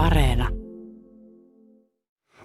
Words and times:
Areena. 0.00 0.48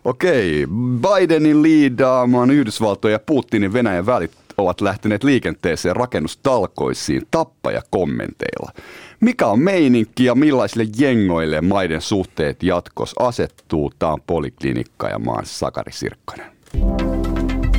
Okei, 0.06 0.68
Bidenin 1.02 1.62
liidaamaan 1.62 2.52
Yhdysvaltojen 2.52 3.14
ja 3.14 3.20
Putinin 3.20 3.74
Venäjän 3.74 4.06
välit 4.06 4.32
ovat 4.58 4.82
lähteneet 4.82 5.24
liikenteeseen 5.24 5.96
rakennustalkoisiin 5.96 7.22
tappaja-kommenteilla. 7.32 8.72
Mikä 9.20 9.48
on 9.48 9.60
meininki 9.60 10.26
ja 10.26 10.36
millaisille 10.36 10.88
jengoille 10.98 11.62
maiden 11.62 12.02
suhteet 12.02 12.64
jatkos 12.64 13.16
asettuu? 13.20 13.92
Tämä 14.00 14.14
on 14.14 14.22
Poliklinikka 14.28 15.08
ja 15.10 15.20
maan 15.20 15.46
Sakari 15.46 15.92
Sirkkonen. 15.92 16.46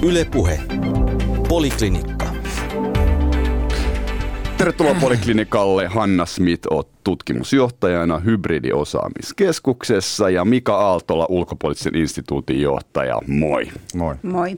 Yle 0.03 0.25
Puhe. 0.25 0.61
Poliklinikka. 1.49 2.16
Tervetuloa 4.59 4.97
Poliklinikalle. 5.01 5.87
Hanna 5.87 6.27
Smith, 6.27 6.67
oot 6.71 6.89
tutkimusjohtajana 7.05 8.19
Hybridiosaamiskeskuksessa 8.19 10.31
ja 10.31 10.45
Mika 10.45 10.77
Aaltola, 10.77 11.27
ulkopoliittisen 11.29 11.97
instituutin 11.97 12.61
johtaja. 12.61 13.21
Moi. 13.27 13.69
Moi. 13.95 14.15
Moi. 14.23 14.57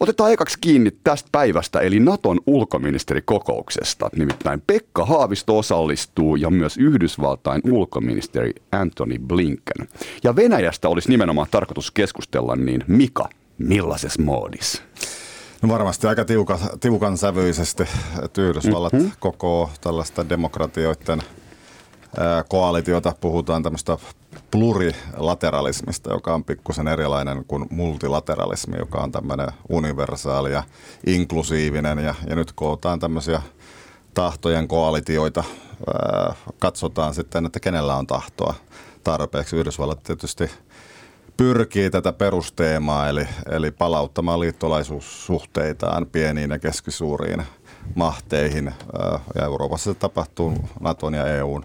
Otetaan 0.00 0.32
ekaksi 0.32 0.58
kiinni 0.60 0.90
tästä 1.04 1.28
päivästä, 1.32 1.80
eli 1.80 2.00
Naton 2.00 2.40
ulkoministerikokouksesta. 2.46 4.10
Nimittäin 4.16 4.62
Pekka 4.66 5.04
Haavisto 5.04 5.58
osallistuu 5.58 6.36
ja 6.36 6.50
myös 6.50 6.76
Yhdysvaltain 6.76 7.62
ulkoministeri 7.70 8.52
Anthony 8.72 9.18
Blinken. 9.18 9.88
Ja 10.24 10.36
Venäjästä 10.36 10.88
olisi 10.88 11.08
nimenomaan 11.08 11.48
tarkoitus 11.50 11.90
keskustella, 11.90 12.56
niin 12.56 12.84
Mika, 12.86 13.28
millaisessa 13.58 14.22
moodissa? 14.22 14.82
No 15.62 15.68
varmasti 15.68 16.06
aika 16.06 16.24
tiuka, 16.24 16.58
tiukan 16.80 17.18
sävyisesti, 17.18 17.84
että 18.22 18.42
Yhdysvallat 18.42 18.92
mm-hmm. 18.92 19.10
koko 19.20 19.70
tällaista 19.80 20.28
demokratioiden 20.28 21.22
koalitiota, 22.48 23.12
puhutaan 23.20 23.62
tämmöistä 23.62 23.98
plurilateralismista, 24.50 26.12
joka 26.12 26.34
on 26.34 26.44
pikkusen 26.44 26.88
erilainen 26.88 27.44
kuin 27.44 27.66
multilateralismi, 27.70 28.76
joka 28.78 28.98
on 28.98 29.12
tämmöinen 29.12 29.48
universaali 29.68 30.52
ja 30.52 30.62
inklusiivinen. 31.06 31.98
Ja, 31.98 32.14
ja 32.28 32.36
nyt 32.36 32.52
kootaan 32.52 32.98
tämmöisiä 32.98 33.42
tahtojen 34.14 34.68
koalitioita. 34.68 35.44
Katsotaan 36.58 37.14
sitten, 37.14 37.46
että 37.46 37.60
kenellä 37.60 37.96
on 37.96 38.06
tahtoa 38.06 38.54
tarpeeksi. 39.04 39.56
Yhdysvallat 39.56 40.02
tietysti 40.02 40.50
pyrkii 41.36 41.90
tätä 41.90 42.12
perusteemaa, 42.12 43.08
eli, 43.08 43.28
eli 43.50 43.70
palauttamaan 43.70 44.40
liittolaisuussuhteitaan 44.40 46.06
pieniin 46.06 46.50
ja 46.50 46.58
keskisuuriin 46.58 47.42
mahteihin. 47.94 48.74
Ja 49.34 49.44
Euroopassa 49.44 49.92
se 49.92 49.98
tapahtuu 49.98 50.54
Naton 50.80 51.14
ja 51.14 51.26
EUn 51.26 51.64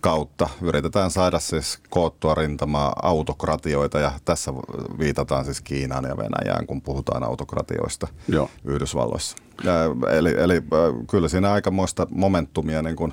kautta. 0.00 0.48
Yritetään 0.62 1.10
saada 1.10 1.38
siis 1.38 1.78
koottua 1.90 2.34
rintamaa 2.34 2.92
autokratioita 3.02 3.98
ja 3.98 4.12
tässä 4.24 4.54
viitataan 4.98 5.44
siis 5.44 5.60
Kiinaan 5.60 6.04
ja 6.04 6.16
Venäjään, 6.16 6.66
kun 6.66 6.82
puhutaan 6.82 7.22
autokratioista 7.22 8.08
Joo. 8.28 8.50
Yhdysvalloissa. 8.64 9.36
Ja, 9.64 9.72
eli, 10.10 10.34
eli 10.38 10.62
kyllä 11.10 11.28
siinä 11.28 11.52
aikamoista 11.52 12.06
momentumia 12.10 12.82
niin 12.82 12.96
kuin 12.96 13.12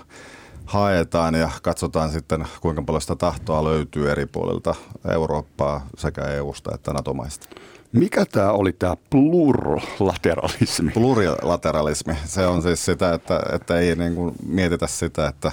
haetaan 0.65 1.35
ja 1.35 1.51
katsotaan 1.61 2.11
sitten, 2.11 2.47
kuinka 2.61 2.81
paljon 2.81 3.01
sitä 3.01 3.15
tahtoa 3.15 3.63
löytyy 3.63 4.11
eri 4.11 4.25
puolilta 4.25 4.75
Eurooppaa 5.11 5.87
sekä 5.97 6.21
EUsta 6.21 6.71
että 6.75 6.93
NATO-maista. 6.93 7.47
Mikä 7.91 8.25
tämä 8.25 8.51
oli 8.51 8.73
tämä 8.73 8.95
plurilateralismi? 9.09 10.91
Plurilateralismi, 10.91 12.17
se 12.25 12.47
on 12.47 12.61
siis 12.61 12.85
sitä, 12.85 13.13
että, 13.13 13.39
että 13.53 13.79
ei 13.79 13.95
niin 13.95 14.15
kuin 14.15 14.35
mietitä 14.45 14.87
sitä, 14.87 15.27
että 15.27 15.51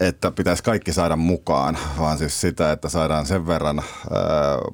että 0.00 0.30
pitäisi 0.30 0.62
kaikki 0.62 0.92
saada 0.92 1.16
mukaan, 1.16 1.78
vaan 1.98 2.18
siis 2.18 2.40
sitä, 2.40 2.72
että 2.72 2.88
saadaan 2.88 3.26
sen 3.26 3.46
verran 3.46 3.78
ää, 3.78 3.84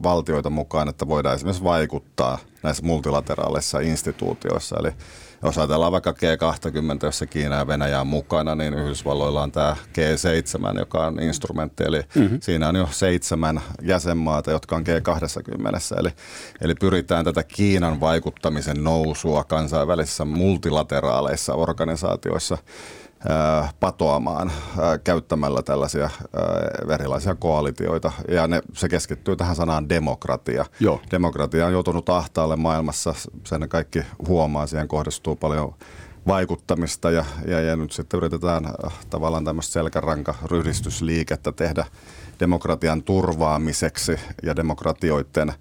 valtioita 0.02 0.50
mukaan, 0.50 0.88
että 0.88 1.08
voidaan 1.08 1.34
esimerkiksi 1.34 1.64
vaikuttaa 1.64 2.38
näissä 2.62 2.86
multilateraalisissa 2.86 3.80
instituutioissa. 3.80 4.76
Eli 4.80 4.92
jos 5.42 5.58
ajatellaan 5.58 5.92
vaikka 5.92 6.10
G20, 6.10 7.06
jossa 7.06 7.26
Kiina 7.26 7.56
ja 7.56 7.66
Venäjä 7.66 8.00
on 8.00 8.06
mukana, 8.06 8.54
niin 8.54 8.74
Yhdysvalloilla 8.74 9.42
on 9.42 9.52
tämä 9.52 9.76
G7, 9.92 10.78
joka 10.78 11.06
on 11.06 11.20
instrumentti, 11.20 11.84
eli 11.84 12.02
mm-hmm. 12.14 12.38
siinä 12.42 12.68
on 12.68 12.76
jo 12.76 12.88
seitsemän 12.90 13.60
jäsenmaata, 13.82 14.50
jotka 14.50 14.76
on 14.76 14.84
G20. 14.86 15.98
Eli, 15.98 16.08
eli 16.60 16.74
pyritään 16.74 17.24
tätä 17.24 17.42
Kiinan 17.42 18.00
vaikuttamisen 18.00 18.84
nousua 18.84 19.44
kansainvälisissä 19.44 20.24
multilateraaleissa 20.24 21.54
organisaatioissa 21.54 22.58
patoamaan 23.80 24.52
käyttämällä 25.04 25.62
tällaisia 25.62 26.10
erilaisia 26.94 27.34
koalitioita. 27.34 28.12
Ja 28.28 28.46
ne, 28.46 28.62
se 28.72 28.88
keskittyy 28.88 29.36
tähän 29.36 29.56
sanaan 29.56 29.88
demokratia. 29.88 30.64
Joo. 30.80 31.00
Demokratia 31.10 31.66
on 31.66 31.72
joutunut 31.72 32.08
ahtaalle 32.08 32.56
maailmassa, 32.56 33.14
sen 33.46 33.68
kaikki 33.68 34.02
huomaa, 34.28 34.66
siihen 34.66 34.88
kohdistuu 34.88 35.36
paljon 35.36 35.74
vaikuttamista 36.26 37.10
ja, 37.10 37.24
ja, 37.46 37.60
ja 37.60 37.76
nyt 37.76 37.92
sitten 37.92 38.18
yritetään 38.18 38.64
tavallaan 39.10 39.44
tämmöistä 39.44 39.72
selkärankaryhdistysliikettä 39.72 41.52
tehdä 41.52 41.84
demokratian 42.40 43.02
turvaamiseksi 43.02 44.16
ja 44.42 44.56
demokratioiden 44.56 45.52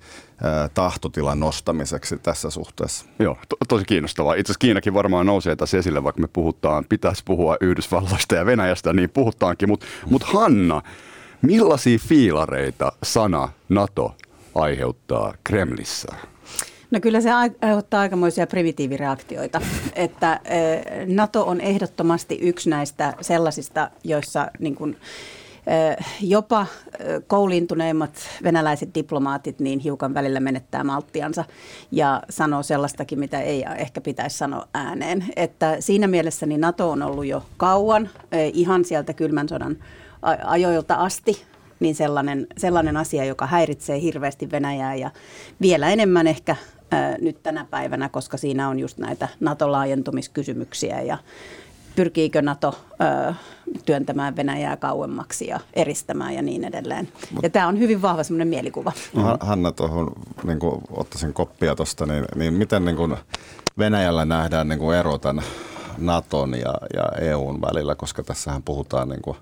tahtotilan 0.74 1.40
nostamiseksi 1.40 2.18
tässä 2.18 2.50
suhteessa. 2.50 3.06
Joo, 3.20 3.38
to- 3.50 3.58
tosi 3.68 3.86
kiinnostavaa. 3.86 4.34
Itse 4.34 4.52
asiassa 4.52 4.60
Kiinakin 4.60 4.94
varmaan 4.94 5.26
nousee 5.26 5.56
tässä 5.56 5.78
esille, 5.78 6.04
vaikka 6.04 6.22
me 6.22 6.28
puhutaan, 6.34 6.86
pitäisi 6.90 7.24
puhua 7.26 7.58
Yhdysvalloista 7.62 8.36
ja 8.36 8.46
Venäjästä, 8.46 8.94
niin 8.94 9.10
puhutaankin. 9.10 9.70
Mutta 9.70 9.86
mut 10.10 10.24
Hanna, 10.24 10.82
millaisia 11.42 12.00
fiilareita 12.00 12.92
sana 13.04 13.50
NATO 13.70 14.16
aiheuttaa 14.56 15.34
Kremlissä? 15.44 16.16
No 16.92 17.00
kyllä 17.00 17.22
se 17.22 17.32
aiheuttaa 17.32 18.02
aikamoisia 18.02 18.48
primitiivireaktioita, 18.48 19.62
että 19.96 20.40
NATO 21.08 21.46
on 21.46 21.62
ehdottomasti 21.62 22.40
yksi 22.42 22.70
näistä 22.70 23.14
sellaisista, 23.22 23.92
joissa 24.04 24.48
niin 24.60 24.76
kuin, 24.76 24.98
jopa 26.22 26.66
kouliintuneimmat 27.28 28.12
venäläiset 28.44 28.96
diplomaatit 28.96 29.60
niin 29.60 29.80
hiukan 29.80 30.14
välillä 30.14 30.40
menettää 30.40 30.84
malttiansa 30.84 31.46
ja 31.92 32.24
sanoo 32.30 32.64
sellaistakin, 32.64 33.20
mitä 33.20 33.42
ei 33.42 33.66
ehkä 33.78 34.02
pitäisi 34.02 34.38
sanoa 34.38 34.68
ääneen. 34.74 35.26
Että 35.36 35.76
siinä 35.80 36.08
mielessä 36.08 36.46
niin 36.46 36.62
NATO 36.62 36.92
on 36.92 37.04
ollut 37.04 37.26
jo 37.26 37.44
kauan, 37.58 38.10
ihan 38.54 38.86
sieltä 38.86 39.14
kylmän 39.14 39.50
sodan 39.50 39.78
ajoilta 40.46 40.96
asti, 40.96 41.44
niin 41.80 41.96
sellainen, 41.96 42.48
sellainen 42.58 42.98
asia, 42.98 43.26
joka 43.26 43.46
häiritsee 43.48 44.02
hirveästi 44.02 44.52
Venäjää 44.52 44.96
ja 44.96 45.12
vielä 45.62 45.90
enemmän 45.90 46.28
ehkä 46.28 46.56
nyt 47.22 47.44
tänä 47.44 47.66
päivänä, 47.70 48.10
koska 48.10 48.38
siinä 48.38 48.70
on 48.70 48.80
just 48.80 48.98
näitä 48.98 49.28
NATO-laajentumiskysymyksiä 49.40 51.02
ja 51.02 51.18
pyrkiikö 52.00 52.42
NATO 52.42 52.76
ö, 53.30 53.34
työntämään 53.86 54.36
Venäjää 54.36 54.78
kauemmaksi 54.78 55.48
ja 55.48 55.60
eristämään 55.74 56.34
ja 56.34 56.42
niin 56.42 56.64
edelleen. 56.64 57.08
Ja 57.44 57.50
tämä 57.50 57.68
on 57.68 57.80
hyvin 57.80 58.02
vahva 58.02 58.24
semmoinen 58.24 58.48
mielikuva. 58.48 58.92
No, 59.14 59.38
Hanna, 59.40 59.72
tuohon 59.72 60.12
niin 60.44 60.60
ottaisin 60.92 61.34
koppia 61.34 61.76
tuosta, 61.76 62.06
niin, 62.06 62.26
niin 62.36 62.54
miten 62.54 62.86
niin 62.86 62.96
kuin 62.96 63.18
Venäjällä 63.78 64.26
nähdään 64.26 64.68
niin 64.68 64.80
kuin 64.80 64.98
ero 64.98 65.18
tämän 65.18 65.44
Naton 65.98 66.54
ja, 66.54 66.74
ja 66.94 67.04
EUn 67.22 67.62
välillä, 67.62 67.96
koska 67.96 68.24
tässähän 68.24 68.64
puhutaan 68.64 69.10
niin 69.10 69.22
kuin 69.22 69.38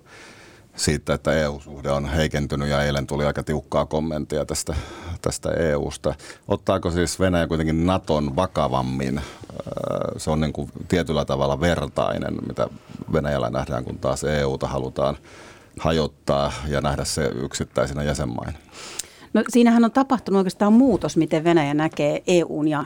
siitä, 0.77 1.13
että 1.13 1.33
EU-suhde 1.33 1.91
on 1.91 2.05
heikentynyt 2.05 2.69
ja 2.69 2.83
eilen 2.83 3.07
tuli 3.07 3.25
aika 3.25 3.43
tiukkaa 3.43 3.85
kommenttia 3.85 4.45
tästä, 4.45 4.75
tästä 5.21 5.51
EUsta. 5.51 6.15
Ottaako 6.47 6.91
siis 6.91 7.19
Venäjä 7.19 7.47
kuitenkin 7.47 7.85
Naton 7.85 8.35
vakavammin? 8.35 9.21
Se 10.17 10.31
on 10.31 10.39
niin 10.39 10.53
kuin 10.53 10.71
tietyllä 10.87 11.25
tavalla 11.25 11.59
vertainen, 11.59 12.37
mitä 12.47 12.67
Venäjällä 13.13 13.49
nähdään, 13.49 13.83
kun 13.83 13.97
taas 13.97 14.23
EUta 14.23 14.67
halutaan 14.67 15.17
hajottaa 15.79 16.53
ja 16.67 16.81
nähdä 16.81 17.05
se 17.05 17.25
yksittäisenä 17.25 18.03
jäsenmaina. 18.03 18.57
No 19.33 19.43
siinähän 19.49 19.85
on 19.85 19.91
tapahtunut 19.91 20.37
oikeastaan 20.37 20.73
muutos, 20.73 21.17
miten 21.17 21.43
Venäjä 21.43 21.73
näkee 21.73 22.23
EUn 22.27 22.67
ja, 22.67 22.85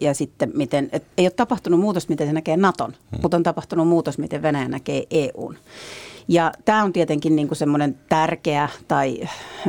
ja 0.00 0.14
sitten 0.14 0.50
miten, 0.54 0.88
et 0.92 1.04
ei 1.18 1.24
ole 1.24 1.30
tapahtunut 1.30 1.80
muutos, 1.80 2.08
miten 2.08 2.26
se 2.26 2.32
näkee 2.32 2.56
Naton, 2.56 2.90
hmm. 2.90 3.22
mutta 3.22 3.36
on 3.36 3.42
tapahtunut 3.42 3.88
muutos, 3.88 4.18
miten 4.18 4.42
Venäjä 4.42 4.68
näkee 4.68 5.04
EUn. 5.10 5.56
Ja 6.28 6.52
tämä 6.64 6.82
on 6.82 6.92
tietenkin 6.92 7.36
niin 7.36 7.48
kuin 7.48 7.58
semmoinen 7.58 7.98
tärkeä 8.08 8.68
tai 8.88 9.20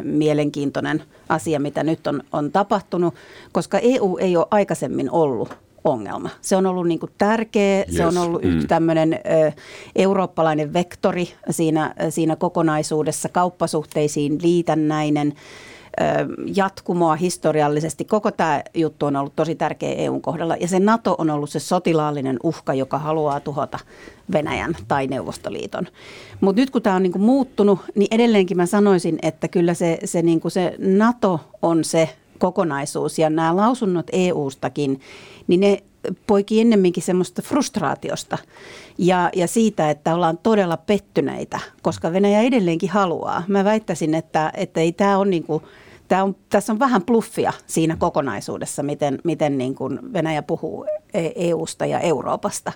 mielenkiintoinen 0.03 1.03
asia, 1.29 1.59
mitä 1.59 1.83
nyt 1.83 2.07
on, 2.07 2.23
on 2.31 2.51
tapahtunut, 2.51 3.15
koska 3.51 3.79
EU 3.79 4.17
ei 4.17 4.37
ole 4.37 4.47
aikaisemmin 4.51 5.11
ollut 5.11 5.57
ongelma. 5.83 6.29
Se 6.41 6.55
on 6.55 6.65
ollut 6.65 6.87
niin 6.87 6.99
kuin 6.99 7.11
tärkeä, 7.17 7.77
yes. 7.77 7.97
se 7.97 8.05
on 8.05 8.17
ollut 8.17 8.43
mm. 8.43 8.67
tämmöinen 8.67 9.13
ö, 9.13 9.51
eurooppalainen 9.95 10.73
vektori 10.73 11.29
siinä, 11.49 11.95
siinä 12.09 12.35
kokonaisuudessa, 12.35 13.29
kauppasuhteisiin 13.29 14.37
liitännäinen. 14.41 15.33
Jatkumoa 16.55 17.15
historiallisesti. 17.15 18.05
Koko 18.05 18.31
tämä 18.31 18.63
juttu 18.73 19.05
on 19.05 19.15
ollut 19.15 19.35
tosi 19.35 19.55
tärkeä 19.55 19.93
EUn 19.93 20.21
kohdalla 20.21 20.55
ja 20.55 20.67
se 20.67 20.79
NATO 20.79 21.15
on 21.17 21.29
ollut 21.29 21.49
se 21.49 21.59
sotilaallinen 21.59 22.39
uhka, 22.43 22.73
joka 22.73 22.97
haluaa 22.97 23.39
tuhota 23.39 23.79
Venäjän 24.33 24.75
tai 24.87 25.07
Neuvostoliiton. 25.07 25.87
Mutta 26.41 26.61
nyt 26.61 26.69
kun 26.69 26.81
tämä 26.81 26.95
on 26.95 27.03
niinku 27.03 27.19
muuttunut, 27.19 27.79
niin 27.95 28.07
edelleenkin 28.11 28.57
mä 28.57 28.65
sanoisin, 28.65 29.19
että 29.21 29.47
kyllä 29.47 29.73
se, 29.73 29.97
se, 30.05 30.21
niinku 30.21 30.49
se 30.49 30.75
NATO 30.77 31.39
on 31.61 31.83
se 31.83 32.09
kokonaisuus 32.37 33.19
ja 33.19 33.29
nämä 33.29 33.55
lausunnot 33.55 34.07
EUstakin, 34.11 34.99
niin 35.47 35.59
ne 35.59 35.83
poiki 36.27 36.61
ennemminkin 36.61 37.03
semmoista 37.03 37.41
frustraatiosta 37.41 38.37
ja, 38.97 39.29
ja 39.35 39.47
siitä, 39.47 39.89
että 39.89 40.15
ollaan 40.15 40.37
todella 40.37 40.77
pettyneitä, 40.77 41.59
koska 41.81 42.13
Venäjä 42.13 42.41
edelleenkin 42.41 42.89
haluaa. 42.89 43.43
Mä 43.47 43.63
väittäisin, 43.63 44.15
että, 44.15 44.51
että 44.57 44.79
ei 44.79 44.91
tämä 44.91 45.17
ole 45.17 45.29
niin 45.29 45.43
kuin– 45.43 45.63
Tämä 46.09 46.23
on, 46.23 46.35
tässä 46.49 46.73
on 46.73 46.79
vähän 46.79 47.03
pluffia 47.03 47.53
siinä 47.67 47.95
kokonaisuudessa, 47.95 48.83
miten, 48.83 49.19
miten 49.23 49.57
niin 49.57 49.75
kuin 49.75 50.13
Venäjä 50.13 50.41
puhuu 50.41 50.85
EUsta 51.35 51.85
e 51.85 51.87
ja 51.87 51.99
Euroopasta, 51.99 52.71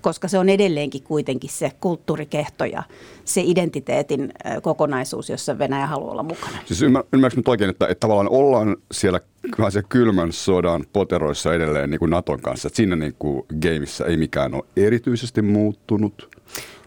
koska 0.00 0.28
se 0.28 0.38
on 0.38 0.48
edelleenkin 0.48 1.02
kuitenkin 1.02 1.50
se 1.50 1.72
kulttuurikehto 1.80 2.64
ja 2.64 2.82
se 3.24 3.42
identiteetin 3.44 4.32
kokonaisuus, 4.62 5.30
jossa 5.30 5.58
Venäjä 5.58 5.86
haluaa 5.86 6.12
olla 6.12 6.22
mukana. 6.22 6.58
Siis 6.64 6.82
ymmärrätkö 6.82 7.36
nyt 7.36 7.48
oikein, 7.48 7.70
että, 7.70 7.86
että 7.86 8.00
tavallaan 8.00 8.28
ollaan 8.28 8.76
siellä 8.92 9.20
se 9.70 9.82
kylmän 9.88 10.32
sodan 10.32 10.84
poteroissa 10.92 11.54
edelleen 11.54 11.90
niin 11.90 11.98
kuin 11.98 12.10
Naton 12.10 12.40
kanssa, 12.40 12.68
että 12.68 12.76
siinä 12.76 12.96
niin 12.96 13.14
kuin 13.18 13.46
gameissa 13.62 14.06
ei 14.06 14.16
mikään 14.16 14.54
ole 14.54 14.64
erityisesti 14.76 15.42
muuttunut? 15.42 16.37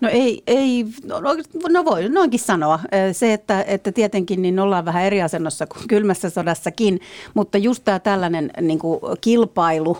No 0.01 0.09
ei, 0.11 0.43
ei 0.47 0.85
no, 1.05 1.19
no, 1.19 1.29
no 1.69 1.85
voi 1.85 2.09
noinkin 2.09 2.39
sanoa. 2.39 2.79
Se, 3.11 3.33
että, 3.33 3.63
että 3.63 3.91
tietenkin 3.91 4.41
niin 4.41 4.59
ollaan 4.59 4.85
vähän 4.85 5.03
eri 5.03 5.21
asennossa 5.21 5.67
kuin 5.67 5.87
kylmässä 5.87 6.29
sodassakin, 6.29 6.99
mutta 7.33 7.57
just 7.57 7.83
tämä 7.83 7.99
tällainen 7.99 8.51
niin 8.61 8.79
kuin 8.79 8.99
kilpailu 9.21 9.97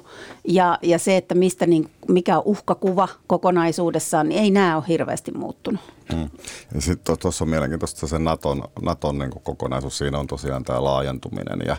ja, 0.48 0.80
ja 0.81 1.00
se, 1.00 1.18
että 1.18 1.36
mistä, 1.36 1.68
niin, 1.68 1.89
mikä 2.07 2.38
on 2.38 2.44
uhkakuva 2.45 3.07
kokonaisuudessaan, 3.27 4.30
niin 4.30 4.42
ei 4.42 4.51
nämä 4.51 4.75
ole 4.75 4.83
hirveästi 4.88 5.31
muuttunut. 5.31 5.81
Mm. 6.13 6.30
Ja 6.75 6.81
sitten 6.81 7.18
tuossa 7.18 7.44
on 7.44 7.50
mielenkiintoista 7.50 8.07
se 8.07 8.19
Naton, 8.19 8.63
Naton 8.81 9.19
niin 9.19 9.31
kokonaisuus. 9.44 9.97
Siinä 9.97 10.19
on 10.19 10.27
tosiaan 10.27 10.63
tämä 10.63 10.83
laajentuminen 10.83 11.59
ja 11.68 11.77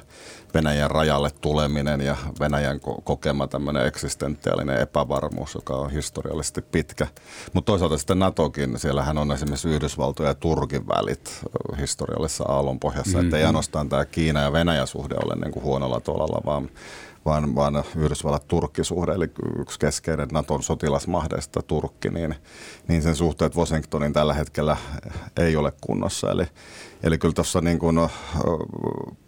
Venäjän 0.55 0.91
rajalle 0.91 1.31
tuleminen 1.41 2.01
ja 2.01 2.17
Venäjän 2.41 2.81
kokema 2.81 3.47
tämmöinen 3.47 3.87
eksistentiaalinen 3.87 4.81
epävarmuus, 4.81 5.55
joka 5.55 5.75
on 5.75 5.91
historiallisesti 5.91 6.63
pitkä. 6.63 7.07
Mutta 7.53 7.67
toisaalta 7.67 7.99
sitten 7.99 8.19
NATOkin, 8.19 8.79
siellähän 8.79 9.19
on 9.19 9.33
esimerkiksi 9.33 9.69
Yhdysvaltojen 9.69 10.31
ja 10.31 10.35
Turkin 10.35 10.89
välit 10.89 11.41
historiallisessa 11.81 12.45
aallonpohjassa, 12.49 13.11
mm-hmm. 13.11 13.27
että 13.27 13.39
ei 13.39 13.45
ainoastaan 13.45 13.89
tämä 13.89 14.05
Kiina 14.05 14.41
ja 14.41 14.53
Venäjä 14.53 14.87
suhde 14.87 15.15
ole 15.25 15.35
niin 15.35 15.53
kuin 15.53 15.65
huonolla 15.65 16.01
tolalla, 16.01 16.43
vaan 16.45 16.69
vaan, 17.25 17.55
vaan 17.55 17.85
Yhdysvallat-Turkki-suhde, 17.97 19.13
eli 19.13 19.31
yksi 19.59 19.79
keskeinen 19.79 20.29
Naton 20.33 20.63
sotilasmahdeista 20.63 21.63
Turkki, 21.63 22.09
niin, 22.09 22.35
niin 22.89 23.03
sen 23.03 23.17
suhteet 23.17 23.57
Washingtonin 23.57 24.13
tällä 24.13 24.35
hetkellä 24.35 24.77
ei 25.37 25.57
ole 25.57 25.73
kunnossa. 25.81 26.31
Eli, 26.31 26.45
eli 27.03 27.19
kyllä 27.19 27.35
tuossa 27.35 27.61
niin 27.61 27.79
kuin, 27.79 28.09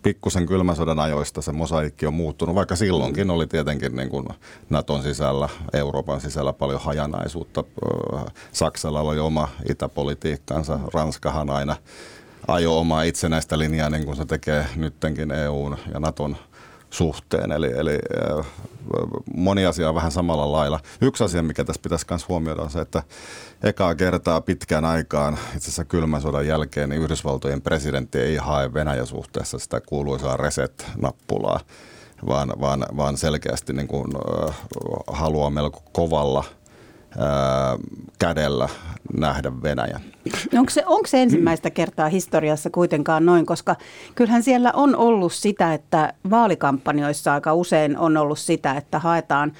pikkusen 0.02 0.46
kylmän 0.46 0.76
sodan 0.76 0.98
ajoista 0.98 1.42
se 1.42 1.52
mosaikki 1.52 2.06
on 2.06 2.14
muuttunut, 2.14 2.54
vaikka 2.54 2.76
silloinkin 2.76 3.30
oli 3.30 3.46
tietenkin 3.46 3.96
niin 3.96 4.08
kuin 4.08 4.28
Naton 4.70 5.02
sisällä, 5.02 5.48
Euroopan 5.72 6.20
sisällä 6.20 6.52
paljon 6.52 6.80
hajanaisuutta. 6.80 7.64
Saksalla 8.52 9.00
oli 9.00 9.18
oma 9.18 9.48
itäpolitiikkansa, 9.68 10.78
Ranskahan 10.94 11.50
aina 11.50 11.76
ajo 12.48 12.78
omaa 12.78 13.02
itsenäistä 13.02 13.58
linjaa, 13.58 13.90
niin 13.90 14.04
kuin 14.04 14.16
se 14.16 14.24
tekee 14.24 14.66
nyttenkin 14.76 15.30
EUn 15.30 15.76
ja 15.94 16.00
Naton– 16.00 16.36
suhteen. 16.94 17.52
Eli, 17.52 17.72
eli 17.76 17.98
äh, 18.38 18.46
moni 19.34 19.66
asia 19.66 19.88
on 19.88 19.94
vähän 19.94 20.12
samalla 20.12 20.52
lailla. 20.52 20.80
Yksi 21.00 21.24
asia, 21.24 21.42
mikä 21.42 21.64
tässä 21.64 21.82
pitäisi 21.82 22.06
myös 22.10 22.28
huomioida, 22.28 22.62
on 22.62 22.70
se, 22.70 22.80
että 22.80 23.02
ekaa 23.62 23.94
kertaa 23.94 24.40
pitkään 24.40 24.84
aikaan, 24.84 25.34
itse 25.34 25.58
asiassa 25.58 25.84
kylmän 25.84 26.22
sodan 26.22 26.46
jälkeen, 26.46 26.88
niin 26.88 27.02
Yhdysvaltojen 27.02 27.62
presidentti 27.62 28.18
ei 28.18 28.36
hae 28.36 28.74
Venäjän 28.74 29.06
suhteessa 29.06 29.58
sitä 29.58 29.80
kuuluisaa 29.80 30.36
reset-nappulaa, 30.36 31.60
vaan, 32.26 32.52
vaan, 32.60 32.86
vaan 32.96 33.16
selkeästi 33.16 33.72
niin 33.72 33.88
kuin, 33.88 34.12
äh, 34.48 34.56
haluaa 35.06 35.50
melko 35.50 35.82
kovalla– 35.92 36.44
kädellä 38.18 38.68
nähdä 39.12 39.52
Venäjän. 39.62 40.00
Onko, 40.58 40.70
se, 40.70 40.82
onko 40.86 41.06
se 41.06 41.22
ensimmäistä 41.22 41.70
kertaa 41.70 42.08
historiassa 42.08 42.70
kuitenkaan 42.70 43.26
noin, 43.26 43.46
koska 43.46 43.76
kyllähän 44.14 44.42
siellä 44.42 44.72
on 44.72 44.96
ollut 44.96 45.32
sitä, 45.32 45.74
että 45.74 46.12
vaalikampanjoissa 46.30 47.34
aika 47.34 47.54
usein 47.54 47.98
on 47.98 48.16
ollut 48.16 48.38
sitä, 48.38 48.72
että 48.72 48.98
haetaan 48.98 49.52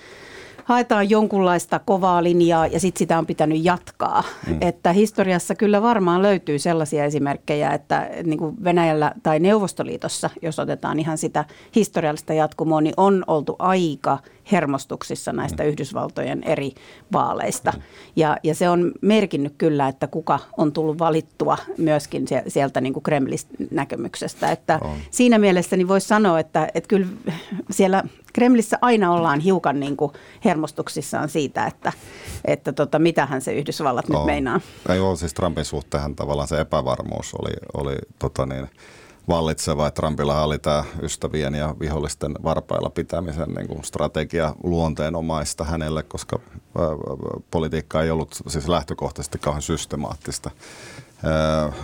haetaan 0.65 1.11
jonkunlaista 1.11 1.79
kovaa 1.79 2.23
linjaa 2.23 2.67
ja 2.67 2.81
sitten 2.81 2.99
sitä 2.99 3.19
on 3.19 3.27
pitänyt 3.27 3.65
jatkaa. 3.65 4.25
Mm. 4.47 4.59
Että 4.61 4.93
historiassa 4.93 5.55
kyllä 5.55 5.83
varmaan 5.83 6.23
löytyy 6.23 6.59
sellaisia 6.59 7.05
esimerkkejä, 7.05 7.71
että 7.71 8.11
niin 8.25 8.39
kuin 8.39 8.65
Venäjällä 8.65 9.13
tai 9.23 9.41
Neuvostoliitossa, 9.41 10.31
jos 10.43 10.59
otetaan 10.59 11.01
ihan 11.01 11.19
sitä 11.19 11.45
historiallista 11.75 12.33
jatkumoa, 12.33 12.81
niin 12.81 12.95
on 12.97 13.25
oltu 13.27 13.57
aika 13.59 14.19
hermostuksissa 14.53 15.33
näistä 15.33 15.63
mm. 15.63 15.69
Yhdysvaltojen 15.69 16.45
eri 16.45 16.73
vaaleista. 17.13 17.73
Mm. 17.77 17.83
Ja, 18.17 18.37
ja 18.43 18.55
se 18.55 18.69
on 18.69 18.93
merkinnyt 19.01 19.55
kyllä, 19.59 19.89
että 19.89 20.07
kuka 20.07 20.39
on 20.57 20.73
tullut 20.73 20.99
valittua 20.99 21.59
myöskin 21.79 22.27
sieltä 22.49 22.81
niin 22.81 22.93
kuin 22.93 23.03
Kremlin 23.03 23.39
näkemyksestä. 23.71 24.53
Että 24.53 24.79
on. 24.83 24.97
siinä 25.11 25.39
mielessä 25.39 25.77
niin 25.77 25.89
voisi 25.89 26.09
sanoa, 26.09 26.41
että, 26.41 26.69
että 26.75 26.89
kyllä 26.89 27.07
siellä 27.71 28.03
Kremlissä 28.33 28.79
aina 28.81 29.13
ollaan 29.13 29.41
hiukan 29.41 29.81
niin 29.81 29.97
kuin 29.97 30.13
hermostuksissaan 30.45 31.29
siitä, 31.29 31.67
että, 31.67 31.93
että 32.45 32.73
tota, 32.73 32.99
mitähän 32.99 33.41
se 33.41 33.55
Yhdysvallat 33.55 34.11
on. 34.11 34.17
nyt 34.17 34.27
meinaa. 34.27 34.61
Ei 34.89 35.01
ole 35.01 35.17
siis 35.17 35.35
Trumpin 35.35 35.65
suhteen 35.65 36.17
tavallaan 36.17 36.49
se 36.49 36.61
epävarmuus 36.61 37.35
oli, 37.35 37.53
oli 37.75 37.97
tota 38.19 38.47
niin, 38.47 38.69
vallitseva. 39.29 39.87
Että 39.87 40.01
Trumpilla 40.01 40.43
oli 40.43 40.59
tämä 40.59 40.85
ystävien 41.03 41.55
ja 41.55 41.75
vihollisten 41.81 42.35
varpailla 42.45 42.91
pitämisen 42.91 43.49
niin 43.49 43.69
kuin 43.69 43.85
strategia 43.85 44.55
luonteenomaista 44.63 45.65
hänelle, 45.65 46.03
koska 46.03 46.39
politiikka 47.51 48.03
ei 48.03 48.11
ollut 48.11 48.35
siis 48.47 48.69
lähtökohtaisesti 48.69 49.39
kauhean 49.39 49.63
systemaattista. 49.63 50.51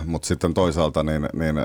Mutta 0.05 0.27
sitten 0.27 0.53
toisaalta 0.53 1.03
niin, 1.03 1.29
niin 1.33 1.55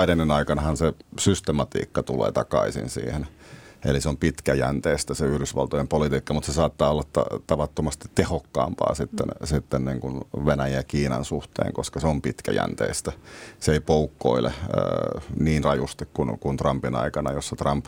Bidenin 0.00 0.30
aikanahan 0.30 0.76
se 0.76 0.94
systematiikka 1.18 2.02
tulee 2.02 2.32
takaisin 2.32 2.90
siihen– 2.90 3.26
Eli 3.84 4.00
se 4.00 4.08
on 4.08 4.16
pitkäjänteistä 4.16 5.14
se 5.14 5.26
Yhdysvaltojen 5.26 5.88
politiikka, 5.88 6.34
mutta 6.34 6.46
se 6.46 6.52
saattaa 6.52 6.90
olla 6.90 7.02
ta- 7.12 7.40
tavattomasti 7.46 8.08
tehokkaampaa 8.14 8.94
sitten, 8.94 9.26
mm. 9.26 9.46
sitten 9.46 9.84
niin 9.84 10.00
kuin 10.00 10.20
Venäjän 10.46 10.76
ja 10.76 10.82
Kiinan 10.82 11.24
suhteen, 11.24 11.72
koska 11.72 12.00
se 12.00 12.06
on 12.06 12.22
pitkäjänteistä. 12.22 13.12
Se 13.60 13.72
ei 13.72 13.80
poukkoile 13.80 14.48
äh, 14.48 15.22
niin 15.38 15.64
rajusti 15.64 16.08
kuin, 16.14 16.38
kuin 16.38 16.56
Trumpin 16.56 16.94
aikana, 16.94 17.32
jossa 17.32 17.56
Trump 17.56 17.86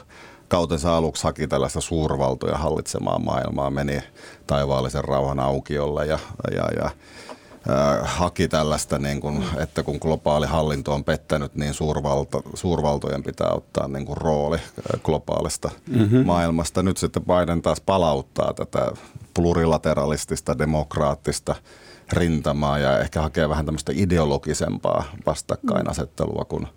kautensa 0.49 0.96
aluksi 0.96 1.25
haki 1.25 1.46
tällaista 1.46 1.80
suurvaltoja 1.80 2.56
hallitsemaa 2.56 3.18
maailmaa, 3.18 3.70
meni 3.70 4.00
taivaallisen 4.46 5.04
rauhan 5.04 5.40
aukiolle 5.40 6.06
ja, 6.06 6.18
ja, 6.54 6.68
ja 6.76 6.90
haki 8.02 8.49
tällaista, 8.49 8.99
niin 8.99 9.21
kuin, 9.21 9.45
että 9.57 9.83
kun 9.83 9.99
globaali 10.00 10.47
hallinto 10.47 10.95
on 10.95 11.04
pettänyt, 11.04 11.54
niin 11.54 11.75
suurvalta, 11.75 12.42
suurvaltojen 12.54 13.23
pitää 13.23 13.50
ottaa 13.50 13.88
niin 13.88 14.07
kuin 14.07 14.16
rooli 14.16 14.59
globaalista 15.02 15.71
mm-hmm. 15.88 16.26
maailmasta. 16.26 16.83
Nyt 16.83 16.97
sitten 16.97 17.23
Biden 17.23 17.62
taas 17.62 17.81
palauttaa 17.81 18.54
tätä 18.54 18.92
plurilateralistista, 19.35 20.59
demokraattista 20.59 21.54
rintamaa 22.12 22.78
ja 22.78 22.99
ehkä 22.99 23.23
hakee 23.23 23.49
vähän 23.49 23.66
tämmöistä 23.66 23.92
ideologisempaa 23.95 25.04
vastakkainasettelua 25.26 26.45
kuin, 26.45 26.69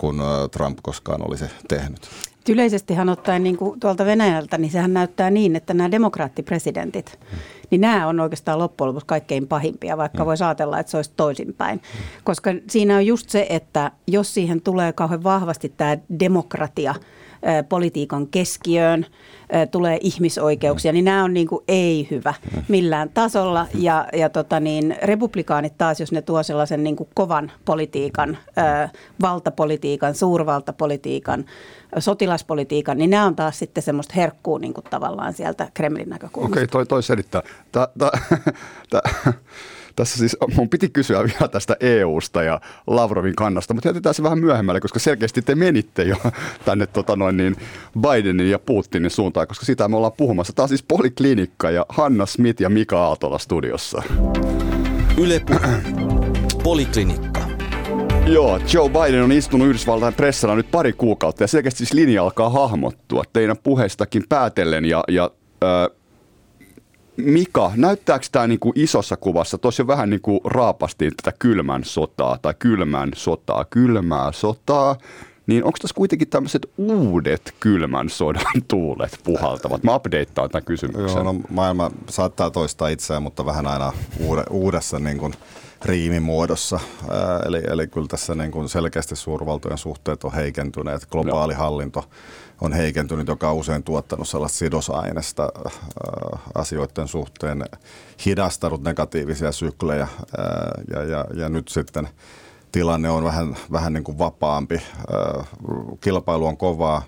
kuin 0.00 0.16
Trump 0.50 0.78
koskaan 0.82 1.28
olisi 1.28 1.44
tehnyt. 1.68 2.00
Yleisestihan 2.48 3.08
ottaen 3.08 3.42
niin 3.42 3.56
kuin 3.56 3.80
tuolta 3.80 4.04
Venäjältä, 4.04 4.58
niin 4.58 4.70
sehän 4.70 4.94
näyttää 4.94 5.30
niin, 5.30 5.56
että 5.56 5.74
nämä 5.74 5.90
demokraattipresidentit, 5.90 7.18
niin 7.70 7.80
nämä 7.80 8.06
on 8.06 8.20
oikeastaan 8.20 8.58
loppujen 8.58 8.88
lopuksi 8.88 9.06
kaikkein 9.06 9.48
pahimpia, 9.48 9.96
vaikka 9.96 10.18
hmm. 10.18 10.26
voisi 10.26 10.44
ajatella, 10.44 10.78
että 10.78 10.90
se 10.90 10.96
olisi 10.96 11.12
toisinpäin. 11.16 11.82
Koska 12.24 12.50
siinä 12.68 12.96
on 12.96 13.06
just 13.06 13.30
se, 13.30 13.46
että 13.50 13.92
jos 14.06 14.34
siihen 14.34 14.60
tulee 14.60 14.92
kauhean 14.92 15.22
vahvasti 15.22 15.72
tämä 15.76 15.98
demokratia– 16.20 16.94
politiikan 17.68 18.26
keskiöön, 18.26 19.06
tulee 19.70 19.98
ihmisoikeuksia, 20.00 20.92
niin 20.92 21.04
nämä 21.04 21.24
on 21.24 21.34
niin 21.34 21.48
kuin 21.48 21.64
ei 21.68 22.08
hyvä 22.10 22.34
millään 22.68 23.10
tasolla. 23.14 23.66
Ja, 23.74 24.06
ja 24.12 24.28
tota 24.28 24.60
niin, 24.60 24.96
republikaanit 25.02 25.78
taas, 25.78 26.00
jos 26.00 26.12
ne 26.12 26.22
tuo 26.22 26.42
sellaisen 26.42 26.84
niin 26.84 26.96
kuin 26.96 27.08
kovan 27.14 27.52
politiikan, 27.64 28.38
valtapolitiikan, 29.20 30.14
suurvaltapolitiikan, 30.14 31.44
sotilaspolitiikan, 31.98 32.98
niin 32.98 33.10
nämä 33.10 33.26
on 33.26 33.36
taas 33.36 33.58
sitten 33.58 33.82
semmoista 33.82 34.14
herkkuu 34.16 34.58
niin 34.58 34.74
kuin 34.74 34.84
tavallaan 34.90 35.32
sieltä 35.32 35.68
Kremlin 35.74 36.08
näkökulmasta. 36.08 36.52
Okei, 36.52 36.64
okay, 36.64 36.72
toi, 36.72 36.86
toi 36.86 37.02
selittää. 37.02 37.42
Tää, 37.72 37.88
tää, 37.98 38.10
tää 38.90 39.32
tässä 39.96 40.18
siis 40.18 40.36
mun 40.56 40.68
piti 40.68 40.88
kysyä 40.88 41.24
vielä 41.24 41.48
tästä 41.48 41.76
EUsta 41.80 42.42
ja 42.42 42.60
Lavrovin 42.86 43.36
kannasta, 43.36 43.74
mutta 43.74 43.88
jätetään 43.88 44.14
se 44.14 44.22
vähän 44.22 44.38
myöhemmälle, 44.38 44.80
koska 44.80 44.98
selkeästi 44.98 45.42
te 45.42 45.54
menitte 45.54 46.02
jo 46.02 46.16
tänne 46.64 46.86
tota 46.86 47.16
noin 47.16 47.36
niin 47.36 47.56
Bidenin 48.00 48.50
ja 48.50 48.58
Putinin 48.58 49.10
suuntaan, 49.10 49.46
koska 49.46 49.66
sitä 49.66 49.88
me 49.88 49.96
ollaan 49.96 50.12
puhumassa. 50.12 50.52
Tämä 50.52 50.64
on 50.64 50.68
siis 50.68 50.82
Poliklinikka 50.82 51.70
ja 51.70 51.86
Hanna 51.88 52.26
Smith 52.26 52.62
ja 52.62 52.70
Mika 52.70 53.04
Aatola 53.06 53.38
studiossa. 53.38 54.02
Yle. 55.18 55.40
Poliklinikka. 56.64 57.40
Joo, 58.26 58.60
Joe 58.74 58.88
Biden 58.88 59.22
on 59.22 59.32
istunut 59.32 59.68
Yhdysvaltain 59.68 60.14
pressalla 60.14 60.54
nyt 60.54 60.70
pari 60.70 60.92
kuukautta 60.92 61.42
ja 61.42 61.48
selkeästi 61.48 61.78
siis 61.78 61.92
linja 61.92 62.22
alkaa 62.22 62.50
hahmottua 62.50 63.24
teidän 63.32 63.56
puheestakin 63.62 64.24
päätellen 64.28 64.84
ja, 64.84 65.04
ja 65.08 65.30
äh, 65.64 65.99
Mika, 67.24 67.72
näyttääkö 67.76 68.26
tämä 68.32 68.46
niinku 68.46 68.72
isossa 68.74 69.16
kuvassa, 69.16 69.58
tuossa 69.58 69.86
vähän 69.86 70.10
niinku 70.10 70.40
raapastiin 70.44 71.12
tätä 71.16 71.36
kylmän 71.38 71.84
sotaa 71.84 72.38
tai 72.42 72.54
kylmän 72.58 73.10
sotaa, 73.14 73.64
kylmää 73.64 74.32
sotaa, 74.32 74.96
niin 75.46 75.64
onko 75.64 75.78
tässä 75.82 75.94
kuitenkin 75.94 76.28
tämmöiset 76.28 76.70
uudet 76.78 77.54
kylmän 77.60 78.08
sodan 78.08 78.62
tuulet 78.68 79.20
puhaltavat? 79.24 79.82
Mä 79.82 79.94
updatetaan 79.94 80.50
tämän 80.50 80.64
kysymyksen. 80.64 81.24
Joo, 81.24 81.32
no, 81.32 81.34
maailma 81.50 81.90
saattaa 82.08 82.50
toistaa 82.50 82.88
itseään, 82.88 83.22
mutta 83.22 83.46
vähän 83.46 83.66
aina 83.66 83.92
uude, 84.20 84.44
uudessa 84.50 84.98
niin 84.98 85.18
kuin 85.18 85.34
riimimuodossa. 85.84 86.80
Ää, 87.10 87.40
eli, 87.46 87.62
eli 87.70 87.86
kyllä 87.86 88.06
tässä 88.08 88.34
niin 88.34 88.50
kuin 88.50 88.68
selkeästi 88.68 89.16
suurvaltojen 89.16 89.78
suhteet 89.78 90.24
on 90.24 90.32
heikentyneet. 90.32 91.06
Globaali 91.10 91.52
Joo. 91.52 91.62
hallinto 91.62 92.04
on 92.60 92.72
heikentynyt, 92.72 93.28
joka 93.28 93.50
on 93.50 93.56
usein 93.56 93.82
tuottanut 93.82 94.28
sellaista 94.28 94.58
sidosaineesta 94.58 95.42
ää, 95.42 95.50
asioiden 96.54 97.08
suhteen, 97.08 97.64
hidastanut 98.26 98.82
negatiivisia 98.82 99.52
syklejä 99.52 100.08
ää, 100.38 100.70
ja, 100.90 101.04
ja, 101.04 101.24
ja 101.34 101.48
nyt 101.48 101.68
sitten 101.68 102.08
tilanne 102.72 103.10
on 103.10 103.24
vähän, 103.24 103.56
vähän 103.72 103.92
niin 103.92 104.04
kuin 104.04 104.18
vapaampi. 104.18 104.82
Kilpailu 106.00 106.46
on 106.46 106.56
kovaa. 106.56 107.02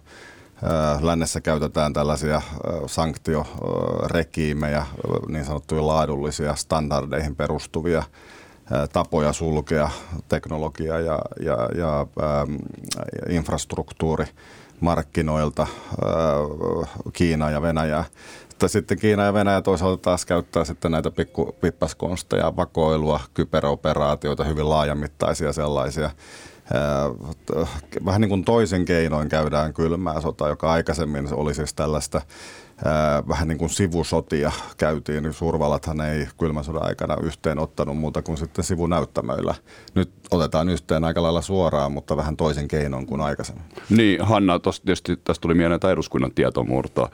Lännessä 1.01 1.41
käytetään 1.41 1.93
tällaisia 1.93 2.43
sanktiorekiimejä, 2.87 4.87
niin 5.29 5.45
sanottuja 5.45 5.87
laadullisia 5.87 6.55
standardeihin 6.55 7.37
perustuvia 7.37 8.03
tapoja 8.93 9.33
sulkea 9.33 9.91
teknologia 10.29 11.01
ja, 11.01 11.19
ja, 11.41 11.69
ja 11.77 12.07
ähm, 12.23 12.55
infrastruktuuri 13.29 14.27
markkinoilta 14.83 15.67
Kiina 17.13 17.51
ja 17.51 17.63
Venäjä. 17.63 18.05
Sitten 18.67 18.99
Kiina 18.99 19.25
ja 19.25 19.35
Venäjä 19.35 19.63
toisaalta 19.63 20.03
taas 20.03 20.27
käyttää 20.27 20.65
sitten 20.65 20.91
näitä 20.91 21.11
pikku 21.11 21.57
pippaskonsteja, 21.61 22.57
vakoilua, 22.57 23.21
kyberoperaatioita, 23.35 24.45
hyvin 24.45 24.69
laajamittaisia 24.69 25.53
sellaisia. 25.53 26.11
Vähän 28.05 28.21
niin 28.21 28.29
kuin 28.29 28.45
toisen 28.45 28.85
keinoin 28.85 29.29
käydään 29.29 29.75
kylmää 29.75 30.21
sota, 30.21 30.49
joka 30.49 30.73
aikaisemmin 30.73 31.35
oli 31.35 31.55
siis 31.55 31.75
tällaista 31.75 32.21
vähän 33.29 33.49
niin 33.49 33.59
kuin 33.59 33.71
sivusotia 33.71 34.53
käytiin, 34.77 35.33
suurvallathan 35.33 36.01
ei 36.01 36.27
kylmän 36.39 36.65
sodan 36.65 36.87
aikana 36.87 37.17
yhteen 37.23 37.59
ottanut 37.59 37.97
muuta 37.97 38.23
kuin 38.23 38.39
sitten 38.39 38.65
sivunäyttämöillä. 38.65 39.55
Nyt 39.95 40.11
otetaan 40.31 40.69
yhteen 40.69 41.05
aika 41.05 41.23
lailla 41.23 41.43
suoraan, 41.43 41.93
mutta 41.93 42.17
vähän 42.17 42.37
toisen 42.37 42.69
keinon 42.69 43.07
kuin 43.07 43.21
aikaisemmin. 43.21 43.65
Niin, 43.91 44.21
Hanna, 44.21 44.59
tosta 44.59 44.85
tietysti 44.85 45.17
tästä 45.17 45.43
tuli 45.43 45.55
mieleen 45.55 45.81
tämä 45.81 45.93
eduskunnan 45.93 46.33
tietomurto. 46.35 47.03
Äh, 47.03 47.11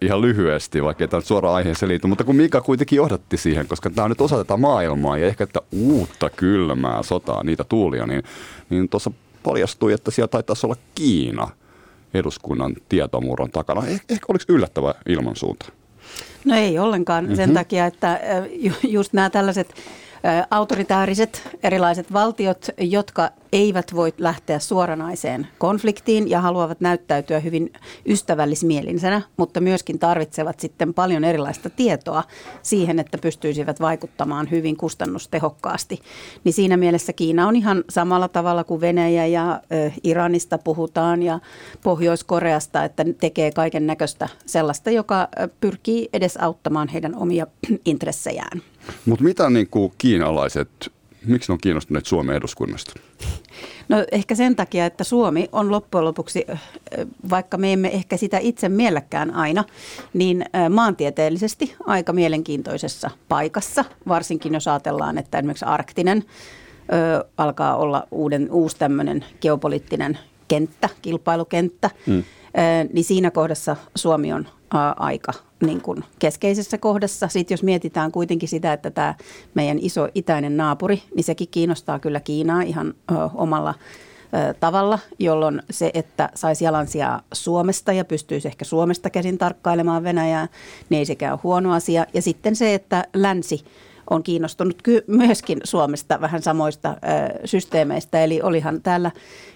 ihan 0.00 0.20
lyhyesti, 0.20 0.84
vaikka 0.84 1.08
tämä 1.08 1.20
suoraan 1.20 1.54
aiheeseen 1.54 1.88
liity, 1.88 2.06
mutta 2.06 2.24
kun 2.24 2.36
Mika 2.36 2.60
kuitenkin 2.60 2.96
johdatti 2.96 3.36
siihen, 3.36 3.68
koska 3.68 3.90
tämä 3.90 4.04
on 4.04 4.10
nyt 4.10 4.20
osa 4.20 4.36
tätä 4.36 4.56
maailmaa 4.56 5.18
ja 5.18 5.26
ehkä 5.26 5.44
että 5.44 5.60
uutta 5.72 6.30
kylmää 6.30 7.02
sotaa, 7.02 7.44
niitä 7.44 7.64
tuulia, 7.64 8.06
niin, 8.06 8.22
niin 8.70 8.88
tuossa 8.88 9.10
paljastui, 9.42 9.92
että 9.92 10.10
siellä 10.10 10.28
taitaisi 10.28 10.66
olla 10.66 10.76
Kiina– 10.94 11.48
eduskunnan 12.14 12.74
tietomurron 12.88 13.50
takana. 13.50 13.86
Eh, 13.86 14.00
ehkä 14.08 14.26
oliko 14.28 14.44
yllättävä 14.48 14.94
ilmansuunta? 15.08 15.66
No 16.44 16.56
ei 16.56 16.78
ollenkaan 16.78 17.24
mm-hmm. 17.24 17.36
sen 17.36 17.54
takia, 17.54 17.86
että 17.86 18.20
just 18.88 19.12
nämä 19.12 19.30
tällaiset 19.30 19.74
autoritääriset 20.50 21.58
erilaiset 21.62 22.12
valtiot, 22.12 22.66
jotka 22.78 23.30
eivät 23.56 23.94
voi 23.94 24.14
lähteä 24.18 24.58
suoranaiseen 24.58 25.46
konfliktiin 25.58 26.30
ja 26.30 26.40
haluavat 26.40 26.80
näyttäytyä 26.80 27.40
hyvin 27.40 27.72
ystävällismielisenä, 28.06 29.22
mutta 29.36 29.60
myöskin 29.60 29.98
tarvitsevat 29.98 30.60
sitten 30.60 30.94
paljon 30.94 31.24
erilaista 31.24 31.70
tietoa 31.70 32.22
siihen, 32.62 32.98
että 32.98 33.18
pystyisivät 33.18 33.80
vaikuttamaan 33.80 34.50
hyvin 34.50 34.76
kustannustehokkaasti. 34.76 36.00
Niin 36.44 36.52
siinä 36.52 36.76
mielessä 36.76 37.12
Kiina 37.12 37.48
on 37.48 37.56
ihan 37.56 37.84
samalla 37.90 38.28
tavalla 38.28 38.64
kuin 38.64 38.80
Venäjä 38.80 39.26
ja 39.26 39.60
Iranista 40.04 40.58
puhutaan 40.58 41.22
ja 41.22 41.40
Pohjois-Koreasta, 41.82 42.84
että 42.84 43.04
tekee 43.20 43.52
kaiken 43.52 43.86
näköistä 43.86 44.28
sellaista, 44.46 44.90
joka 44.90 45.28
pyrkii 45.60 46.08
edesauttamaan 46.12 46.88
heidän 46.88 47.14
omia 47.14 47.46
intressejään. 47.84 48.62
Mutta 49.06 49.24
mitä 49.24 49.50
niin 49.50 49.68
kuin 49.68 49.92
kiinalaiset, 49.98 50.68
miksi 51.26 51.50
ne 51.50 51.52
on 51.52 51.58
kiinnostuneet 51.60 52.06
Suomen 52.06 52.36
eduskunnasta? 52.36 52.92
No 53.88 54.04
ehkä 54.12 54.34
sen 54.34 54.56
takia, 54.56 54.86
että 54.86 55.04
Suomi 55.04 55.48
on 55.52 55.70
loppujen 55.70 56.04
lopuksi, 56.04 56.46
vaikka 57.30 57.56
me 57.56 57.72
emme 57.72 57.88
ehkä 57.88 58.16
sitä 58.16 58.38
itse 58.38 58.68
mielläkään 58.68 59.34
aina, 59.34 59.64
niin 60.14 60.44
maantieteellisesti 60.70 61.74
aika 61.86 62.12
mielenkiintoisessa 62.12 63.10
paikassa, 63.28 63.84
varsinkin 64.08 64.54
jos 64.54 64.68
ajatellaan, 64.68 65.18
että 65.18 65.38
esimerkiksi 65.38 65.64
arktinen 65.64 66.24
ö, 66.92 67.24
alkaa 67.36 67.76
olla 67.76 68.06
uuden, 68.10 68.48
uusi 68.52 68.76
tämmöinen 68.78 69.24
geopoliittinen 69.40 70.18
kenttä, 70.48 70.88
kilpailukenttä, 71.02 71.90
mm. 72.06 72.24
Niin 72.92 73.04
siinä 73.04 73.30
kohdassa 73.30 73.76
Suomi 73.94 74.32
on 74.32 74.46
aika 74.96 75.32
niin 75.62 75.80
kuin 75.80 76.04
keskeisessä 76.18 76.78
kohdassa. 76.78 77.28
Sitten 77.28 77.54
jos 77.54 77.62
mietitään 77.62 78.12
kuitenkin 78.12 78.48
sitä, 78.48 78.72
että 78.72 78.90
tämä 78.90 79.14
meidän 79.54 79.78
iso 79.80 80.08
itäinen 80.14 80.56
naapuri, 80.56 81.02
niin 81.14 81.24
sekin 81.24 81.48
kiinnostaa 81.50 81.98
kyllä 81.98 82.20
Kiinaa 82.20 82.62
ihan 82.62 82.94
omalla 83.34 83.74
tavalla, 84.60 84.98
jolloin 85.18 85.62
se, 85.70 85.90
että 85.94 86.30
saisi 86.34 86.64
jalansijaa 86.64 87.22
Suomesta 87.34 87.92
ja 87.92 88.04
pystyisi 88.04 88.48
ehkä 88.48 88.64
Suomesta 88.64 89.10
käsin 89.10 89.38
tarkkailemaan 89.38 90.04
Venäjää, 90.04 90.48
niin 90.88 90.98
ei 90.98 91.04
sekään 91.04 91.32
ole 91.32 91.40
huono 91.42 91.72
asia. 91.72 92.06
Ja 92.14 92.22
sitten 92.22 92.56
se, 92.56 92.74
että 92.74 93.04
länsi 93.14 93.64
on 94.10 94.22
kiinnostunut 94.22 94.82
ky- 94.82 95.04
myöskin 95.06 95.60
Suomesta 95.64 96.20
vähän 96.20 96.42
samoista 96.42 96.88
ö, 96.88 96.94
systeemeistä. 97.44 98.24
Eli 98.24 98.40
olihan 98.42 98.82
täällä 98.82 99.10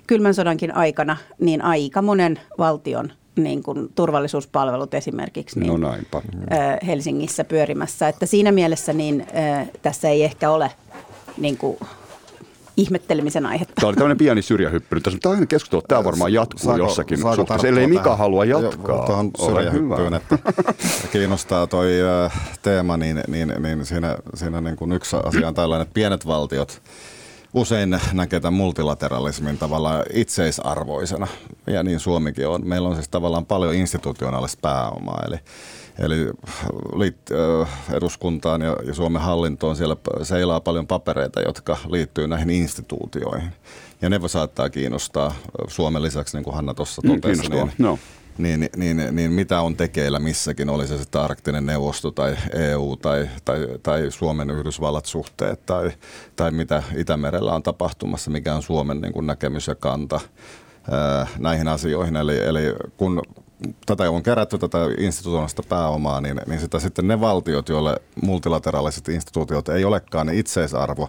kylmän 0.07 0.35
sodankin 0.35 0.75
aikana 0.75 1.17
niin 1.41 1.63
aika 1.63 2.03
monen 2.03 2.41
valtion 2.59 3.13
niin 3.37 3.63
kuin 3.63 3.89
turvallisuuspalvelut 3.95 4.95
esimerkiksi 4.95 5.61
niin, 5.61 5.69
no 5.69 5.95
Helsingissä 6.87 7.45
pyörimässä. 7.45 8.09
Että 8.09 8.27
siinä 8.27 8.53
mielessä 8.53 8.93
niin, 8.93 9.27
tässä 9.83 10.09
ei 10.09 10.25
ehkä 10.25 10.51
ole 10.51 10.71
niin 11.39 11.57
kuin, 11.57 11.79
ihmettelemisen 12.81 13.47
aihetta. 13.47 13.75
Tämä 13.75 13.89
oli 13.89 13.97
tämmöinen 13.97 14.19
pieni 14.19 14.43
syrjähyppy. 14.43 15.01
Tässä 15.01 15.17
on 15.17 15.21
tämmöinen 15.21 15.49
keskustelu, 15.49 15.83
tämä 15.83 16.05
varmaan 16.05 16.33
jatkuu 16.33 16.59
saako, 16.59 16.79
jossakin 16.79 17.19
saako 17.19 17.37
suhteessa, 17.37 17.69
ellei 17.69 17.87
Mika 17.87 18.17
halua 18.17 18.45
jatkaa. 18.45 19.07
Tuohon 19.07 19.31
syrjähyppyyn, 19.47 20.15
että 20.15 20.39
kiinnostaa 21.13 21.67
toi 21.67 21.91
teema, 22.63 22.97
niin, 22.97 23.21
niin, 23.29 23.55
niin 23.59 23.87
siinä, 23.87 24.17
siinä 24.35 24.61
niin 24.61 24.77
kuin 24.77 24.93
yksi 24.93 25.17
asia 25.25 25.49
on 25.49 25.55
tällainen, 25.55 25.83
että 25.83 25.95
pienet 25.95 26.27
valtiot– 26.27 26.83
usein 27.55 28.01
näkee 28.13 28.41
tämän 28.41 28.55
multilateralismin 28.55 29.59
tavallaan 29.59 30.03
itseisarvoisena, 30.13 31.27
ja 31.67 31.83
niin 31.83 32.01
Suomikin 32.01 32.49
on. 32.49 32.69
Meillä 32.69 32.89
on 32.89 32.95
siis 32.95 33.09
tavallaan 33.09 33.47
paljon 33.47 33.75
institutionaalista 33.75 34.61
pääomaa, 34.63 35.23
eli 35.27 35.37
Eli 36.01 36.31
eduskuntaan 37.93 38.61
ja, 38.61 38.77
ja 38.87 38.95
Suomen 38.95 39.23
hallintoon 39.23 39.77
siellä 39.77 39.97
seilaa 40.23 40.61
paljon 40.61 40.87
papereita, 40.87 41.41
jotka 41.41 41.77
liittyy 41.89 42.29
näihin 42.29 42.51
instituutioihin. 42.51 43.51
Ja 44.03 44.11
ne 44.11 44.21
saattaa 44.27 44.71
kiinnostaa 44.71 45.35
Suomen 45.69 46.03
lisäksi, 46.03 46.37
niin 46.37 46.45
kuin 46.45 46.55
Hanna 46.55 46.75
tuossa 46.75 47.03
mm, 47.05 47.21
totesi. 47.21 47.49
Mm, 47.49 47.55
niin, 47.55 47.73
no 47.79 47.99
niin, 48.39 48.69
niin, 48.77 49.09
niin 49.13 49.33
mitä 49.33 49.61
on 49.61 49.77
tekeillä 49.77 50.19
missäkin, 50.19 50.71
oli 50.71 50.87
se 50.87 50.99
sitten 50.99 51.21
arktinen 51.21 51.67
neuvosto 51.67 52.11
tai 52.11 52.37
EU 52.53 52.97
tai, 52.97 53.29
tai, 53.45 53.67
tai 53.83 54.11
Suomen 54.11 54.51
Yhdysvallat 54.51 55.07
suhteet 55.07 55.67
tai, 55.67 55.91
tai 56.37 56.51
mitä 56.51 56.83
Itämerellä 56.97 57.55
on 57.55 57.63
tapahtumassa, 57.63 58.31
mikä 58.31 58.55
on 58.55 58.63
Suomen 58.63 59.01
niin 59.01 59.13
kuin 59.13 59.27
näkemys 59.27 59.67
ja 59.67 59.75
kanta 59.75 60.21
ää, 60.91 61.27
näihin 61.39 61.69
asioihin. 61.69 62.17
Eli, 62.17 62.39
eli 62.39 62.61
kun 62.97 63.23
tätä 63.87 64.11
on 64.11 64.23
kerätty 64.23 64.59
tätä 64.59 64.79
institutionaalista 64.99 65.63
pääomaa, 65.69 66.21
niin, 66.21 66.41
niin 66.47 66.61
sitä 66.61 66.81
sitten 66.81 67.09
ne 67.09 67.21
valtiot, 67.21 67.69
joille 67.69 67.97
multilateraaliset 68.23 69.09
instituutiot 69.09 69.69
ei 69.69 69.85
olekaan 69.85 70.27
ne 70.27 70.35
itseisarvo, 70.35 71.09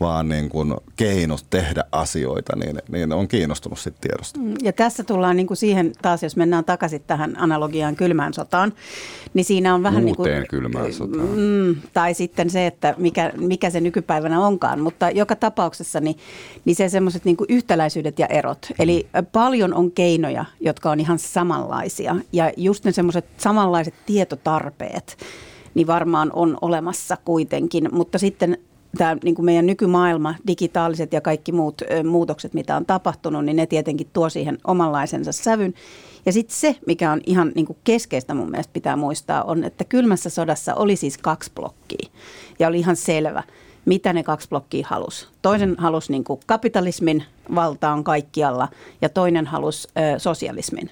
vaan 0.00 0.28
niin 0.28 0.48
kuin 0.48 0.74
keinot 0.96 1.46
tehdä 1.50 1.84
asioita, 1.92 2.56
niin, 2.56 2.78
niin 2.88 3.12
on 3.12 3.28
kiinnostunut 3.28 3.78
sitten 3.78 4.10
tiedosta. 4.10 4.40
Mm, 4.40 4.54
ja 4.62 4.72
tässä 4.72 5.04
tullaan 5.04 5.36
niin 5.36 5.46
kuin 5.46 5.56
siihen 5.56 5.92
taas, 6.02 6.22
jos 6.22 6.36
mennään 6.36 6.64
takaisin 6.64 7.02
tähän 7.06 7.38
analogiaan 7.38 7.96
kylmään 7.96 8.34
sotaan, 8.34 8.72
niin 9.34 9.44
siinä 9.44 9.74
on 9.74 9.82
vähän 9.82 10.04
Uuteen 10.04 10.40
niin 10.40 10.48
kuin, 10.48 10.60
kylmään 10.60 10.92
sotaan. 10.92 11.28
Mm, 11.28 11.76
tai 11.92 12.14
sitten 12.14 12.50
se, 12.50 12.66
että 12.66 12.94
mikä, 12.98 13.32
mikä 13.36 13.70
se 13.70 13.80
nykypäivänä 13.80 14.40
onkaan, 14.40 14.80
mutta 14.80 15.10
joka 15.10 15.36
tapauksessa 15.36 16.00
niin, 16.00 16.16
niin 16.64 16.76
se 16.76 16.88
semmoiset 16.88 17.24
niin 17.24 17.36
yhtäläisyydet 17.48 18.18
ja 18.18 18.26
erot. 18.26 18.66
Eli 18.78 19.06
paljon 19.32 19.74
on 19.74 19.92
keinoja, 19.92 20.44
jotka 20.60 20.90
on 20.90 21.00
ihan 21.00 21.18
samanlaisia 21.18 22.16
ja 22.32 22.52
just 22.56 22.84
ne 22.84 22.92
semmoiset 22.92 23.24
samanlaiset 23.38 23.94
tietotarpeet, 24.06 25.16
niin 25.74 25.86
varmaan 25.86 26.30
on 26.32 26.58
olemassa 26.60 27.16
kuitenkin, 27.24 27.88
mutta 27.92 28.18
sitten 28.18 28.58
tämä 28.96 29.16
niin 29.24 29.34
kuin 29.34 29.46
meidän 29.46 29.66
nykymaailma, 29.66 30.34
digitaaliset 30.46 31.12
ja 31.12 31.20
kaikki 31.20 31.52
muut 31.52 31.82
ö, 31.82 32.04
muutokset, 32.04 32.54
mitä 32.54 32.76
on 32.76 32.86
tapahtunut, 32.86 33.44
niin 33.44 33.56
ne 33.56 33.66
tietenkin 33.66 34.10
tuo 34.12 34.28
siihen 34.28 34.58
omanlaisensa 34.64 35.32
sävyn. 35.32 35.74
Ja 36.26 36.32
sitten 36.32 36.56
se, 36.56 36.76
mikä 36.86 37.12
on 37.12 37.20
ihan 37.26 37.52
niin 37.54 37.66
kuin 37.66 37.78
keskeistä 37.84 38.34
mun 38.34 38.50
mielestä 38.50 38.72
pitää 38.72 38.96
muistaa, 38.96 39.44
on, 39.44 39.64
että 39.64 39.84
kylmässä 39.84 40.30
sodassa 40.30 40.74
oli 40.74 40.96
siis 40.96 41.18
kaksi 41.18 41.50
blokkia. 41.54 42.08
Ja 42.58 42.68
oli 42.68 42.78
ihan 42.78 42.96
selvä, 42.96 43.42
mitä 43.84 44.12
ne 44.12 44.22
kaksi 44.22 44.48
blokkia 44.48 44.86
halusi. 44.90 45.26
Toinen 45.42 45.76
halusi 45.78 46.12
niin 46.12 46.24
kuin 46.24 46.40
kapitalismin 46.46 47.24
valtaan 47.54 48.04
kaikkialla 48.04 48.68
ja 49.02 49.08
toinen 49.08 49.46
halusi 49.46 49.88
ö, 49.88 50.18
sosialismin. 50.18 50.90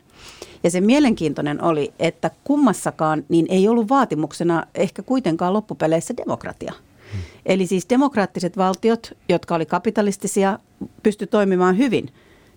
Ja 0.64 0.70
se 0.70 0.80
mielenkiintoinen 0.80 1.62
oli, 1.62 1.92
että 1.98 2.30
kummassakaan 2.44 3.24
niin 3.28 3.46
ei 3.48 3.68
ollut 3.68 3.88
vaatimuksena 3.88 4.66
ehkä 4.74 5.02
kuitenkaan 5.02 5.52
loppupeleissä 5.52 6.14
demokratia. 6.16 6.72
Eli 7.46 7.66
siis 7.66 7.86
demokraattiset 7.90 8.56
valtiot, 8.56 9.12
jotka 9.28 9.54
oli 9.54 9.66
kapitalistisia, 9.66 10.58
pysty 11.02 11.26
toimimaan 11.26 11.78
hyvin 11.78 12.08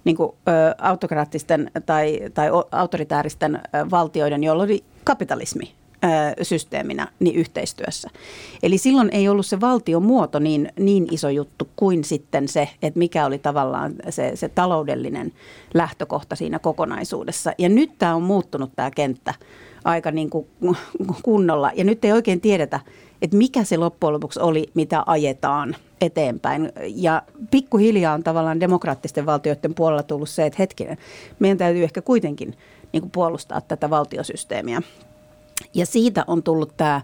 niin 0.03 0.17
kuin, 0.17 0.31
ö, 0.47 0.75
autokraattisten 0.77 1.71
tai, 1.85 2.19
tai 2.33 2.47
autoritääristen 2.71 3.61
valtioiden, 3.91 4.43
joilla 4.43 4.63
oli 4.63 4.83
kapitalismi 5.03 5.73
ö, 6.03 6.43
systeeminä 6.43 7.07
niin 7.19 7.35
yhteistyössä. 7.35 8.09
Eli 8.63 8.77
silloin 8.77 9.09
ei 9.11 9.29
ollut 9.29 9.45
se 9.45 9.61
valtiomuoto 9.61 10.39
niin, 10.39 10.71
niin 10.79 11.07
iso 11.11 11.29
juttu 11.29 11.69
kuin 11.75 12.03
sitten 12.03 12.47
se, 12.47 12.69
että 12.81 12.99
mikä 12.99 13.25
oli 13.25 13.39
tavallaan 13.39 13.93
se, 14.09 14.31
se 14.35 14.49
taloudellinen 14.49 15.33
lähtökohta 15.73 16.35
siinä 16.35 16.59
kokonaisuudessa. 16.59 17.53
Ja 17.57 17.69
nyt 17.69 17.91
tämä 17.97 18.15
on 18.15 18.23
muuttunut 18.23 18.71
tämä 18.75 18.91
kenttä 18.91 19.33
aika 19.83 20.11
niin 20.11 20.29
kuin 20.29 20.47
kunnolla 21.23 21.71
ja 21.75 21.83
nyt 21.83 22.05
ei 22.05 22.11
oikein 22.11 22.41
tiedetä, 22.41 22.79
että 23.21 23.37
mikä 23.37 23.63
se 23.63 23.77
loppujen 23.77 24.13
lopuksi 24.13 24.39
oli, 24.39 24.69
mitä 24.73 25.03
ajetaan 25.05 25.75
eteenpäin. 26.01 26.71
Ja 26.95 27.21
pikkuhiljaa 27.51 28.13
on 28.13 28.23
tavallaan 28.23 28.59
demokraattisten 28.59 29.25
valtioiden 29.25 29.73
puolella 29.73 30.03
tullut 30.03 30.29
se, 30.29 30.45
että 30.45 30.57
hetkinen, 30.59 30.97
meidän 31.39 31.57
täytyy 31.57 31.83
ehkä 31.83 32.01
kuitenkin 32.01 32.57
niin 32.93 33.01
kuin 33.01 33.11
puolustaa 33.11 33.61
tätä 33.61 33.89
valtiosysteemiä. 33.89 34.81
Ja 35.73 35.85
siitä 35.85 36.23
on 36.27 36.43
tullut 36.43 36.77
tämä 36.77 37.01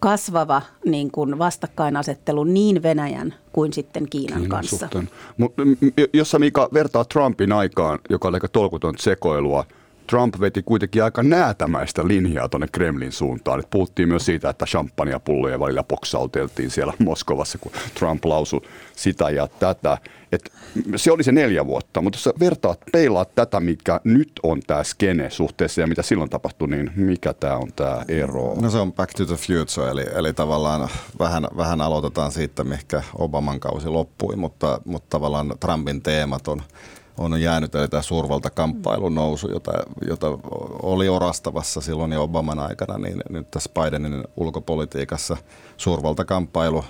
kasvava 0.00 0.62
niin 0.84 1.10
kuin 1.10 1.38
vastakkainasettelu 1.38 2.44
niin 2.44 2.82
Venäjän 2.82 3.34
kuin 3.52 3.72
sitten 3.72 4.08
Kiinan, 4.10 4.40
Kiinan 4.40 4.48
kanssa. 4.48 4.88
Mutta 5.36 5.62
jos 6.12 6.30
sä 6.30 6.38
Mika 6.38 6.68
vertaa 6.72 7.04
Trumpin 7.04 7.52
aikaan, 7.52 7.98
joka 8.10 8.28
oli 8.28 8.36
aika 8.36 8.48
tolkuton 8.48 8.94
sekoilua– 8.98 9.64
Trump 10.06 10.40
veti 10.40 10.62
kuitenkin 10.62 11.04
aika 11.04 11.22
näätämäistä 11.22 12.08
linjaa 12.08 12.48
tuonne 12.48 12.66
Kremlin 12.72 13.12
suuntaan. 13.12 13.60
Et 13.60 13.70
puhuttiin 13.70 14.08
myös 14.08 14.26
siitä, 14.26 14.50
että 14.50 14.66
champagnepulloja 14.66 15.60
välillä 15.60 15.82
poksauteltiin 15.82 16.70
siellä 16.70 16.92
Moskovassa, 16.98 17.58
kun 17.58 17.72
Trump 17.94 18.24
lausui 18.24 18.60
sitä 18.96 19.30
ja 19.30 19.48
tätä. 19.58 19.98
Et 20.32 20.52
se 20.96 21.12
oli 21.12 21.24
se 21.24 21.32
neljä 21.32 21.66
vuotta, 21.66 22.00
mutta 22.00 22.16
jos 22.16 22.38
vertaat, 22.40 22.80
peilaat 22.92 23.34
tätä, 23.34 23.60
mikä 23.60 24.00
nyt 24.04 24.32
on 24.42 24.60
tämä 24.66 24.84
skene 24.84 25.30
suhteessa 25.30 25.80
ja 25.80 25.86
mitä 25.86 26.02
silloin 26.02 26.30
tapahtui, 26.30 26.68
niin 26.68 26.90
mikä 26.96 27.32
tämä 27.32 27.56
on 27.56 27.72
tämä 27.76 28.04
ero? 28.08 28.54
No 28.60 28.70
se 28.70 28.78
on 28.78 28.92
back 28.92 29.14
to 29.14 29.26
the 29.26 29.36
future, 29.36 29.90
eli, 29.90 30.04
eli 30.14 30.32
tavallaan 30.32 30.88
vähän, 31.18 31.48
vähän 31.56 31.80
aloitetaan 31.80 32.32
siitä, 32.32 32.64
mikä 32.64 33.02
Obaman 33.18 33.60
kausi 33.60 33.88
loppui, 33.88 34.36
mutta, 34.36 34.80
mutta 34.84 35.06
tavallaan 35.10 35.54
Trumpin 35.60 36.02
teemat 36.02 36.48
on 36.48 36.62
on 37.18 37.42
jäänyt, 37.42 37.74
eli 37.74 37.88
tämä 37.88 38.02
suurvaltakamppailun 38.02 39.14
nousu, 39.14 39.48
jota, 39.50 39.72
jota 40.08 40.26
oli 40.82 41.08
orastavassa 41.08 41.80
silloin 41.80 42.12
jo 42.12 42.22
Obaman 42.22 42.58
aikana, 42.58 42.98
niin 42.98 43.22
nyt 43.28 43.50
tässä 43.50 43.70
Bidenin 43.74 44.24
ulkopolitiikassa 44.36 45.36
suurvaltakamppailu 45.76 46.84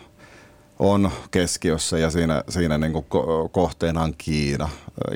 on 0.79 1.11
keskiössä 1.31 1.99
ja 1.99 2.11
siinä, 2.11 2.43
siinä 2.49 2.79
niin 2.79 2.93
kuin 2.93 3.07
kohteena 3.53 4.03
on 4.03 4.15
Kiina 4.19 4.69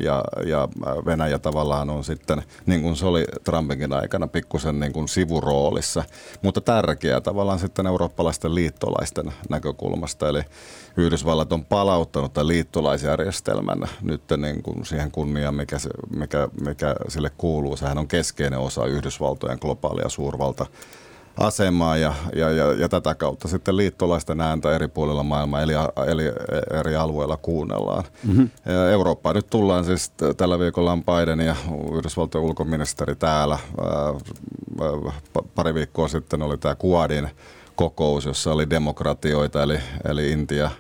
ja, 0.03 0.25
ja 0.47 0.69
Venäjä 1.07 1.39
tavallaan 1.39 1.91
on 1.91 2.05
sitten, 2.05 2.43
niin 2.67 2.83
kuin 2.83 2.97
se 2.97 3.07
oli 3.07 3.25
Trumpinkin 3.45 3.93
aikana, 3.93 4.27
pikkusen 4.27 4.81
niin 4.81 4.93
kuin 4.93 5.09
sivuroolissa, 5.09 6.05
mutta 6.43 6.61
tärkeää 6.61 7.21
tavallaan 7.21 7.59
sitten 7.59 7.87
eurooppalaisten 7.87 8.55
liittolaisten 8.55 9.33
näkökulmasta. 9.49 10.29
Eli 10.29 10.43
Yhdysvallat 10.97 11.53
on 11.53 11.65
palauttanut 11.65 12.33
tämän 12.33 12.49
liittolaisjärjestelmän 12.49 13.89
nyt 14.03 14.23
niin 14.37 14.63
kuin 14.63 14.87
siihen 14.87 15.11
kunniaan, 15.11 15.55
mikä, 15.55 15.79
se, 15.79 15.91
mikä, 16.17 16.49
mikä 16.61 16.95
sille 17.09 17.31
kuuluu. 17.39 17.77
Sehän 17.77 17.99
on 17.99 18.09
keskeinen 18.09 18.59
osa 18.59 18.87
Yhdysvaltojen 18.87 19.59
globaalia 19.61 20.09
suurvalta 20.09 20.67
asemaa 21.37 21.97
ja, 21.97 22.15
ja, 22.37 22.51
ja, 22.51 22.73
ja 22.73 22.89
tätä 22.89 23.15
kautta 23.15 23.49
sitten 23.49 23.77
liittolaisten 23.77 24.41
ääntä 24.41 24.75
eri 24.75 24.89
puolilla 24.89 25.23
maailmaa 25.23 25.63
eli, 25.63 25.73
eli 26.07 26.23
eri 26.81 26.97
alueilla 26.97 27.37
kuunnellaan. 27.37 28.05
Mm-hmm. 28.27 28.51
Eurooppaan 28.91 29.37
nyt 29.37 29.47
tullaan 29.51 29.85
siis 29.85 30.13
tällä 30.37 30.59
viikolla 30.59 30.93
on 30.93 31.05
Biden 31.05 31.41
ja 31.41 31.57
Yhdysvaltojen 31.93 32.45
ulkoministeri 32.45 33.17
täällä. 33.17 33.59
Pari 35.55 35.75
viikkoa 35.75 36.09
sitten 36.09 36.43
oli 36.43 36.59
tämä 36.59 36.75
Kuadin 36.75 37.29
kokous, 37.75 38.25
jossa 38.25 38.53
oli 38.53 38.71
demokratioita, 38.71 39.63
eli, 39.63 39.79
eli 40.09 40.31
Intia, 40.33 40.71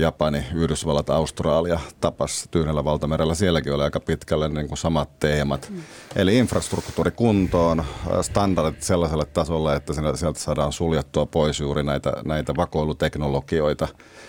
Japani, 0.00 0.44
Yhdysvallat, 0.54 1.10
Australia 1.10 1.80
tapas 2.00 2.48
Tyynellä 2.50 2.84
valtamerellä. 2.84 3.34
Sielläkin 3.34 3.72
oli 3.72 3.82
aika 3.82 4.00
pitkälle 4.00 4.48
niin 4.48 4.68
kuin 4.68 4.78
samat 4.78 5.18
teemat. 5.20 5.70
Mm. 5.70 5.82
Eli 6.16 6.38
infrastruktuuri 6.38 7.10
kuntoon, 7.10 7.84
standardit 8.22 8.82
sellaiselle 8.82 9.24
tasolle, 9.24 9.76
että 9.76 9.92
sieltä 10.14 10.40
saadaan 10.40 10.72
suljettua 10.72 11.26
pois 11.26 11.60
juuri 11.60 11.82
näitä, 11.82 12.12
näitä 12.24 12.56
vakoiluteknologioita. 12.56 13.88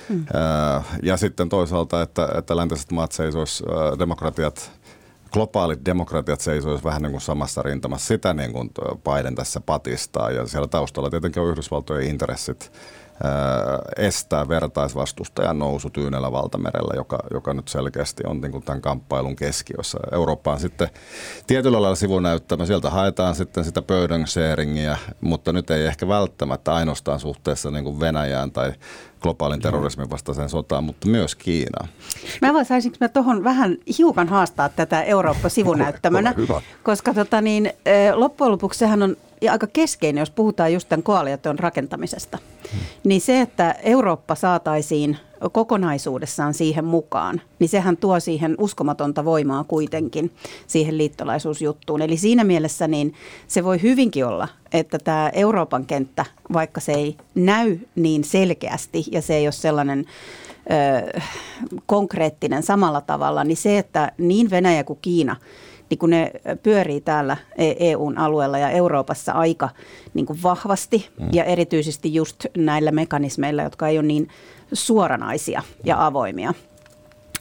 Mm. 0.10 0.26
Ja 1.04 1.18
sitten 1.18 1.50
toisaalta, 1.50 2.02
että, 2.02 2.28
että 2.38 2.58
läntiset 2.58 2.92
maat 2.92 3.12
seisoisivat 3.12 4.00
demokratiat 4.00 4.72
globaalit 5.32 5.86
demokratiat 5.86 6.42
seisoisivat 6.42 6.84
vähän 6.84 7.02
niin 7.02 7.12
kuin 7.12 7.22
samassa 7.22 7.62
rintamassa. 7.62 8.08
Sitä 8.08 8.34
niin 8.34 8.54
kuin 8.54 8.70
Biden 9.04 9.36
tässä 9.36 9.60
patistaa 9.60 10.32
ja 10.32 10.48
siellä 10.48 10.68
taustalla 10.68 11.10
tietenkin 11.10 11.42
on 11.42 11.50
Yhdysvaltojen 11.50 12.10
intressit 12.10 12.72
estää 13.98 14.48
vertaisvastustajan 14.48 15.60
nousu 15.60 15.90
Tyynellä 15.90 16.32
valtamerellä, 16.32 16.94
joka, 16.96 17.20
joka 17.34 17.54
nyt 17.54 17.68
selkeästi 17.68 18.24
on 18.26 18.42
niin 18.42 18.52
kuin 18.52 18.64
tämän 18.64 18.82
kamppailun 18.82 19.36
keskiössä. 19.36 19.98
Eurooppa 20.12 20.52
on 20.52 20.60
sitten 20.60 20.90
tietyllä 21.48 21.82
lailla 21.82 21.96
sivunäyttämä. 21.96 22.66
Sieltä 22.66 22.90
haetaan 22.90 23.36
sitten 23.36 23.64
sitä 23.64 23.82
pöydän 23.82 24.28
sharingia, 24.28 24.98
mutta 25.22 25.54
nyt 25.54 25.72
ei 25.72 25.86
ehkä 25.86 26.08
välttämättä 26.08 26.74
ainoastaan 26.74 27.20
suhteessa 27.20 27.72
niin 27.72 27.84
kuin 27.84 28.00
Venäjään 28.00 28.52
tai 28.52 28.74
globaalin 29.22 29.62
terrorismin 29.62 30.10
vastaiseen 30.10 30.50
sotaan, 30.50 30.84
mutta 30.84 31.08
myös 31.08 31.36
Kiinaan. 31.36 31.90
Mä 32.42 32.54
voin, 32.54 32.66
saisinko 32.66 32.98
mä 33.02 33.10
tuohon 33.10 33.44
vähän 33.44 33.78
hiukan 33.98 34.28
haastaa 34.28 34.70
tätä 34.70 35.04
Eurooppa-sivunäyttämönä, 35.04 36.34
koska 36.84 37.14
tota 37.14 37.42
niin, 37.42 37.74
loppujen 38.14 38.52
lopuksi 38.52 38.80
sehän 38.80 39.04
on 39.04 39.18
aika 39.50 39.68
keskeinen, 39.68 40.22
jos 40.22 40.30
puhutaan 40.32 40.74
just 40.74 40.90
tämän 40.90 41.04
koalition 41.04 41.60
rakentamisesta. 41.60 42.38
Niin 43.04 43.22
se, 43.22 43.42
että 43.42 43.76
Eurooppa 43.84 44.36
saataisiin 44.36 45.18
kokonaisuudessaan 45.52 46.54
siihen 46.54 46.86
mukaan, 46.86 47.42
niin 47.60 47.70
sehän 47.70 47.98
tuo 47.98 48.20
siihen 48.20 48.56
uskomatonta 48.58 49.26
voimaa 49.26 49.64
kuitenkin 49.64 50.32
siihen 50.68 50.98
liittolaisuusjuttuun. 50.98 52.02
Eli 52.02 52.18
siinä 52.18 52.44
mielessä 52.44 52.88
niin 52.88 53.14
se 53.48 53.64
voi 53.64 53.82
hyvinkin 53.82 54.26
olla, 54.26 54.48
että 54.74 55.00
tämä 55.00 55.30
Euroopan 55.34 55.86
kenttä, 55.86 56.26
vaikka 56.54 56.82
se 56.82 56.92
ei 56.92 57.18
näy 57.36 57.78
niin 57.96 58.24
selkeästi 58.24 59.06
ja 59.12 59.22
se 59.22 59.36
ei 59.36 59.46
ole 59.46 59.52
sellainen 59.52 60.06
ö, 61.16 61.20
konkreettinen 61.86 62.64
samalla 62.64 63.02
tavalla, 63.02 63.44
niin 63.44 63.58
se, 63.58 63.78
että 63.78 64.12
niin 64.18 64.50
Venäjä 64.50 64.84
kuin 64.84 65.00
Kiina– 65.02 65.36
niin 65.92 66.00
kun 66.00 66.10
ne 66.10 66.32
pyörii 66.64 67.02
täällä 67.02 67.38
EUn 67.58 68.18
e 68.18 68.22
alueella 68.22 68.58
ja 68.58 68.70
Euroopassa 68.70 69.32
aika 69.32 69.70
niin 70.14 70.26
kuin 70.26 70.44
vahvasti 70.44 71.10
mm. 71.20 71.28
ja 71.34 71.44
erityisesti 71.44 72.14
just 72.14 72.46
näillä 72.58 72.92
mekanismeilla, 72.92 73.64
jotka 73.64 73.88
ei 73.88 73.98
ole 73.98 74.08
niin 74.08 74.28
suoranaisia 74.74 75.64
ja 75.84 76.06
avoimia, 76.06 76.54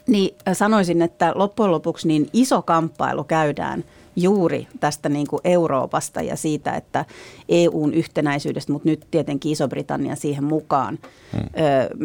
niin 0.07 0.35
sanoisin, 0.53 1.01
että 1.01 1.31
loppujen 1.35 1.71
lopuksi 1.71 2.07
niin 2.07 2.29
iso 2.33 2.61
kamppailu 2.61 3.23
käydään 3.23 3.83
juuri 4.15 4.67
tästä 4.79 5.09
niin 5.09 5.27
kuin 5.27 5.41
Euroopasta 5.43 6.21
ja 6.21 6.35
siitä, 6.35 6.73
että 6.73 7.05
EUn 7.51 7.93
yhtenäisyydestä, 7.93 8.71
mutta 8.71 8.89
nyt 8.89 9.07
tietenkin 9.11 9.51
Iso-Britannia 9.51 10.15
siihen 10.15 10.43
mukaan, 10.43 10.99
hmm. 11.33 11.41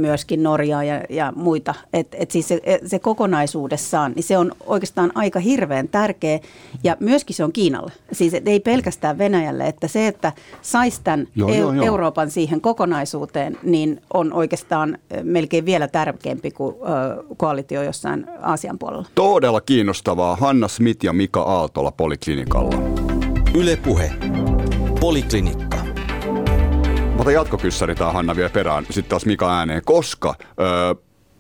myöskin 0.01 0.43
Norjaa 0.43 0.85
ja, 0.85 1.01
ja 1.11 1.33
muita. 1.37 1.75
Et, 1.93 2.07
et 2.13 2.31
siis 2.31 2.49
se, 2.49 2.61
se 2.87 2.99
kokonaisuudessaan, 2.99 4.13
niin 4.13 4.23
se 4.23 4.39
on 4.39 4.53
oikeastaan 4.67 5.13
aika 5.15 5.41
hirveän 5.41 5.89
tärkeä 5.89 6.41
ja 6.85 6.97
myöskin 7.01 7.37
se 7.37 7.45
on 7.45 7.53
Kiinalle. 7.53 7.93
Siis 8.13 8.33
ei 8.47 8.61
pelkästään 8.61 9.19
Venäjälle, 9.19 9.67
että 9.67 9.89
se, 9.89 10.07
että 10.07 10.33
saisi 10.63 11.01
tämän 11.05 11.29
joo, 11.35 11.49
EU, 11.49 11.55
joo, 11.57 11.73
joo. 11.73 11.87
Euroopan 11.87 12.31
siihen 12.31 12.61
kokonaisuuteen, 12.61 13.59
niin 13.63 14.01
on 14.15 14.33
oikeastaan 14.33 14.99
melkein 15.23 15.65
vielä 15.65 15.89
tärkeämpi 15.89 16.51
kuin 16.51 16.77
koalitio 17.37 17.83
jossain 17.83 18.27
Aasian 18.43 18.79
puolella. 18.79 19.07
Todella 19.15 19.61
kiinnostavaa. 19.61 20.37
Hanna 20.37 20.69
Smith 20.69 21.05
ja 21.05 21.13
Mika 21.13 21.43
Aaltola 21.43 21.93
Poliklinikalla. 21.93 22.77
Ylepuhe. 23.55 24.11
Poliklinikka. 25.07 25.77
Mä 27.15 27.21
otan 27.21 27.35
jatkokyssäri 27.35 27.95
tää 27.95 28.13
Hanna 28.13 28.37
vielä 28.37 28.51
perään, 28.51 28.85
sitten 28.85 29.11
taas 29.11 29.27
Mika 29.27 29.59
ääneen, 29.59 29.83
koska 29.85 30.35
öö, 30.61 30.95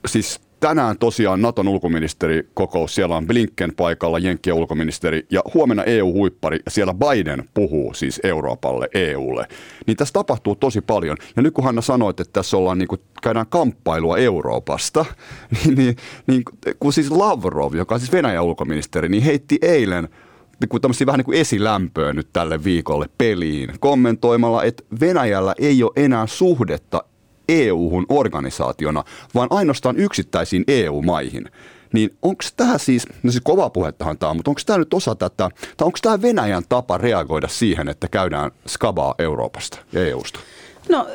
siis 0.06 0.40
tänään 0.60 0.98
tosiaan 0.98 1.42
Naton 1.42 1.68
ulkoministeri 1.68 2.48
kokous, 2.54 2.94
siellä 2.94 3.16
on 3.16 3.26
Blinken 3.26 3.72
paikalla, 3.76 4.18
Jenkkien 4.18 4.56
ulkoministeri 4.56 5.26
ja 5.30 5.42
huomenna 5.54 5.84
EU-huippari 5.84 6.58
ja 6.64 6.70
siellä 6.70 6.94
Biden 6.94 7.48
puhuu 7.54 7.94
siis 7.94 8.20
Euroopalle, 8.24 8.88
EUlle. 8.94 9.46
Niin 9.86 9.96
tässä 9.96 10.12
tapahtuu 10.12 10.54
tosi 10.54 10.80
paljon. 10.80 11.16
Ja 11.36 11.42
nyt 11.42 11.54
kun 11.54 11.64
Hanna 11.64 11.82
sanoi, 11.82 12.10
että 12.10 12.24
tässä 12.32 12.56
ollaan 12.56 12.78
niin 12.78 12.88
kuin, 12.88 13.00
käydään 13.22 13.46
kamppailua 13.48 14.18
Euroopasta, 14.18 15.04
niin, 15.64 15.76
niin, 15.76 15.96
niin 16.26 16.42
kun 16.80 16.92
siis 16.92 17.10
Lavrov, 17.10 17.74
joka 17.74 17.94
on 17.94 18.00
siis 18.00 18.12
Venäjän 18.12 18.44
ulkoministeri, 18.44 19.08
niin 19.08 19.22
heitti 19.22 19.58
eilen 19.62 20.08
niin 20.60 20.82
tämmöisiä 20.82 21.06
vähän 21.06 21.18
niin 21.18 21.24
kuin 21.24 21.38
esilämpöä 21.38 22.12
nyt 22.12 22.28
tälle 22.32 22.64
viikolle 22.64 23.08
peliin, 23.18 23.74
kommentoimalla, 23.80 24.64
että 24.64 24.82
Venäjällä 25.00 25.54
ei 25.58 25.82
ole 25.82 25.92
enää 25.96 26.26
suhdetta 26.26 27.04
EU-hun 27.48 28.06
organisaationa, 28.08 29.04
vaan 29.34 29.48
ainoastaan 29.50 29.96
yksittäisiin 29.96 30.64
EU-maihin. 30.68 31.50
Niin 31.92 32.16
onko 32.22 32.42
tämä 32.56 32.78
siis, 32.78 33.06
no 33.22 33.30
siis 33.30 33.42
kova 33.44 33.70
puhettahan 33.70 34.18
tämä 34.18 34.34
mutta 34.34 34.50
onko 34.50 34.60
tämä 34.66 34.78
nyt 34.78 34.94
osa 34.94 35.14
tätä, 35.14 35.50
tai 35.76 35.86
onko 35.86 35.98
tämä 36.02 36.22
Venäjän 36.22 36.62
tapa 36.68 36.98
reagoida 36.98 37.48
siihen, 37.48 37.88
että 37.88 38.08
käydään 38.08 38.50
skabaa 38.66 39.14
Euroopasta 39.18 39.78
ja 39.92 40.06
EUsta? 40.06 40.40
No 40.88 41.06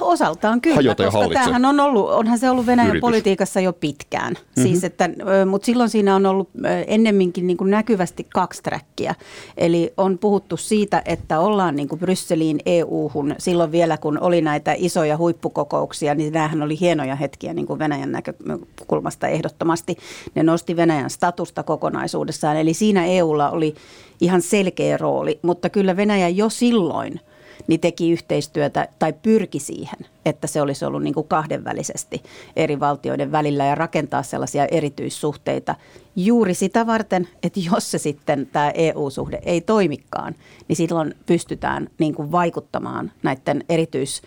osaltaan 0.00 0.60
kyllä, 0.60 0.74
Hajota 0.74 1.04
koska 1.04 1.28
tämähän 1.28 1.64
on 1.64 1.80
ollut, 1.80 2.10
onhan 2.10 2.38
se 2.38 2.50
ollut 2.50 2.66
Venäjän 2.66 2.88
Yritys. 2.88 3.00
politiikassa 3.00 3.60
jo 3.60 3.72
pitkään. 3.72 4.32
Mm-hmm. 4.32 4.62
Siis 4.62 4.84
että, 4.84 5.10
mutta 5.46 5.66
silloin 5.66 5.90
siinä 5.90 6.16
on 6.16 6.26
ollut 6.26 6.48
ennemminkin 6.86 7.46
niin 7.46 7.56
kuin 7.56 7.70
näkyvästi 7.70 8.26
kaksi 8.34 8.62
trackia. 8.62 9.14
Eli 9.56 9.92
on 9.96 10.18
puhuttu 10.18 10.56
siitä, 10.56 11.02
että 11.04 11.40
ollaan 11.40 11.76
niin 11.76 11.88
kuin 11.88 11.98
Brysseliin, 11.98 12.60
EU-hun, 12.66 13.34
silloin 13.38 13.72
vielä 13.72 13.96
kun 13.96 14.18
oli 14.18 14.40
näitä 14.40 14.74
isoja 14.78 15.16
huippukokouksia, 15.16 16.14
niin 16.14 16.32
näähän 16.32 16.62
oli 16.62 16.80
hienoja 16.80 17.16
hetkiä 17.16 17.54
niin 17.54 17.66
kuin 17.66 17.78
Venäjän 17.78 18.12
näkökulmasta 18.12 19.28
ehdottomasti. 19.28 19.96
Ne 20.34 20.42
nosti 20.42 20.76
Venäjän 20.76 21.10
statusta 21.10 21.62
kokonaisuudessaan, 21.62 22.56
eli 22.56 22.74
siinä 22.74 23.06
EUlla 23.06 23.50
oli 23.50 23.74
ihan 24.20 24.42
selkeä 24.42 24.96
rooli, 24.96 25.38
mutta 25.42 25.70
kyllä 25.70 25.96
Venäjä 25.96 26.28
jo 26.28 26.48
silloin– 26.48 27.20
niin 27.66 27.80
teki 27.80 28.10
yhteistyötä 28.10 28.88
tai 28.98 29.12
pyrki 29.12 29.58
siihen, 29.58 29.98
että 30.24 30.46
se 30.46 30.60
olisi 30.60 30.84
ollut 30.84 31.02
niin 31.02 31.14
kuin 31.14 31.28
kahdenvälisesti 31.28 32.22
eri 32.56 32.80
valtioiden 32.80 33.32
välillä 33.32 33.64
ja 33.64 33.74
rakentaa 33.74 34.22
sellaisia 34.22 34.66
erityissuhteita 34.66 35.74
juuri 36.16 36.54
sitä 36.54 36.86
varten, 36.86 37.28
että 37.42 37.60
jos 37.60 37.90
se 37.90 37.98
sitten 37.98 38.48
tämä 38.52 38.70
EU-suhde 38.70 39.40
ei 39.42 39.60
toimikaan, 39.60 40.34
niin 40.68 40.76
silloin 40.76 41.14
pystytään 41.26 41.90
niin 41.98 42.14
kuin 42.14 42.32
vaikuttamaan 42.32 43.12
näiden 43.22 43.64
erityis 43.68 44.22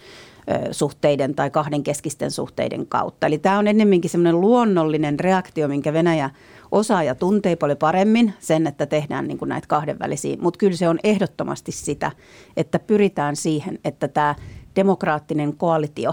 suhteiden 0.72 1.36
tai 1.36 1.50
kahdenkeskisten 1.50 2.32
suhteiden 2.32 2.88
kautta. 2.88 3.28
Eli 3.28 3.38
tämä 3.38 3.60
on 3.60 3.68
ennemminkin 3.68 4.10
semmoinen 4.10 4.42
luonnollinen 4.42 5.20
reaktio, 5.20 5.68
minkä 5.68 5.94
Venäjä 5.94 6.30
osaa 6.72 7.04
ja 7.04 7.16
tuntee 7.16 7.56
paljon 7.56 7.78
paremmin 7.78 8.34
sen, 8.40 8.68
että 8.68 8.86
tehdään 8.86 9.28
niin 9.28 9.38
kuin 9.38 9.50
näitä 9.50 9.68
kahdenvälisiä. 9.68 10.38
Mutta 10.42 10.58
kyllä 10.58 10.78
se 10.78 10.90
on 10.90 11.00
ehdottomasti 11.04 11.72
sitä, 11.72 12.12
että 12.58 12.80
pyritään 12.80 13.36
siihen, 13.36 13.80
että 13.86 14.08
tämä 14.08 14.36
demokraattinen 14.76 15.58
koalitio 15.58 16.12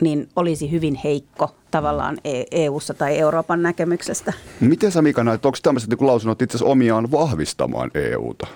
niin 0.00 0.28
olisi 0.36 0.70
hyvin 0.70 0.94
heikko 1.04 1.54
tavallaan 1.70 2.18
EU-ssa 2.50 2.92
e 2.92 2.96
tai 2.96 3.18
Euroopan 3.18 3.62
näkemyksestä. 3.62 4.32
Miten 4.60 4.92
sä 4.92 5.02
Mika 5.02 5.24
näet, 5.24 5.46
onko 5.46 5.58
tämmöiset 5.62 5.90
niin 5.90 6.06
lausunnot 6.06 6.42
itse 6.42 6.56
asiassa 6.56 6.72
omiaan 6.72 7.10
vahvistamaan 7.10 7.90
EUta? 7.94 8.46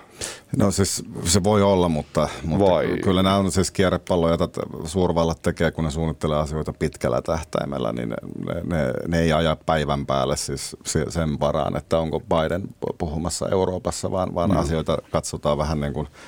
No 0.57 0.71
siis 0.71 1.05
se 1.25 1.45
voi 1.45 1.63
olla, 1.63 1.89
mutta, 1.89 2.29
mutta 2.45 2.65
Vai? 2.65 2.99
kyllä 3.03 3.23
nämä 3.23 3.37
on 3.37 3.53
siis 3.53 3.71
kierrepalloja, 3.71 4.37
joita 4.39 4.49
suurvallat 4.85 5.43
tekee, 5.43 5.71
kun 5.71 5.85
ne 5.85 5.91
suunnittelee 5.91 6.39
asioita 6.39 6.73
pitkällä 6.73 7.23
tähtäimellä, 7.23 7.93
niin 7.93 8.09
ne, 8.09 8.17
ne, 8.65 8.93
ne 9.09 9.21
ei 9.21 9.33
aja 9.33 9.57
päivän 9.67 10.07
päälle 10.07 10.37
siis 10.37 10.77
sen 11.09 11.41
varaan, 11.41 11.77
että 11.77 11.99
onko 11.99 12.21
Biden 12.21 12.63
puhumassa 12.99 13.49
Euroopassa, 13.49 14.11
vaan, 14.11 14.35
vaan 14.35 14.51
no. 14.51 14.61
asioita 14.61 14.99
katsotaan 15.11 15.59
vähän 15.59 15.81
niin 15.81 15.93
kuin– 15.93 16.09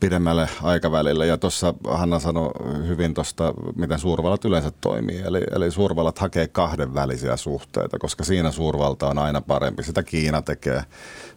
pidemmälle 0.00 0.48
aikavälille. 0.62 1.26
Ja 1.26 1.38
tuossa 1.38 1.74
Hanna 1.88 2.18
sanoi 2.18 2.50
hyvin 2.86 3.14
tuosta, 3.14 3.54
miten 3.76 3.98
suurvallat 3.98 4.44
yleensä 4.44 4.72
toimii. 4.80 5.20
Eli, 5.20 5.40
eli 5.54 5.70
suurvallat 5.70 6.18
hakee 6.18 6.48
kahdenvälisiä 6.48 7.36
suhteita, 7.36 7.98
koska 7.98 8.24
siinä 8.24 8.50
suurvalta 8.50 9.08
on 9.08 9.18
aina 9.18 9.40
parempi. 9.40 9.82
Sitä 9.82 10.02
Kiina 10.02 10.42
tekee 10.42 10.82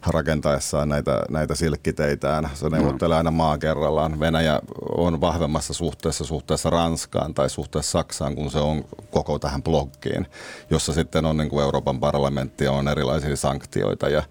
rakentaessaan 0.08 0.90
näitä, 0.90 1.24
näitä 1.30 1.56
silkkiteitään. 1.56 2.50
Se 2.54 2.70
neuvottelee 2.70 3.18
aina 3.18 3.32
maa 3.32 3.58
kerrallaan. 3.58 4.20
Venäjä 4.20 4.62
on 4.98 5.22
vahvemmassa 5.22 5.74
suhteessa 5.74 6.24
suhteessa 6.24 6.70
Ranskaan 6.70 7.34
tai 7.34 7.50
suhteessa 7.50 7.92
Saksaan, 7.92 8.36
kun 8.36 8.52
se 8.52 8.60
on 8.60 8.86
koko 9.12 9.40
tähän 9.40 9.64
blokkiin, 9.64 10.28
jossa 10.70 10.94
sitten 10.94 11.26
on 11.26 11.38
niin 11.38 11.50
kuin 11.50 11.64
Euroopan 11.64 12.00
parlamentti 12.00 12.64
ja 12.64 12.72
on 12.72 12.88
erilaisia 12.88 13.36
sanktioita 13.36 14.10
ja 14.10 14.24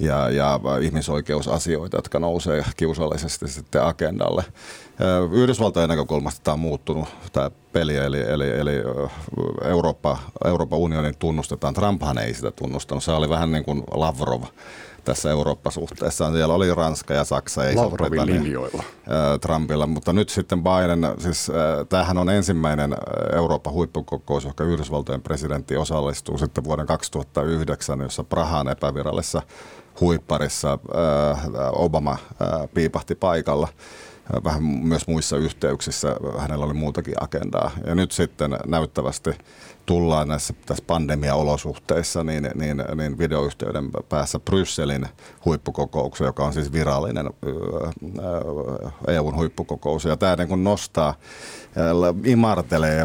ja, 0.00 0.30
ja 0.30 0.60
ihmisoikeusasioita, 0.80 1.96
jotka 1.96 2.18
nousee 2.18 2.64
kiusallisesti 2.76 3.48
sitten 3.48 3.82
agendalle. 3.82 4.44
Yhdysvaltojen 5.32 5.88
näkökulmasta 5.88 6.40
tämä 6.44 6.52
on 6.52 6.60
muuttunut, 6.60 7.08
tämä 7.32 7.50
peli, 7.72 7.96
eli, 7.96 8.20
eli, 8.20 8.50
eli 8.50 8.72
Eurooppa, 9.64 10.18
Euroopan 10.44 10.78
unionin 10.78 11.16
tunnustetaan. 11.18 11.74
Trumphan 11.74 12.18
ei 12.18 12.34
sitä 12.34 12.50
tunnustanut, 12.50 13.04
se 13.04 13.12
oli 13.12 13.28
vähän 13.28 13.52
niin 13.52 13.64
kuin 13.64 13.82
Lavrov 13.94 14.42
tässä 15.04 15.30
Eurooppa-suhteessa. 15.30 16.32
Siellä 16.32 16.54
oli 16.54 16.74
Ranska 16.74 17.14
ja 17.14 17.24
Saksa, 17.24 17.64
ei 17.64 17.74
Lavrovin 17.74 18.26
linjoilla. 18.26 18.82
Trumpilla, 19.40 19.86
mutta 19.86 20.12
nyt 20.12 20.28
sitten 20.28 20.62
Biden, 20.62 21.14
siis 21.18 21.52
tämähän 21.88 22.18
on 22.18 22.30
ensimmäinen 22.30 22.94
Euroopan 23.32 23.72
huippukokous, 23.72 24.44
joka 24.44 24.64
Yhdysvaltojen 24.64 25.22
presidentti 25.22 25.76
osallistuu 25.76 26.38
sitten 26.38 26.64
vuoden 26.64 26.86
2009, 26.86 28.00
jossa 28.00 28.24
Prahan 28.24 28.68
epävirallisessa 28.68 29.42
huipparissa 30.00 30.78
Obama 31.72 32.16
piipahti 32.74 33.14
paikalla 33.14 33.68
vähän 34.44 34.62
myös 34.62 35.06
muissa 35.06 35.36
yhteyksissä. 35.36 36.16
Hänellä 36.38 36.64
oli 36.64 36.74
muutakin 36.74 37.14
agendaa. 37.20 37.70
Ja 37.86 37.94
nyt 37.94 38.12
sitten 38.12 38.56
näyttävästi 38.66 39.30
tullaan 39.90 40.28
näissä 40.28 40.54
tässä 40.66 40.84
pandemiaolosuhteissa 40.86 42.24
niin, 42.24 42.50
niin, 42.54 42.84
niin 42.94 43.18
videoyhteyden 43.18 43.90
päässä 44.08 44.38
Brysselin 44.38 45.06
huippukokoukseen, 45.44 46.26
joka 46.26 46.44
on 46.44 46.52
siis 46.52 46.72
virallinen 46.72 47.30
EUn 49.08 49.36
huippukokous. 49.36 50.04
Ja 50.04 50.16
tämä 50.16 50.36
niin 50.36 50.64
nostaa 50.64 51.14
imartelee 52.24 53.04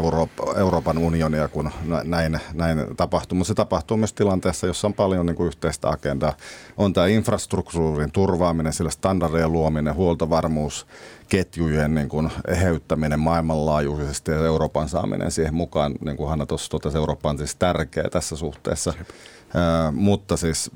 Euroopan 0.56 0.98
unionia, 0.98 1.48
kun 1.48 1.70
näin, 2.04 2.40
näin 2.54 2.78
tapahtuu. 2.96 3.38
Mutta 3.38 3.48
se 3.48 3.54
tapahtuu 3.54 3.96
myös 3.96 4.12
tilanteessa, 4.12 4.66
jossa 4.66 4.86
on 4.86 4.94
paljon 4.94 5.26
niin 5.26 5.36
kuin 5.36 5.46
yhteistä 5.46 5.88
agendaa. 5.88 6.32
On 6.76 6.92
tämä 6.92 7.06
infrastruktuurin 7.06 8.12
turvaaminen, 8.12 8.72
sillä 8.72 8.90
standardien 8.90 9.52
luominen, 9.52 9.94
huoltovarmuus, 9.94 10.86
ketjujen 11.28 11.94
niin 11.94 12.08
kuin 12.08 12.30
eheyttäminen 12.48 13.20
maailmanlaajuisesti 13.20 14.30
ja 14.30 14.46
Euroopan 14.46 14.88
saaminen 14.88 15.30
siihen 15.30 15.54
mukaan, 15.54 15.94
niin 16.04 16.16
kuin 16.16 16.28
Hanna 16.28 16.46
tuossa 16.46 16.70
totesi, 16.70 16.96
Eurooppa 16.96 17.30
on 17.30 17.38
siis 17.38 17.56
tärkeä 17.56 18.08
tässä 18.10 18.36
suhteessa. 18.36 18.94
Äh, 18.98 19.94
mutta 19.94 20.36
siis 20.36 20.70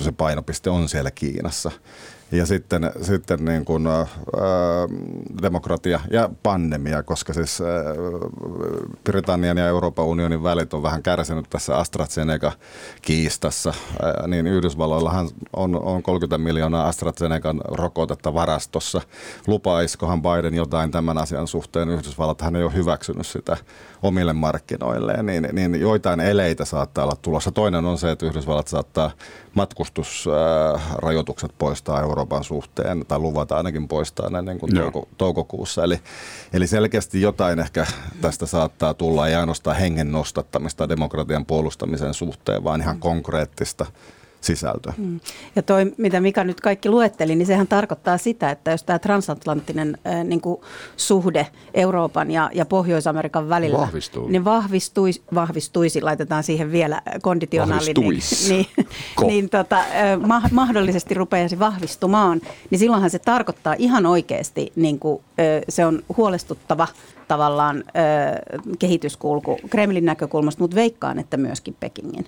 se 0.00 0.12
painopiste 0.12 0.70
on 0.70 0.88
siellä 0.88 1.10
Kiinassa. 1.10 1.70
Ja 2.32 2.46
sitten, 2.46 2.92
sitten 3.02 3.44
niin 3.44 3.64
kuin, 3.64 3.86
ää, 3.86 4.06
demokratia 5.42 6.00
ja 6.10 6.30
pandemia, 6.42 7.02
koska 7.02 7.32
siis 7.32 7.60
ää, 7.60 7.84
Britannian 9.04 9.56
ja 9.56 9.66
Euroopan 9.66 10.04
unionin 10.04 10.42
välit 10.42 10.74
on 10.74 10.82
vähän 10.82 11.02
kärsinyt 11.02 11.50
tässä 11.50 11.76
AstraZeneca-kiistassa, 11.76 13.74
ää, 14.02 14.26
niin 14.26 14.46
Yhdysvalloillahan 14.46 15.28
on, 15.52 15.82
on 15.82 16.02
30 16.02 16.38
miljoonaa 16.38 16.88
AstraZenecan 16.88 17.60
rokotetta 17.68 18.34
varastossa. 18.34 19.00
Lupaiskohan 19.46 20.22
Biden 20.22 20.54
jotain 20.54 20.90
tämän 20.90 21.18
asian 21.18 21.48
suhteen? 21.48 21.88
Yhdysvallat 21.88 22.40
hän 22.40 22.56
ei 22.56 22.62
ole 22.62 22.74
hyväksynyt 22.74 23.26
sitä 23.26 23.56
omille 24.04 24.32
markkinoilleen, 24.32 25.26
niin, 25.26 25.48
niin 25.52 25.80
joitain 25.80 26.20
eleitä 26.20 26.64
saattaa 26.64 27.04
olla 27.04 27.16
tulossa. 27.22 27.52
Toinen 27.52 27.84
on 27.84 27.98
se, 27.98 28.10
että 28.10 28.26
Yhdysvallat 28.26 28.68
saattaa 28.68 29.10
matkustusrajoitukset 29.54 31.50
poistaa 31.58 32.00
Euroopan 32.00 32.44
suhteen, 32.44 33.04
tai 33.08 33.18
luvata 33.18 33.56
ainakin 33.56 33.88
poistaa 33.88 34.30
ne 34.30 34.42
niin 34.42 34.58
kuin 34.58 34.74
touko, 34.74 35.08
toukokuussa. 35.18 35.84
Eli, 35.84 36.00
eli 36.52 36.66
selkeästi 36.66 37.20
jotain 37.20 37.58
ehkä 37.58 37.86
tästä 38.20 38.46
saattaa 38.46 38.94
tulla, 38.94 39.28
ei 39.28 39.34
ainoastaan 39.34 39.76
hengen 39.76 40.12
nostattamista 40.12 40.88
demokratian 40.88 41.46
puolustamisen 41.46 42.14
suhteen, 42.14 42.64
vaan 42.64 42.80
ihan 42.80 42.98
konkreettista 42.98 43.86
sisältö. 44.44 44.92
Mm. 44.96 45.20
Ja 45.56 45.62
toi, 45.62 45.92
mitä 45.96 46.20
Mika 46.20 46.44
nyt 46.44 46.60
kaikki 46.60 46.88
luetteli, 46.88 47.36
niin 47.36 47.46
sehän 47.46 47.66
tarkoittaa 47.66 48.18
sitä, 48.18 48.50
että 48.50 48.70
jos 48.70 48.82
tämä 48.82 48.98
transatlanttinen 48.98 49.98
äh, 50.06 50.24
niin 50.24 50.40
kuin 50.40 50.60
suhde 50.96 51.46
Euroopan 51.74 52.30
ja, 52.30 52.50
ja 52.54 52.66
Pohjois-Amerikan 52.66 53.48
välillä 53.48 53.78
Vahvistuu. 53.78 54.28
niin 54.28 54.44
vahvistuisi, 54.44 55.22
vahvistuisi, 55.34 56.02
laitetaan 56.02 56.42
siihen 56.42 56.72
vielä 56.72 57.02
konditionaali, 57.22 57.92
niin, 57.96 58.20
niin, 58.48 58.66
niin 59.30 59.50
tota, 59.50 59.78
äh, 59.78 60.20
ma- 60.26 60.48
mahdollisesti 60.50 61.14
rupeaisi 61.14 61.58
vahvistumaan, 61.58 62.40
niin 62.70 62.78
silloinhan 62.78 63.10
se 63.10 63.18
tarkoittaa 63.18 63.74
ihan 63.78 64.06
oikeasti, 64.06 64.72
niin 64.76 64.98
kuin, 64.98 65.22
äh, 65.40 65.62
se 65.68 65.86
on 65.86 66.02
huolestuttava– 66.16 66.88
tavallaan 67.28 67.76
ö, 67.76 67.82
kehityskulku 68.78 69.56
Kremlin 69.70 70.04
näkökulmasta, 70.04 70.62
mutta 70.62 70.76
veikkaan, 70.76 71.18
että 71.18 71.36
myöskin 71.36 71.76
Pekingin. 71.80 72.26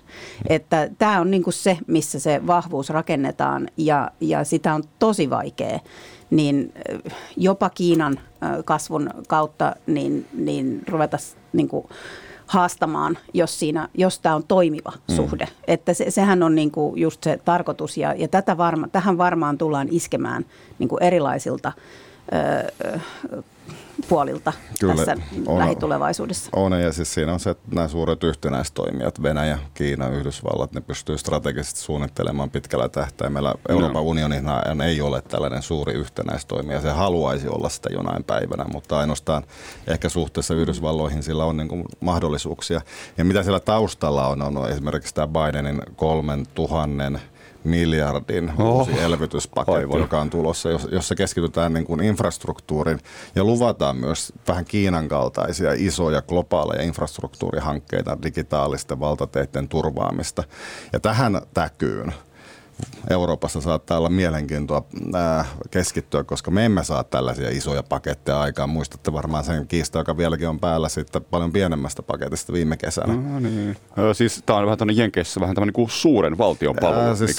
Että 0.49 0.89
tämä 0.97 1.21
on 1.21 1.31
niinku 1.31 1.51
se, 1.51 1.77
missä 1.87 2.19
se 2.19 2.47
vahvuus 2.47 2.89
rakennetaan 2.89 3.67
ja, 3.77 4.11
ja 4.21 4.43
sitä 4.43 4.73
on 4.73 4.83
tosi 4.99 5.29
vaikea 5.29 5.79
niin 6.29 6.73
jopa 7.37 7.69
Kiinan 7.69 8.19
kasvun 8.65 9.09
kautta 9.27 9.75
niin, 9.87 10.27
niin 10.33 10.83
ruveta 10.87 11.17
niin 11.53 11.67
kuin 11.67 11.87
haastamaan, 12.47 13.17
jos, 13.33 13.59
siinä, 13.59 13.89
jos 13.93 14.19
tämä 14.19 14.35
on 14.35 14.43
toimiva 14.47 14.91
mm. 14.91 15.15
suhde. 15.15 15.47
Että 15.67 15.93
se, 15.93 16.11
sehän 16.11 16.43
on 16.43 16.55
niin 16.55 16.71
kuin 16.71 17.01
just 17.01 17.23
se 17.23 17.39
tarkoitus 17.45 17.97
ja, 17.97 18.13
ja 18.13 18.27
tätä 18.27 18.57
varma, 18.57 18.87
tähän 18.87 19.17
varmaan 19.17 19.57
tullaan 19.57 19.87
iskemään 19.91 20.45
niin 20.79 20.89
kuin 20.89 21.03
erilaisilta 21.03 21.71
ö, 22.33 22.99
puolilta 24.09 24.53
Kyllä, 24.79 24.95
tässä 24.95 25.15
on, 25.45 25.59
lähitulevaisuudessa. 25.59 26.49
On, 26.55 26.81
ja 26.81 26.93
siis 26.93 27.13
siinä 27.13 27.33
on 27.33 27.39
se, 27.39 27.49
että 27.49 27.75
nämä 27.75 27.87
suuret 27.87 28.23
yhtenäistoimijat, 28.23 29.23
Venäjä, 29.23 29.59
Kiina, 29.73 30.09
Yhdysvallat, 30.09 30.73
ne 30.73 30.81
pystyy 30.81 31.17
strategisesti 31.17 31.79
suunnittelemaan 31.79 32.49
pitkällä 32.49 32.89
tähtäimellä. 32.89 33.53
Euroopan 33.69 33.93
no. 33.93 34.01
unionina 34.09 34.61
ei 34.85 35.01
ole 35.01 35.21
tällainen 35.21 35.61
suuri 35.61 35.93
yhtenäistoimija. 35.93 36.81
Se 36.81 36.89
haluaisi 36.89 37.47
olla 37.47 37.69
sitä 37.69 37.89
jonain 37.93 38.23
päivänä, 38.23 38.65
mutta 38.73 38.99
ainoastaan 38.99 39.43
ehkä 39.87 40.09
suhteessa 40.09 40.53
Yhdysvalloihin 40.53 41.23
sillä 41.23 41.45
on 41.45 41.57
niin 41.57 41.67
kuin 41.67 41.85
mahdollisuuksia. 41.99 42.81
Ja 43.17 43.25
mitä 43.25 43.43
siellä 43.43 43.59
taustalla 43.59 44.27
on, 44.27 44.41
on 44.41 44.69
esimerkiksi 44.69 45.15
tämä 45.15 45.27
Bidenin 45.27 45.81
kolmen 45.95 46.45
tuhannen 46.55 47.21
miljardin 47.67 48.51
oh. 48.57 48.89
elvytyspaketti, 48.89 49.79
Aivan. 49.79 49.99
joka 49.99 50.21
on 50.21 50.29
tulossa, 50.29 50.69
jossa 50.91 51.15
keskitytään 51.15 51.73
niin 51.73 51.85
kuin 51.85 52.03
infrastruktuurin 52.03 52.99
ja 53.35 53.43
luvataan 53.43 53.97
myös 53.97 54.33
vähän 54.47 54.65
Kiinan 54.65 55.07
kaltaisia 55.07 55.71
isoja 55.75 56.21
globaaleja 56.21 56.83
infrastruktuurihankkeita, 56.83 58.17
digitaalisten 58.23 58.99
valtateiden 58.99 59.67
turvaamista. 59.67 60.43
Ja 60.93 60.99
tähän 60.99 61.41
täkyyn 61.53 62.13
Euroopassa 63.09 63.61
saattaa 63.61 63.97
olla 63.97 64.09
mielenkiintoa 64.09 64.83
keskittyä, 65.71 66.23
koska 66.23 66.51
me 66.51 66.65
emme 66.65 66.83
saa 66.83 67.03
tällaisia 67.03 67.49
isoja 67.49 67.83
paketteja 67.83 68.41
aikaan. 68.41 68.69
Muistatte 68.69 69.13
varmaan 69.13 69.43
sen 69.43 69.67
kiista, 69.67 69.99
joka 69.99 70.17
vieläkin 70.17 70.49
on 70.49 70.59
päällä 70.59 70.89
sitten 70.89 71.23
paljon 71.23 71.51
pienemmästä 71.51 72.03
paketista 72.03 72.53
viime 72.53 72.77
kesänä. 72.77 73.15
No, 73.15 73.39
niin. 73.39 73.77
Siis 74.13 74.43
tämä 74.45 74.59
on 74.59 74.65
vähän 74.65 74.77
tämmöinen 74.77 75.01
Jenkeissä 75.01 75.39
vähän 75.39 75.55
tämmöinen 75.55 75.73
kuin 75.73 75.89
suuren 75.89 76.37
valtion 76.37 76.75
palvelu. 76.81 77.15
Siis, 77.15 77.37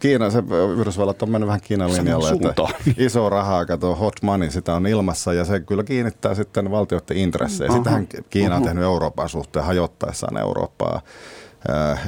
Kiina, 0.00 0.30
se, 0.30 0.42
Yhdysvallat 0.76 1.22
on 1.22 1.30
mennyt 1.30 1.46
vähän 1.46 1.60
Kiinan 1.60 1.92
linjalle, 1.92 2.30
että 2.30 2.64
iso 3.06 3.28
rahaa, 3.28 3.66
kato 3.66 3.94
hot 3.94 4.22
money, 4.22 4.50
sitä 4.50 4.74
on 4.74 4.86
ilmassa 4.86 5.32
ja 5.32 5.44
se 5.44 5.60
kyllä 5.60 5.84
kiinnittää 5.84 6.34
sitten 6.34 6.70
valtioiden 6.70 7.16
intressejä. 7.16 7.72
Sitähän 7.72 8.06
Kiina 8.30 8.56
on 8.56 8.62
tehnyt 8.62 8.84
Euroopan 8.84 9.28
suhteen 9.28 9.64
hajottaessaan 9.64 10.36
Eurooppaa 10.36 10.88
Äh, 10.94 11.02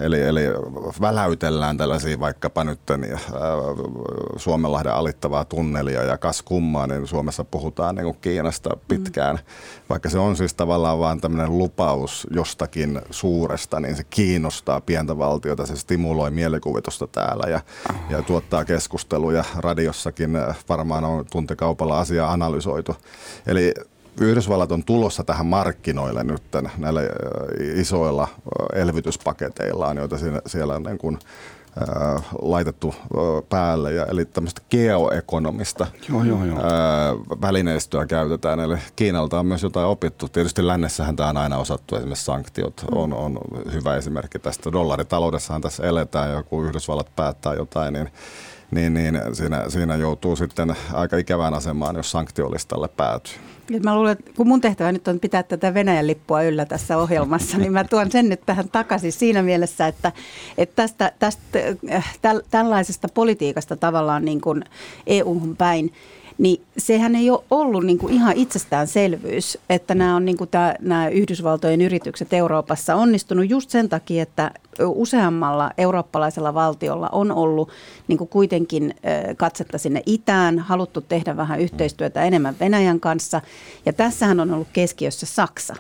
eli, 0.01 0.23
eli 0.23 0.43
väläytellään 1.01 1.77
tällaisia 1.77 2.21
vaikkapa 2.21 2.65
nyt 2.65 2.81
niin, 2.97 3.13
äh, 3.13 3.21
Suomenlahden 4.37 4.93
alittavaa 4.93 5.45
tunnelia 5.45 6.03
ja 6.03 6.19
kas 6.19 6.43
kummaa, 6.43 6.87
niin 6.87 7.07
Suomessa 7.07 7.45
puhutaan 7.45 7.95
niin 7.95 8.05
kuin 8.05 8.19
Kiinasta 8.21 8.71
pitkään. 8.89 9.37
Mm. 9.37 9.43
Vaikka 9.91 10.09
se 10.11 10.19
on 10.19 10.37
siis 10.37 10.55
tavallaan 10.55 10.99
vaan 10.99 11.21
tämmöinen 11.21 11.59
lupaus 11.59 12.27
jostakin 12.31 13.01
suuresta, 13.11 13.81
niin 13.81 13.97
se 13.97 14.05
kiinnostaa 14.05 14.81
pientä 14.81 15.19
valtiota, 15.19 15.67
se 15.67 15.77
stimuloi 15.77 16.31
mielikuvitusta 16.31 17.07
täällä 17.07 17.51
ja, 17.51 17.61
ja 18.11 18.23
tuottaa 18.23 18.65
keskusteluja. 18.65 19.45
Radiossakin 19.57 20.37
äh, 20.37 20.57
varmaan 20.69 21.05
on 21.05 21.27
tuntikaupalla 21.31 21.99
asiaa 21.99 22.33
analysoitu. 22.33 22.97
Eli 23.47 23.75
Yhdysvallat 24.21 24.73
on 24.73 24.85
tulossa 24.85 25.25
tähän 25.25 25.47
markkinoille 25.47 26.25
nyt 26.25 26.43
näillä 26.79 27.01
isoilla 27.75 28.29
elvytyspaketeillaan, 28.75 29.97
joita 29.97 30.17
siellä 30.47 30.75
on 30.75 30.83
niin 30.83 30.99
kuin, 30.99 31.19
laitettu 32.43 32.95
päälle. 33.49 33.93
Ja, 33.93 34.07
eli 34.07 34.25
tämmöistä 34.25 34.63
geoekonomista 34.71 35.87
joo, 36.09 36.25
joo, 36.25 36.45
joo. 36.45 36.59
välineistöä 37.41 38.07
käytetään. 38.07 38.61
Eli 38.61 38.77
Kiinalta 38.97 39.39
on 39.39 39.47
myös 39.47 39.63
jotain 39.63 39.87
opittu. 39.87 40.29
Tietysti 40.29 40.67
lännessähän 40.67 41.17
tämä 41.17 41.29
on 41.29 41.37
aina 41.37 41.59
osattu. 41.59 41.97
Esimerkiksi 41.97 42.25
sanktiot 42.25 42.85
on, 42.95 43.13
on 43.13 43.39
hyvä 43.73 43.97
esimerkki 43.97 44.39
tästä. 44.39 44.73
Dollaritaloudessahan 44.73 45.63
tässä 45.63 45.83
eletään 45.83 46.31
ja 46.31 46.43
kun 46.43 46.67
Yhdysvallat 46.67 47.17
päättää 47.17 47.55
jotain, 47.55 47.93
niin 47.93 48.11
niin, 48.71 48.95
niin 48.95 49.21
siinä, 49.33 49.65
siinä 49.69 49.97
joutuu 49.97 50.37
sitten 50.37 50.77
aika 50.93 51.17
ikävään 51.17 51.55
asemaan, 51.55 51.97
jos 51.97 52.11
sanktiolistalle 52.11 52.89
päätyy. 52.89 53.35
Mä 53.85 53.95
luulen, 53.95 54.13
että 54.13 54.31
kun 54.37 54.49
mun 54.49 54.61
tehtävä 54.61 54.93
nyt 54.93 55.09
on 55.09 55.21
pitää 55.21 55.43
tätä 55.43 55.75
Venäjän 55.75 56.07
lippua 56.07 56.43
yllä 56.43 56.65
tässä 56.65 56.99
ohjelmassa, 56.99 57.59
niin 57.59 57.73
mä 57.73 57.85
tuon 57.85 58.11
sen 58.11 58.29
nyt 58.29 58.41
tähän 58.47 58.69
takaisin 58.69 59.13
siinä 59.13 59.43
mielessä, 59.43 59.87
että, 59.87 60.13
että 60.59 60.77
tästä, 60.77 61.13
tästä, 61.19 61.59
äh, 61.93 62.19
tällaisesta 62.51 63.09
politiikasta 63.15 63.77
tavallaan 63.77 64.25
niin 64.25 64.41
kuin 64.41 64.65
EU-hun 65.07 65.57
päin– 65.57 65.93
niin 66.41 66.63
sehän 66.79 67.15
ei 67.15 67.31
ole 67.31 67.45
ollut 67.51 67.85
niin 67.85 67.99
kuin 67.99 68.15
ihan 68.15 68.37
itsestäänselvyys, 68.37 69.59
että 69.71 69.95
nämä, 69.95 70.17
on 70.17 70.25
niin 70.25 70.37
kuin 70.37 70.51
tämä, 70.51 70.75
nämä 70.81 71.09
Yhdysvaltojen 71.09 71.81
yritykset 71.81 72.33
Euroopassa 72.33 72.95
onnistunut 72.95 73.51
just 73.51 73.71
sen 73.71 73.89
takia, 73.89 74.23
että 74.23 74.51
useammalla 74.85 75.71
eurooppalaisella 75.79 76.55
valtiolla 76.55 77.09
on 77.13 77.33
ollut 77.33 77.71
niin 78.09 78.19
kuin 78.19 78.29
kuitenkin 78.29 78.95
katsetta 79.37 79.79
sinne 79.79 80.03
itään, 80.07 80.59
haluttu 80.59 81.01
tehdä 81.01 81.37
vähän 81.37 81.61
yhteistyötä 81.61 82.23
enemmän 82.23 82.57
Venäjän 82.61 83.01
kanssa. 83.01 83.41
Ja 83.87 83.93
tässähän 83.93 84.41
on 84.41 84.55
ollut 84.55 84.69
keskiössä 84.73 85.27
Saksa. 85.27 85.77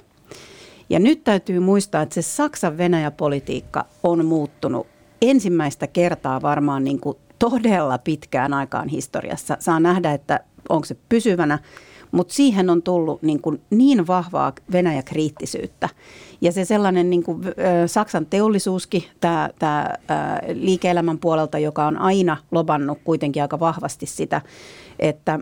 Ja 0.90 0.98
nyt 0.98 1.24
täytyy 1.24 1.60
muistaa, 1.60 2.02
että 2.02 2.14
se 2.14 2.22
Saksan 2.22 2.78
Venäjä-politiikka 2.78 3.84
on 4.02 4.24
muuttunut 4.24 4.86
ensimmäistä 5.22 5.86
kertaa 5.86 6.42
varmaan 6.42 6.84
niin 6.84 7.00
kuin 7.00 7.16
todella 7.38 7.98
pitkään 7.98 8.54
aikaan 8.54 8.88
historiassa. 8.88 9.56
Saa 9.60 9.80
nähdä, 9.80 10.12
että 10.12 10.40
onko 10.68 10.84
se 10.84 10.96
pysyvänä, 11.08 11.58
mutta 12.12 12.34
siihen 12.34 12.70
on 12.70 12.82
tullut 12.82 13.22
niin, 13.22 13.42
kuin 13.42 13.60
niin 13.70 14.06
vahvaa 14.06 14.52
Venäjä-kriittisyyttä. 14.72 15.88
Ja 16.40 16.52
se 16.52 16.64
sellainen 16.64 17.10
niin 17.10 17.22
kuin, 17.22 17.42
Saksan 17.86 18.26
teollisuuskin, 18.26 19.04
tämä, 19.20 19.50
tämä 19.58 19.94
liike-elämän 20.54 21.18
puolelta, 21.18 21.58
joka 21.58 21.86
on 21.86 21.96
aina 21.96 22.36
lobannut 22.50 22.98
kuitenkin 23.04 23.42
aika 23.42 23.60
vahvasti 23.60 24.06
sitä, 24.06 24.40
että, 24.98 25.38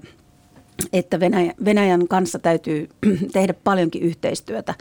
että 0.92 1.20
Venäjä, 1.20 1.54
Venäjän 1.64 2.08
kanssa 2.08 2.38
täytyy 2.38 2.88
tehdä 3.32 3.54
paljonkin 3.64 4.02
yhteistyötä 4.02 4.74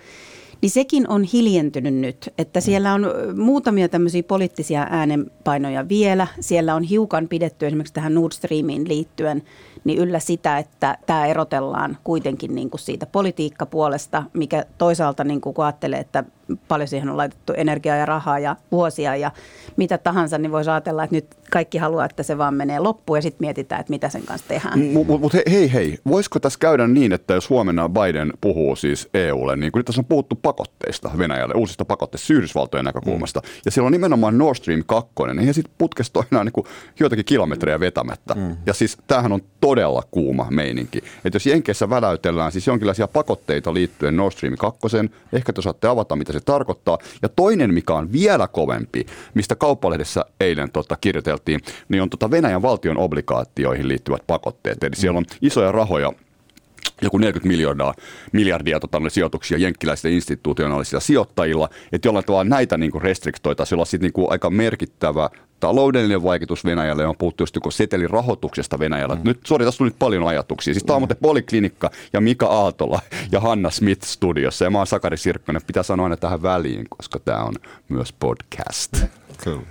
niin 0.61 0.69
sekin 0.69 1.09
on 1.09 1.23
hiljentynyt 1.23 1.93
nyt, 1.93 2.33
että 2.37 2.61
siellä 2.61 2.93
on 2.93 3.05
muutamia 3.35 3.89
tämmöisiä 3.89 4.23
poliittisia 4.23 4.87
äänenpainoja 4.89 5.89
vielä. 5.89 6.27
Siellä 6.39 6.75
on 6.75 6.83
hiukan 6.83 7.27
pidetty 7.27 7.67
esimerkiksi 7.67 7.93
tähän 7.93 8.13
Nord 8.13 8.31
Streamiin 8.31 8.87
liittyen 8.87 9.43
niin 9.83 9.99
yllä 9.99 10.19
sitä, 10.19 10.57
että 10.57 10.97
tämä 11.05 11.25
erotellaan 11.25 11.97
kuitenkin 12.03 12.55
niin 12.55 12.69
kuin 12.69 12.81
siitä 12.81 13.05
politiikkapuolesta, 13.05 14.23
mikä 14.33 14.65
toisaalta 14.77 15.23
niin 15.23 15.41
kuin 15.41 15.53
kun 15.53 15.65
ajattelee, 15.65 15.99
että 15.99 16.23
paljon 16.67 16.87
siihen 16.87 17.09
on 17.09 17.17
laitettu 17.17 17.53
energiaa 17.57 17.95
ja 17.95 18.05
rahaa 18.05 18.39
ja 18.39 18.55
vuosia 18.71 19.15
ja 19.15 19.31
mitä 19.77 19.97
tahansa, 19.97 20.37
niin 20.37 20.51
voisi 20.51 20.69
ajatella, 20.69 21.03
että 21.03 21.15
nyt 21.15 21.25
kaikki 21.51 21.77
haluaa, 21.77 22.05
että 22.05 22.23
se 22.23 22.37
vaan 22.37 22.53
menee 22.53 22.79
loppuun 22.79 23.17
ja 23.17 23.21
sitten 23.21 23.45
mietitään, 23.45 23.81
että 23.81 23.93
mitä 23.93 24.09
sen 24.09 24.23
kanssa 24.23 24.47
tehdään. 24.47 24.79
Mutta 24.79 25.17
mut 25.17 25.33
hei 25.33 25.73
hei, 25.73 25.97
voisiko 26.07 26.39
tässä 26.39 26.59
käydä 26.59 26.87
niin, 26.87 27.13
että 27.13 27.33
jos 27.33 27.49
huomenna 27.49 27.89
Biden 27.89 28.33
puhuu 28.41 28.75
siis 28.75 29.09
EUlle, 29.13 29.55
niin 29.55 29.71
kuin 29.71 29.79
nyt 29.79 29.85
tässä 29.85 30.01
on 30.01 30.05
puhuttu 30.05 30.35
pakotteista 30.35 31.11
Venäjälle, 31.17 31.53
uusista 31.57 31.85
pakotteista 31.85 32.33
Yhdysvaltojen 32.33 32.85
näkökulmasta, 32.85 33.39
mm. 33.39 33.49
ja 33.65 33.71
siellä 33.71 33.85
on 33.85 33.91
nimenomaan 33.91 34.37
Nord 34.37 34.55
Stream 34.55 34.83
2, 34.85 35.13
niin 35.33 35.53
sitten 35.53 35.73
putkesta 35.77 36.23
enää 36.31 36.43
niin 36.43 36.53
kuin 36.53 36.67
joitakin 36.99 37.25
kilometrejä 37.25 37.79
vetämättä. 37.79 38.33
Mm. 38.33 38.57
Ja 38.65 38.73
siis 38.73 38.97
tämähän 39.07 39.31
on 39.31 39.41
todella 39.61 40.03
kuuma 40.11 40.47
meininki. 40.49 40.97
Että 40.97 41.35
jos 41.35 41.45
Jenkeissä 41.45 41.89
väläytellään 41.89 42.51
siis 42.51 42.67
jonkinlaisia 42.67 43.07
pakotteita 43.07 43.73
liittyen 43.73 44.17
Nord 44.17 44.31
Stream 44.31 44.55
2, 44.55 44.79
ehkä 45.33 45.53
te 45.53 45.61
saatte 45.61 45.87
avata, 45.87 46.15
mitä 46.15 46.33
se 46.39 46.45
tarkoittaa. 46.45 46.97
Ja 47.21 47.29
toinen, 47.29 47.73
mikä 47.73 47.93
on 47.93 48.11
vielä 48.11 48.47
kovempi, 48.47 49.05
mistä 49.33 49.55
kauppalehdessä 49.55 50.25
eilen 50.39 50.71
tota, 50.71 50.97
kirjoiteltiin, 51.01 51.59
niin 51.89 52.01
on 52.01 52.09
tota 52.09 52.31
Venäjän 52.31 52.61
valtion 52.61 52.97
obligaatioihin 52.97 53.87
liittyvät 53.87 54.21
pakotteet. 54.27 54.83
Eli 54.83 54.95
siellä 54.95 55.17
on 55.17 55.25
isoja 55.41 55.71
rahoja 55.71 56.13
joku 57.01 57.17
40 57.17 57.47
miljardia, 57.47 57.93
miljardia 58.31 58.79
tota, 58.79 59.01
sijoituksia 59.07 59.57
jenkkiläisillä 59.57 60.15
institutionaalisilla 60.15 60.99
sijoittajilla, 60.99 61.69
että 61.91 62.07
jollain 62.07 62.25
tavalla 62.25 62.43
näitä 62.43 62.77
niin 62.77 63.01
restriktoitaisiin 63.01 63.77
olla 63.77 63.85
sitten 63.85 64.11
niin 64.15 64.31
aika 64.31 64.49
merkittävä 64.49 65.29
taloudellinen 65.59 66.23
vaikutus 66.23 66.65
Venäjälle 66.65 67.07
on 67.07 67.15
puhuttu 67.17 67.43
just 67.43 67.57
setelin 67.69 68.09
rahoituksesta 68.09 68.79
Venäjällä. 68.79 69.15
Mm. 69.15 69.21
Nyt, 69.23 69.39
sorry, 69.45 69.65
tässä 69.65 69.77
tuli 69.77 69.89
nyt 69.89 69.99
paljon 69.99 70.27
ajatuksia. 70.27 70.73
Siis 70.73 70.83
tämä 70.83 70.95
on 70.95 70.99
mm. 70.99 71.01
muuten 71.01 71.17
Poliklinikka 71.21 71.91
ja 72.13 72.21
Mika 72.21 72.45
Aaltola 72.45 72.99
ja 73.31 73.39
Hanna 73.39 73.69
Smith 73.69 74.05
studiossa 74.05 74.65
ja 74.65 74.71
mä 74.71 74.77
oon 74.77 74.87
Sakari 74.87 75.17
Sirkkonen. 75.17 75.61
Pitää 75.67 75.83
sanoa 75.83 76.05
aina 76.05 76.17
tähän 76.17 76.41
väliin, 76.41 76.85
koska 76.89 77.19
tämä 77.19 77.43
on 77.43 77.53
myös 77.89 78.13
podcast. 78.13 79.03
Kyllä. 79.43 79.61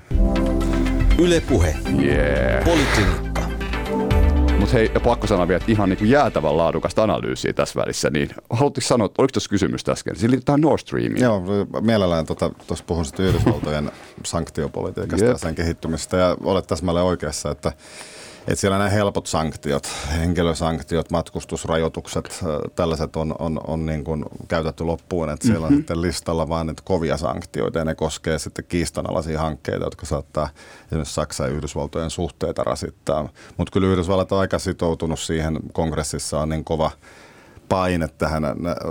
Yle 1.19 1.41
Puhe. 1.41 1.77
Yeah. 2.03 2.65
Poliklinikka. 2.65 3.36
Mutta 4.59 4.73
hei, 4.73 4.89
pakko 5.05 5.27
sanoa 5.27 5.49
vielä, 5.49 5.57
että 5.57 5.73
ihan 5.73 5.89
niin 5.89 5.99
kuin 5.99 6.11
jäätävän 6.11 6.57
laadukasta 6.57 7.03
analyysiä 7.03 7.53
tässä 7.53 7.81
välissä, 7.81 8.11
niin 8.11 8.31
haluatteko 8.51 8.87
sanoa, 8.87 9.09
oliko 9.19 9.33
tuossa 9.33 9.51
kysymys 9.51 9.89
äsken? 9.89 10.17
Siinä 10.17 10.31
liittyy 10.31 10.59
Nord 10.59 10.79
Streamiin. 10.79 11.23
Joo, 11.23 11.43
mielellään 11.81 12.27
tuossa 12.27 12.51
tota, 12.67 12.85
puhun 12.87 13.05
sitten 13.05 13.27
Yhdysvaltojen 13.27 13.93
sanktiopolitiikasta 14.25 15.25
ja 15.27 15.39
sen 15.39 15.55
kehittymistä, 15.55 16.17
ja 16.17 16.37
olet 16.45 16.67
täsmälleen 16.67 17.07
oikeassa, 17.07 17.51
että 17.51 17.73
että 18.49 18.61
siellä 18.61 18.79
nämä 18.79 18.91
helpot 18.91 19.27
sanktiot, 19.27 19.89
henkilösanktiot, 20.19 21.11
matkustusrajoitukset, 21.11 22.45
tällaiset 22.77 23.17
on, 23.17 23.35
on, 23.39 23.61
on 23.67 23.87
niin 23.87 24.05
kuin 24.05 24.25
käytetty 24.49 24.85
loppuun, 24.85 25.31
että 25.31 25.47
siellä 25.47 25.67
mm-hmm. 25.67 25.75
on 25.75 25.81
sitten 25.81 26.03
listalla 26.03 26.49
vaan 26.49 26.67
nyt 26.67 26.81
kovia 26.81 27.17
sanktioita 27.17 27.79
ja 27.79 27.85
ne 27.85 27.95
koskee 27.95 28.39
sitten 28.39 28.65
kiistanalaisia 28.69 29.41
hankkeita, 29.41 29.85
jotka 29.85 30.07
saattaa 30.07 30.49
esimerkiksi 30.87 31.15
Saksan 31.15 31.47
ja 31.47 31.57
Yhdysvaltojen 31.57 32.11
suhteita 32.11 32.65
rasittaa. 32.65 33.29
Mutta 33.57 33.73
kyllä 33.73 33.89
Yhdysvallat 33.89 34.33
on 34.33 34.39
aika 34.39 34.59
sitoutunut 34.59 35.21
siihen, 35.21 35.59
kongressissa 35.73 36.41
on 36.41 36.49
niin 36.49 36.65
kova 36.65 36.91
paine 37.69 38.09
tähän 38.19 38.43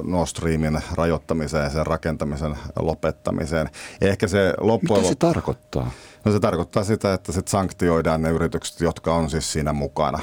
Nord 0.03 0.27
Streamin 0.27 0.79
rajoittamiseen 0.95 1.63
ja 1.63 1.69
sen 1.69 1.85
rakentamisen 1.85 2.57
lopettamiseen. 2.79 3.69
Ehkä 4.01 4.27
se 4.27 4.53
loppujen 4.59 5.01
Mitä 5.01 5.09
se 5.13 5.15
tarkoittaa? 5.15 5.91
No 6.25 6.31
se 6.31 6.39
tarkoittaa 6.39 6.83
sitä, 6.83 7.13
että 7.13 7.31
sit 7.31 7.47
sanktioidaan 7.47 8.21
ne 8.21 8.29
yritykset, 8.29 8.81
jotka 8.81 9.15
on 9.15 9.29
siis 9.29 9.53
siinä 9.53 9.73
mukana. 9.73 10.19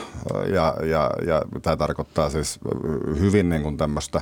Ja, 0.54 0.76
ja, 0.82 1.10
ja 1.26 1.42
tämä 1.62 1.76
tarkoittaa 1.76 2.30
siis 2.30 2.58
hyvin 3.20 3.48
niin 3.48 3.62
kuin 3.62 3.76
tämmöistä 3.76 4.20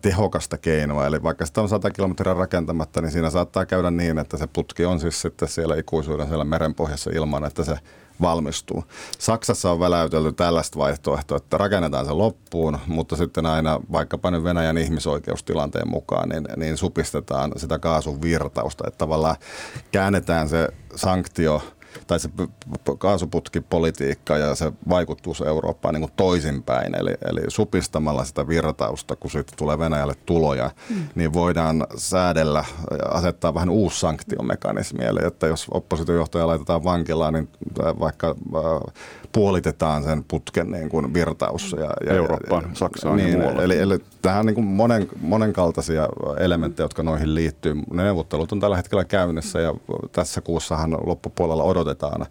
tehokasta 0.00 0.58
keinoa. 0.58 1.06
Eli 1.06 1.22
vaikka 1.22 1.46
sitä 1.46 1.60
on 1.60 1.68
100 1.68 1.90
kilometriä 1.90 2.34
rakentamatta, 2.34 3.00
niin 3.00 3.10
siinä 3.10 3.30
saattaa 3.30 3.66
käydä 3.66 3.90
niin, 3.90 4.18
että 4.18 4.36
se 4.36 4.46
putki 4.46 4.84
on 4.84 5.00
siis 5.00 5.22
sitten 5.22 5.48
siellä 5.48 5.76
ikuisuuden 5.76 6.28
siellä 6.28 6.44
merenpohjassa 6.44 7.10
ilman, 7.14 7.44
että 7.44 7.64
se 7.64 7.76
valmistuu. 8.20 8.84
Saksassa 9.18 9.70
on 9.70 9.80
väläytelty 9.80 10.32
tällaista 10.32 10.78
vaihtoehtoa, 10.78 11.36
että 11.36 11.58
rakennetaan 11.58 12.06
se 12.06 12.12
loppuun, 12.12 12.78
mutta 12.86 13.16
sitten 13.16 13.46
aina 13.46 13.80
vaikkapa 13.92 14.30
nyt 14.30 14.44
Venäjän 14.44 14.78
ihmisoikeustilanteen 14.78 15.88
mukaan, 15.88 16.28
niin, 16.28 16.44
niin 16.56 16.76
supistetaan 16.76 17.52
sitä 17.56 17.78
kaasun 17.78 18.22
virtausta, 18.22 18.84
että 18.86 18.98
tavallaan 18.98 19.36
käännetään 19.92 20.48
se 20.48 20.68
sanktio– 20.96 21.62
tai 22.08 22.20
se 22.20 22.28
kaasuputkipolitiikka 22.98 24.36
ja 24.36 24.54
se 24.54 24.72
vaikutus 24.88 25.40
Eurooppaan 25.40 25.94
niin 25.94 26.02
kuin 26.02 26.12
toisinpäin. 26.16 26.94
Eli, 26.94 27.14
eli 27.24 27.40
supistamalla 27.48 28.24
sitä 28.24 28.48
virtausta, 28.48 29.16
kun 29.16 29.30
siitä 29.30 29.52
tulee 29.56 29.78
Venäjälle 29.78 30.14
tuloja, 30.26 30.70
mm. 30.90 30.96
niin 31.14 31.32
voidaan 31.32 31.86
säädellä, 31.96 32.64
asettaa 33.10 33.54
vähän 33.54 33.70
uusi 33.70 34.00
sanktiomekanismi. 34.00 35.04
Eli 35.04 35.26
että 35.26 35.46
jos 35.46 35.66
oppositiojohtaja 35.70 36.46
laitetaan 36.46 36.84
vankilaan, 36.84 37.34
niin 37.34 37.48
vaikka 38.00 38.28
äh, 38.28 38.92
puolitetaan 39.32 40.02
sen 40.02 40.24
putken 40.28 40.70
niin 40.70 40.88
kuin 40.88 41.14
virtaus. 41.14 41.76
Ja, 41.78 41.90
ja, 42.06 42.14
Eurooppaan, 42.14 42.64
ja, 42.68 42.74
Saksaan 42.74 43.16
niin, 43.16 43.32
ja 43.32 43.38
muualle. 43.38 43.64
Eli, 43.64 43.78
eli 43.78 43.98
tähän 44.22 44.40
on 44.40 44.46
niin 44.46 44.54
kuin 44.54 44.66
monen, 44.66 45.08
monenkaltaisia 45.20 46.08
elementtejä, 46.38 46.84
jotka 46.84 47.02
noihin 47.02 47.34
liittyy. 47.34 47.74
Ne 47.74 48.02
neuvottelut 48.02 48.52
on 48.52 48.60
tällä 48.60 48.76
hetkellä 48.76 49.04
käynnissä 49.04 49.60
ja 49.60 49.74
tässä 50.12 50.40
kuussahan 50.40 50.98
loppupuolella 51.06 51.62
odotetaan 51.62 52.26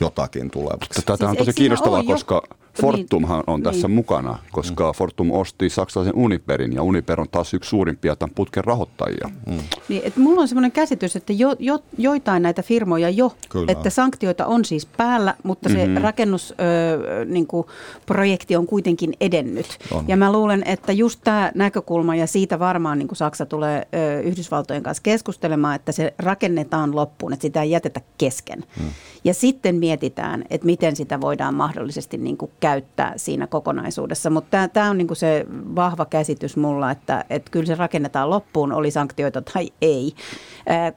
jotakin 0.00 0.50
tulevasta. 0.50 1.02
Tätä 1.06 1.28
on 1.28 1.36
siis 1.36 1.46
tosi 1.46 1.52
kiinnostavaa, 1.52 2.02
koska 2.02 2.42
Fortumhan 2.80 3.44
on 3.46 3.62
tässä 3.62 3.88
niin. 3.88 3.94
mukana, 3.94 4.38
koska 4.52 4.92
mm. 4.92 4.96
Fortum 4.96 5.30
osti 5.30 5.70
saksalaisen 5.70 6.16
Uniperin 6.16 6.72
ja 6.72 6.82
Uniper 6.82 7.20
on 7.20 7.26
taas 7.30 7.54
yksi 7.54 7.70
suurimpia 7.70 8.16
tämän 8.16 8.34
putken 8.34 8.64
rahoittajia. 8.64 9.30
Mm. 9.46 9.58
Niin, 9.88 10.02
että 10.04 10.20
mulla 10.20 10.40
on 10.40 10.48
sellainen 10.48 10.72
käsitys, 10.72 11.16
että 11.16 11.32
jo, 11.32 11.56
jo, 11.58 11.78
joitain 11.98 12.42
näitä 12.42 12.62
firmoja 12.62 13.10
jo, 13.10 13.32
Kyllä. 13.48 13.72
että 13.72 13.90
sanktioita 13.90 14.46
on 14.46 14.64
siis 14.64 14.86
päällä, 14.86 15.34
mutta 15.42 15.68
se 15.68 15.86
mm-hmm. 15.86 16.02
rakennusprojekti 16.02 18.54
niin 18.54 18.58
on 18.58 18.66
kuitenkin 18.66 19.12
edennyt. 19.20 19.66
On. 19.90 20.04
Ja 20.08 20.16
mä 20.16 20.32
luulen, 20.32 20.62
että 20.66 20.92
just 20.92 21.20
tämä 21.24 21.52
näkökulma 21.54 22.16
ja 22.16 22.26
siitä 22.26 22.58
varmaan 22.58 22.98
niin 22.98 23.08
kuin 23.08 23.16
Saksa 23.16 23.46
tulee 23.46 23.88
ö, 23.94 24.20
Yhdysvaltojen 24.20 24.82
kanssa 24.82 25.02
keskustelemaan, 25.02 25.74
että 25.74 25.92
se 25.92 26.14
rakennetaan 26.18 26.96
loppuun, 26.96 27.32
että 27.32 27.42
sitä 27.42 27.62
ei 27.62 27.70
jätetä 27.70 28.00
kesken. 28.18 28.64
Mm. 28.80 28.86
Ja 29.24 29.34
sitten 29.34 29.74
mietitään, 29.74 30.44
että 30.50 30.66
miten 30.66 30.96
sitä 30.96 31.20
voidaan 31.20 31.54
mahdollisesti 31.54 32.18
niin 32.18 32.36
kuin 32.36 32.50
käyttää 32.60 32.69
siinä 33.16 33.46
kokonaisuudessa. 33.46 34.30
Mutta 34.30 34.68
tämä 34.68 34.90
on 34.90 34.98
niinku 34.98 35.14
se 35.14 35.46
vahva 35.50 36.06
käsitys 36.06 36.56
mulla, 36.56 36.90
että 36.90 37.24
et 37.30 37.50
kyllä 37.50 37.66
se 37.66 37.74
rakennetaan 37.74 38.30
loppuun, 38.30 38.72
oli 38.72 38.90
sanktioita 38.90 39.42
tai 39.42 39.70
ei, 39.82 40.14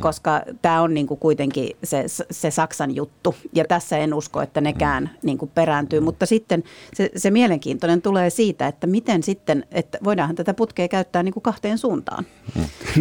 koska 0.02 0.42
tämä 0.62 0.82
on 0.82 0.94
niinku 0.94 1.16
kuitenkin 1.16 1.70
se, 1.84 2.06
se 2.32 2.52
Saksan 2.52 2.96
juttu. 2.96 3.36
Ja 3.54 3.66
tässä 3.66 3.98
en 3.98 4.14
usko, 4.14 4.42
että 4.42 4.62
nekään 4.62 5.10
niinku 5.24 5.48
perääntyy. 5.48 6.00
Mutta 6.00 6.26
sitten 6.26 6.64
se, 6.94 7.10
se 7.16 7.32
mielenkiintoinen 7.32 8.02
tulee 8.02 8.30
siitä, 8.30 8.68
että 8.68 8.88
miten 8.88 9.24
sitten, 9.24 9.66
että 9.72 9.98
voidaanhan 10.04 10.36
tätä 10.36 10.54
putkea 10.54 10.88
käyttää 10.88 11.24
niinku 11.24 11.42
kahteen 11.42 11.78
suuntaan. 11.78 12.26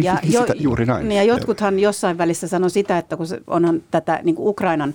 Ja, 0.01 0.17
jo, 0.33 0.45
Juuri 0.55 0.85
näin. 0.85 1.11
Ja 1.11 1.23
jotkuthan 1.23 1.79
jossain 1.79 2.17
välissä 2.17 2.47
sanoi 2.47 2.69
sitä, 2.69 2.97
että 2.97 3.17
kun 3.17 3.27
onhan 3.47 3.83
tätä 3.91 4.19
niinku 4.23 4.49
Ukrainan 4.49 4.93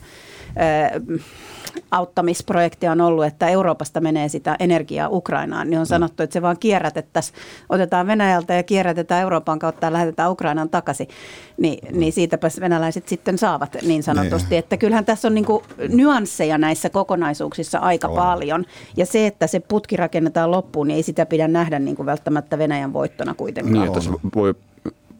auttamisprojekti 1.90 2.88
on 2.88 3.00
ollut, 3.00 3.24
että 3.24 3.48
Euroopasta 3.48 4.00
menee 4.00 4.28
sitä 4.28 4.56
energiaa 4.60 5.08
Ukrainaan, 5.08 5.70
niin 5.70 5.78
on 5.78 5.84
mm. 5.84 5.88
sanottu, 5.88 6.22
että 6.22 6.34
se 6.34 6.42
vaan 6.42 6.56
kierrätettäisiin, 6.60 7.38
otetaan 7.68 8.06
Venäjältä 8.06 8.54
ja 8.54 8.62
kierrätetään 8.62 9.22
Euroopan 9.22 9.58
kautta 9.58 9.86
ja 9.86 9.92
lähetetään 9.92 10.30
Ukrainaan 10.30 10.68
takaisin. 10.68 11.08
Ni, 11.58 11.78
niin 11.92 12.12
siitäpä 12.12 12.48
venäläiset 12.60 13.08
sitten 13.08 13.38
saavat 13.38 13.76
niin 13.82 14.02
sanotusti. 14.02 14.50
Niin. 14.50 14.58
Että 14.58 14.76
kyllähän 14.76 15.04
tässä 15.04 15.28
on 15.28 15.34
niin 15.34 15.44
kuin 15.44 15.64
nyansseja 15.88 16.58
näissä 16.58 16.90
kokonaisuuksissa 16.90 17.78
aika 17.78 18.08
on. 18.08 18.16
paljon. 18.16 18.64
Ja 18.96 19.06
se, 19.06 19.26
että 19.26 19.46
se 19.46 19.60
putki 19.60 19.96
rakennetaan 19.96 20.50
loppuun, 20.50 20.88
niin 20.88 20.96
ei 20.96 21.02
sitä 21.02 21.26
pidä 21.26 21.48
nähdä 21.48 21.78
niin 21.78 21.96
kuin 21.96 22.06
välttämättä 22.06 22.58
Venäjän 22.58 22.92
voittona 22.92 23.34
kuitenkaan. 23.34 23.74
Niin, 23.74 23.86
että 23.86 24.00
voi 24.34 24.54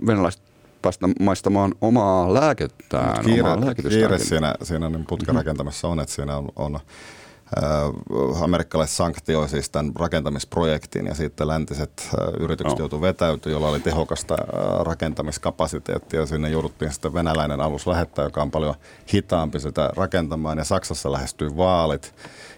venäläiset 0.07 0.48
päästä 0.83 1.09
maistamaan 1.21 1.75
omaa 1.81 2.35
lääkettään. 2.35 3.25
Kiire, 3.25 3.51
omaa 3.51 3.75
kiire 3.75 4.19
siinä, 4.19 4.55
siinä 4.63 4.91
niin 4.91 5.07
putken 5.07 5.35
mm-hmm. 5.35 5.91
on, 5.91 6.01
että 6.01 6.15
siinä 6.15 6.37
on, 6.37 6.49
on 6.57 6.75
äh, 6.75 8.43
amerikkalaiset 8.43 8.97
sanktioivat 8.97 9.51
siis 9.51 9.71
tämän 9.71 9.93
rakentamisprojektin 9.97 11.07
ja 11.07 11.15
sitten 11.15 11.49
läntiset 11.49 11.91
äh, 12.01 12.35
yritykset 12.41 12.79
no. 12.79 12.83
joutuivat 12.83 13.09
vetäytymään, 13.09 13.55
jolla 13.55 13.69
oli 13.69 13.81
tehokasta 13.81 14.35
äh, 14.35 14.81
rakentamiskapasiteettia. 14.81 16.27
Sinne 16.27 16.49
jouduttiin 16.49 16.93
sitten 16.93 17.15
venäläinen 17.15 17.61
alus 17.61 17.87
lähettää, 17.87 18.25
joka 18.25 18.43
on 18.43 18.51
paljon 18.51 18.75
hitaampi 19.15 19.61
sitä 19.61 19.91
rakentamaan 19.97 20.59
ja 20.59 20.65
Saksassa 20.65 21.13
lähestyy 21.13 21.57
vaalit 21.57 22.15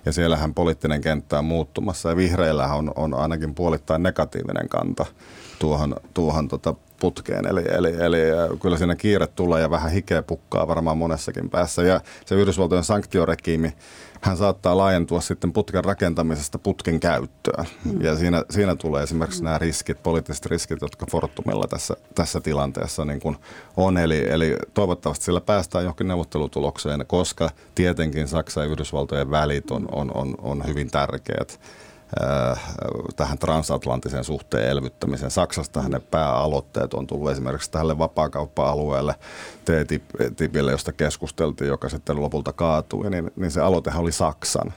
ja 0.07 0.13
siellähän 0.13 0.55
poliittinen 0.55 1.01
kenttä 1.01 1.39
on 1.39 1.45
muuttumassa 1.45 2.09
ja 2.09 2.17
vihreillä 2.17 2.75
on, 2.75 2.93
on 2.97 3.15
ainakin 3.15 3.55
puolittain 3.55 4.03
negatiivinen 4.03 4.69
kanta 4.69 5.07
tuohon, 5.59 5.97
tuohon 6.15 6.49
tota 6.49 6.75
putkeen. 7.01 7.47
Eli, 7.47 7.63
eli, 7.69 7.97
eli 8.01 8.19
kyllä 8.63 8.77
siinä 8.77 8.97
kiire 8.97 9.27
tulee 9.27 9.61
ja 9.61 9.71
vähän 9.71 9.93
hikeä 9.93 10.23
pukkaa 10.23 10.69
varmaan 10.69 10.99
monessakin 10.99 11.51
päässä. 11.51 11.83
Ja 11.83 12.01
se 12.27 12.35
Yhdysvaltojen 12.35 12.85
sanktiorekiimi, 12.85 13.73
hän 14.21 14.37
saattaa 14.37 14.77
laajentua 14.77 15.21
sitten 15.21 15.53
putken 15.53 15.85
rakentamisesta 15.85 16.59
putken 16.59 17.01
käyttöön. 17.01 17.65
Mm. 17.85 18.03
Ja 18.03 18.17
siinä, 18.17 18.45
siinä 18.51 18.77
tulee 18.77 19.03
esimerkiksi 19.03 19.41
mm. 19.41 19.45
nämä 19.45 19.59
riskit, 19.59 20.03
poliittiset 20.03 20.47
riskit, 20.47 20.81
jotka 20.81 21.07
Fortumilla 21.11 21.67
tässä, 21.71 21.95
tässä 22.15 22.41
tilanteessa 22.41 23.05
niin 23.05 23.21
kuin 23.21 23.37
on. 23.77 23.99
Eli, 23.99 24.31
eli 24.31 24.57
toivottavasti 24.75 25.25
sillä 25.25 25.41
päästään 25.41 25.85
johonkin 25.85 26.09
neuvottelutulokseen, 26.09 27.05
koska 27.07 27.51
tietenkin 27.75 28.29
Saksa 28.29 28.61
ja 28.61 28.71
Yhdysvaltojen 28.71 29.31
välit 29.31 29.71
on, 29.71 29.89
on, 29.93 30.11
on, 30.15 30.35
on 30.43 30.67
hyvin 30.67 30.91
tärkeät 30.91 31.61
tähän 33.17 33.39
transatlanttisen 33.39 34.25
suhteen 34.25 34.69
elvyttämiseen. 34.69 35.31
Saksasta 35.31 35.89
ne 35.89 36.01
pääaloitteet 36.01 36.95
on 36.95 37.07
tullut 37.07 37.31
esimerkiksi 37.31 37.71
tälle 37.71 37.99
vapaakauppa-alueelle 37.99 39.15
TTIPille, 39.65 40.71
josta 40.71 40.93
keskusteltiin, 40.93 41.69
joka 41.69 41.89
sitten 41.89 42.21
lopulta 42.21 42.53
kaatui, 42.53 43.11
niin, 43.11 43.31
niin 43.37 43.51
se 43.51 43.61
aloitehan 43.61 44.03
oli 44.03 44.13
Saksan. 44.13 44.73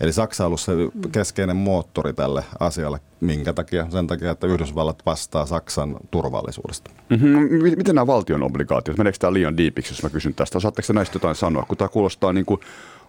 Eli 0.00 0.12
Saksa 0.12 0.44
on 0.44 0.46
ollut 0.46 0.60
se 0.60 0.72
keskeinen 1.12 1.56
moottori 1.56 2.12
tälle 2.12 2.44
asialle. 2.60 3.00
Minkä 3.20 3.52
takia? 3.52 3.86
Sen 3.90 4.06
takia, 4.06 4.30
että 4.30 4.46
Yhdysvallat 4.46 5.02
vastaa 5.06 5.46
Saksan 5.46 5.96
turvallisuudesta. 6.10 6.90
Mm-hmm. 7.08 7.38
Miten 7.76 7.94
nämä 7.94 8.06
valtion 8.06 8.42
obligaatiot? 8.42 8.98
Meneekö 8.98 9.18
tämä 9.18 9.32
liian 9.32 9.56
diipiksi, 9.56 9.92
jos 9.92 10.02
mä 10.02 10.10
kysyn 10.10 10.34
tästä? 10.34 10.58
Osaatteko 10.58 10.92
näistä 10.92 11.16
jotain 11.16 11.34
sanoa? 11.34 11.62
Kun 11.68 11.76
tämä 11.76 11.88
kuulostaa 11.88 12.32
niin 12.32 12.46
kuin 12.46 12.60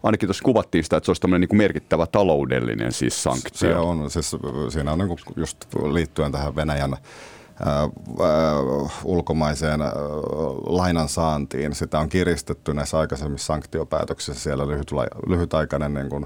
ainakin 0.03 0.27
tuossa 0.27 0.43
kuvattiin 0.43 0.83
sitä, 0.83 0.97
että 0.97 1.05
se 1.05 1.11
olisi 1.11 1.21
tämmöinen 1.21 1.41
niin 1.41 1.49
kuin 1.49 1.57
merkittävä 1.57 2.07
taloudellinen 2.07 2.91
siis 2.91 3.23
sanktio. 3.23 3.51
Se 3.53 3.75
on, 3.75 4.11
siis 4.11 4.35
siinä 4.69 4.91
on 4.91 4.99
niin 4.99 5.07
kuin 5.07 5.19
just 5.35 5.57
liittyen 5.91 6.31
tähän 6.31 6.55
Venäjän 6.55 6.93
äh, 6.93 6.99
ulkomaiseen 9.03 9.81
äh, 9.81 9.91
lainan 10.65 11.09
saantiin. 11.09 11.75
Sitä 11.75 11.99
on 11.99 12.09
kiristetty 12.09 12.73
näissä 12.73 12.99
aikaisemmissa 12.99 13.45
sanktiopäätöksissä. 13.45 14.41
Siellä 14.41 14.67
lyhyt, 14.67 14.91
lyhytaikainen 15.27 15.93
niin 15.93 16.09
kuin, 16.09 16.25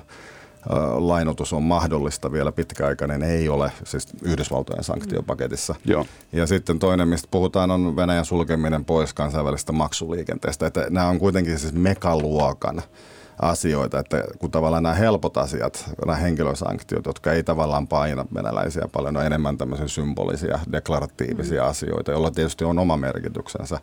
lainotus 0.98 1.54
on 1.54 1.64
mahdollista, 1.64 2.32
vielä 2.32 2.52
pitkäaikainen 2.52 3.24
ei 3.24 3.50
ole, 3.50 3.72
siis 3.84 4.08
Yhdysvaltojen 4.22 4.84
sanktiopaketissa. 4.84 5.76
Joo. 5.86 6.06
Ja 6.32 6.48
sitten 6.48 6.80
toinen, 6.80 7.08
mistä 7.08 7.28
puhutaan, 7.32 7.72
on 7.72 7.96
Venäjän 7.96 8.26
sulkeminen 8.26 8.86
pois 8.86 9.14
kansainvälistä 9.14 9.72
maksuliikenteestä. 9.72 10.68
Että 10.68 10.86
nämä 10.90 11.08
on 11.08 11.20
kuitenkin 11.20 11.60
siis 11.60 11.74
megaluokan 11.74 12.82
asioita, 13.44 14.00
että 14.00 14.24
kun 14.40 14.52
tavallaan 14.52 14.84
nämä 14.84 14.96
helpot 14.96 15.38
asiat, 15.38 15.86
nämä 16.06 16.16
henkilösanktiot, 16.18 17.06
jotka 17.06 17.32
ei 17.32 17.44
tavallaan 17.44 17.88
paina 17.88 18.26
venäläisiä 18.34 18.88
paljon, 18.92 19.18
on 19.18 19.26
enemmän 19.26 19.58
tämmöisiä 19.58 19.88
symbolisia, 19.88 20.60
deklaratiivisia 20.72 21.64
mm. 21.64 21.70
asioita, 21.70 22.12
joilla 22.12 22.32
tietysti 22.32 22.66
on 22.66 22.80
oma 22.80 22.98
merkityksensä. 22.98 23.80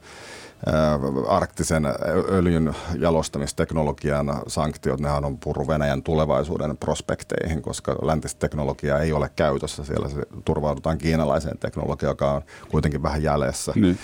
Arktisen 1.29 1.87
öljyn 2.31 2.75
jalostamisteknologian 2.99 4.43
sanktiot, 4.47 5.01
nehän 5.01 5.25
on 5.25 5.39
purru 5.39 5.69
Venäjän 5.69 6.03
tulevaisuuden 6.03 6.77
prospekteihin, 6.77 7.63
koska 7.63 7.97
läntistä 8.03 8.39
teknologiaa 8.39 8.99
ei 8.99 9.13
ole 9.13 9.31
käytössä. 9.37 9.85
Siellä 9.85 10.09
se 10.09 10.23
turvaudutaan 10.45 10.99
kiinalaiseen 10.99 11.59
teknologiaan, 11.59 12.11
joka 12.11 12.33
on 12.33 12.43
kuitenkin 12.71 13.03
vähän 13.03 13.23
jäljessä. 13.23 13.73
Niin 13.75 13.99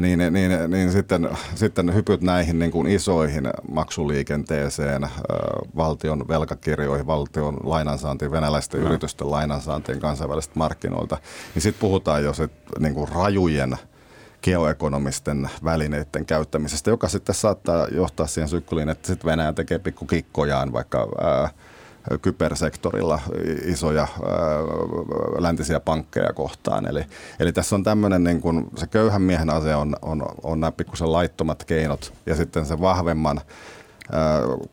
niin, 0.00 0.18
niin, 0.18 0.32
niin, 0.32 0.70
niin 0.70 0.92
sitten, 0.92 1.30
sitten 1.54 1.94
hypyt 1.94 2.22
näihin 2.22 2.58
niin 2.58 2.70
kuin 2.70 2.86
isoihin 2.86 3.50
maksuliikenteeseen, 3.70 5.08
valtion 5.76 6.28
velkakirjoihin, 6.28 7.06
valtion 7.06 7.56
lainansaantiin, 7.62 8.30
venäläisten 8.30 8.80
no. 8.80 8.86
yritysten 8.86 9.30
lainansaantiin 9.30 10.00
kansainvälisestä 10.00 10.58
markkinoilta, 10.58 11.18
niin 11.54 11.62
sitten 11.62 11.80
puhutaan 11.80 12.24
jo 12.24 12.32
sit, 12.32 12.52
niin 12.78 12.94
kuin 12.94 13.08
rajujen 13.08 13.76
geoekonomisten 14.42 15.50
välineiden 15.64 16.26
käyttämisestä, 16.26 16.90
joka 16.90 17.08
sitten 17.08 17.34
saattaa 17.34 17.86
johtaa 17.88 18.26
siihen 18.26 18.48
sykliin, 18.48 18.88
että 18.88 19.06
sitten 19.06 19.30
Venäjä 19.30 19.52
tekee 19.52 19.78
pikkukikkojaan 19.78 20.72
vaikka 20.72 21.08
ää, 21.20 21.48
kybersektorilla 22.22 23.20
isoja 23.64 24.08
läntisiä 25.38 25.80
pankkeja 25.80 26.32
kohtaan. 26.32 26.88
Eli, 26.88 27.04
eli 27.40 27.52
tässä 27.52 27.76
on 27.76 27.82
tämmöinen, 27.82 28.24
niin 28.24 28.40
kuin, 28.40 28.66
se 28.76 28.86
köyhän 28.86 29.22
miehen 29.22 29.50
asia 29.50 29.78
on, 29.78 29.96
on, 30.02 30.22
on 30.42 30.60
nämä 30.60 30.72
pikkusen 30.72 31.12
laittomat 31.12 31.64
keinot 31.64 32.12
ja 32.26 32.36
sitten 32.36 32.66
se 32.66 32.80
vahvemman 32.80 33.40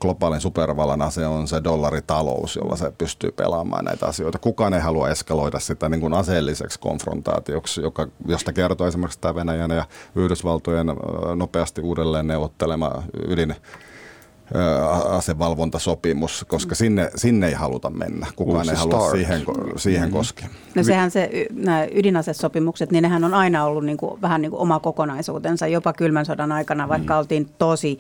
globaalin 0.01 0.41
supervallan 0.41 1.01
ase 1.01 1.27
on 1.27 1.47
se 1.47 1.63
dollaritalous, 1.63 2.55
jolla 2.55 2.75
se 2.75 2.91
pystyy 2.97 3.32
pelaamaan 3.32 3.86
näitä 3.86 4.05
asioita. 4.05 4.39
Kukaan 4.39 4.73
ei 4.73 4.80
halua 4.80 5.09
eskaloida 5.09 5.59
sitä 5.59 5.89
niin 5.89 6.01
kuin 6.01 6.13
aseelliseksi 6.13 6.80
konfrontaatioksi, 6.80 7.82
joka, 7.82 8.07
josta 8.25 8.53
kertoo 8.53 8.88
esimerkiksi 8.88 9.19
tämä 9.21 9.36
Venäjän 9.36 9.71
ja 9.71 9.86
Yhdysvaltojen 10.15 10.88
nopeasti 11.36 11.82
uudelleen 11.82 12.27
neuvottelema 12.27 13.03
ydin 13.27 13.55
asevalvontasopimus, 15.09 16.45
koska 16.47 16.75
sinne, 16.75 17.11
sinne 17.15 17.47
ei 17.47 17.53
haluta 17.53 17.89
mennä. 17.89 18.27
Kukaan 18.35 18.57
Uusi 18.57 18.69
ei 18.71 18.77
halua 18.77 18.99
start. 18.99 19.11
siihen, 19.11 19.41
siihen 19.77 20.01
mm-hmm. 20.01 20.17
koskea. 20.17 20.47
No 20.75 20.83
sehän 20.83 21.11
se, 21.11 21.47
nämä 21.51 21.87
ydinasesopimukset, 21.93 22.91
niin 22.91 23.01
nehän 23.01 23.23
on 23.23 23.33
aina 23.33 23.65
ollut 23.65 23.85
niin 23.85 23.97
kuin, 23.97 24.21
vähän 24.21 24.41
niin 24.41 24.51
kuin 24.51 24.61
oma 24.61 24.79
kokonaisuutensa, 24.79 25.67
jopa 25.67 25.93
kylmän 25.93 26.25
sodan 26.25 26.51
aikana, 26.51 26.89
vaikka 26.89 27.13
mm. 27.13 27.19
oltiin 27.19 27.49
tosi, 27.57 27.97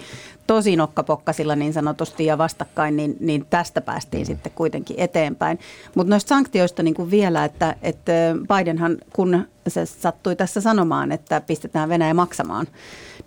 tosi 0.47 0.75
nokkapokkasilla 0.75 1.55
niin 1.55 1.73
sanotusti 1.73 2.25
ja 2.25 2.37
vastakkain, 2.37 2.97
niin, 2.97 3.17
niin 3.19 3.45
tästä 3.49 3.81
päästiin 3.81 4.23
mm. 4.23 4.25
sitten 4.25 4.51
kuitenkin 4.55 4.99
eteenpäin. 4.99 5.59
Mutta 5.95 6.09
noista 6.09 6.29
sanktioista 6.29 6.83
niin 6.83 6.95
kuin 6.95 7.11
vielä, 7.11 7.45
että, 7.45 7.75
että 7.81 8.11
Bidenhan, 8.57 8.97
kun 9.13 9.47
se 9.71 9.85
sattui 9.85 10.35
tässä 10.35 10.61
sanomaan, 10.61 11.11
että 11.11 11.41
pistetään 11.41 11.89
Venäjä 11.89 12.13
maksamaan, 12.13 12.67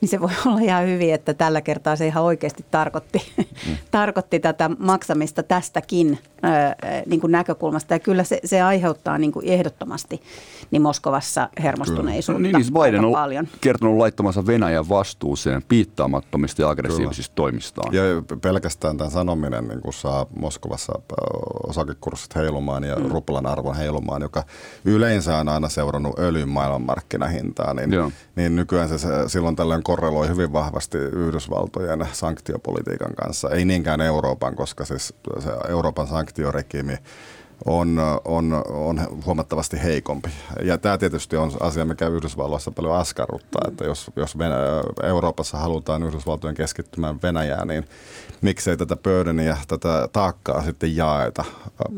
niin 0.01 0.09
se 0.09 0.21
voi 0.21 0.31
olla 0.47 0.61
ihan 0.61 0.87
hyvin, 0.87 1.15
että 1.15 1.35
tällä 1.35 1.61
kertaa 1.61 1.97
se 1.97 2.07
ihan 2.07 2.25
oikeasti 2.25 2.65
tarkoitti, 2.71 3.33
mm. 3.37 3.77
tarkoitti 3.91 4.41
tätä 4.41 4.71
maksamista 4.79 5.43
tästäkin 5.43 6.19
niin 7.07 7.21
kuin 7.21 7.31
näkökulmasta. 7.31 7.95
Ja 7.95 7.99
kyllä 7.99 8.25
se, 8.25 8.41
se 8.45 8.63
aiheuttaa 8.63 9.19
niin 9.19 9.33
kuin 9.33 9.47
ehdottomasti 9.47 10.23
niin 10.71 10.83
Moskovassa 10.83 11.49
hermostuneisuutta 11.63 12.43
no, 12.43 12.43
niin, 12.43 12.65
siis 12.65 12.73
Biden 12.73 13.05
on 13.05 13.13
paljon. 13.13 13.49
kertonut 13.61 13.97
laittamassa 13.97 14.47
Venäjän 14.47 14.89
vastuuseen 14.89 15.63
piittaamattomista 15.69 16.63
ja 16.63 16.69
aggressiivisista 16.69 17.33
kyllä. 17.35 17.37
toimistaan. 17.37 17.95
Ja 17.95 18.03
pelkästään 18.43 18.97
tämän 18.97 19.11
sanominen 19.11 19.69
niin 19.69 19.81
kuin 19.81 19.95
saa 19.95 20.27
Moskovassa 20.37 20.93
osakekurssit 21.69 22.35
heilumaan 22.35 22.85
ja 22.85 22.97
mm. 22.97 23.11
ruplan 23.11 23.47
arvon 23.47 23.77
heilumaan, 23.77 24.23
joka 24.23 24.45
yleensä 24.85 25.37
on 25.37 25.49
aina 25.49 25.69
seurannut 25.69 26.19
öljyn 26.33 26.49
maailmanmarkkinahintaa, 26.49 27.75
niin, 27.75 27.91
niin 28.37 28.57
nykyään 28.57 28.89
se, 28.89 28.99
se 28.99 29.09
silloin 29.27 29.57
tällöin 29.57 29.83
korreloi 29.83 30.29
hyvin 30.29 30.53
vahvasti 30.53 30.99
Yhdysvaltojen 30.99 32.07
sanktiopolitiikan 32.13 33.15
kanssa. 33.15 33.51
Ei 33.51 33.65
niinkään 33.65 34.01
Euroopan, 34.01 34.57
koska 34.57 34.85
siis 34.85 35.15
se 35.39 35.51
Euroopan 35.69 36.07
sanktioregiimi 36.07 36.99
on, 37.67 38.01
on, 38.25 38.63
on 38.69 39.01
huomattavasti 39.27 39.83
heikompi. 39.83 40.29
Ja 40.63 40.79
tämä 40.79 40.99
tietysti 40.99 41.37
on 41.37 41.53
asia, 41.61 41.85
mikä 41.85 42.09
Yhdysvalloissa 42.09 42.71
paljon 42.71 42.97
askarruttaa, 42.97 43.63
että 43.69 43.85
jos, 43.85 44.11
jos 44.17 44.39
Venä- 44.39 44.57
Euroopassa 45.03 45.59
halutaan 45.59 46.03
Yhdysvaltojen 46.03 46.57
keskittymään 46.57 47.23
Venäjään, 47.23 47.69
niin 47.69 47.85
miksei 48.41 48.77
tätä 48.77 48.97
pöydän 48.97 49.39
ja 49.39 49.57
tätä 49.69 50.09
taakkaa 50.13 50.63
sitten 50.63 50.97
jaeta 50.97 51.45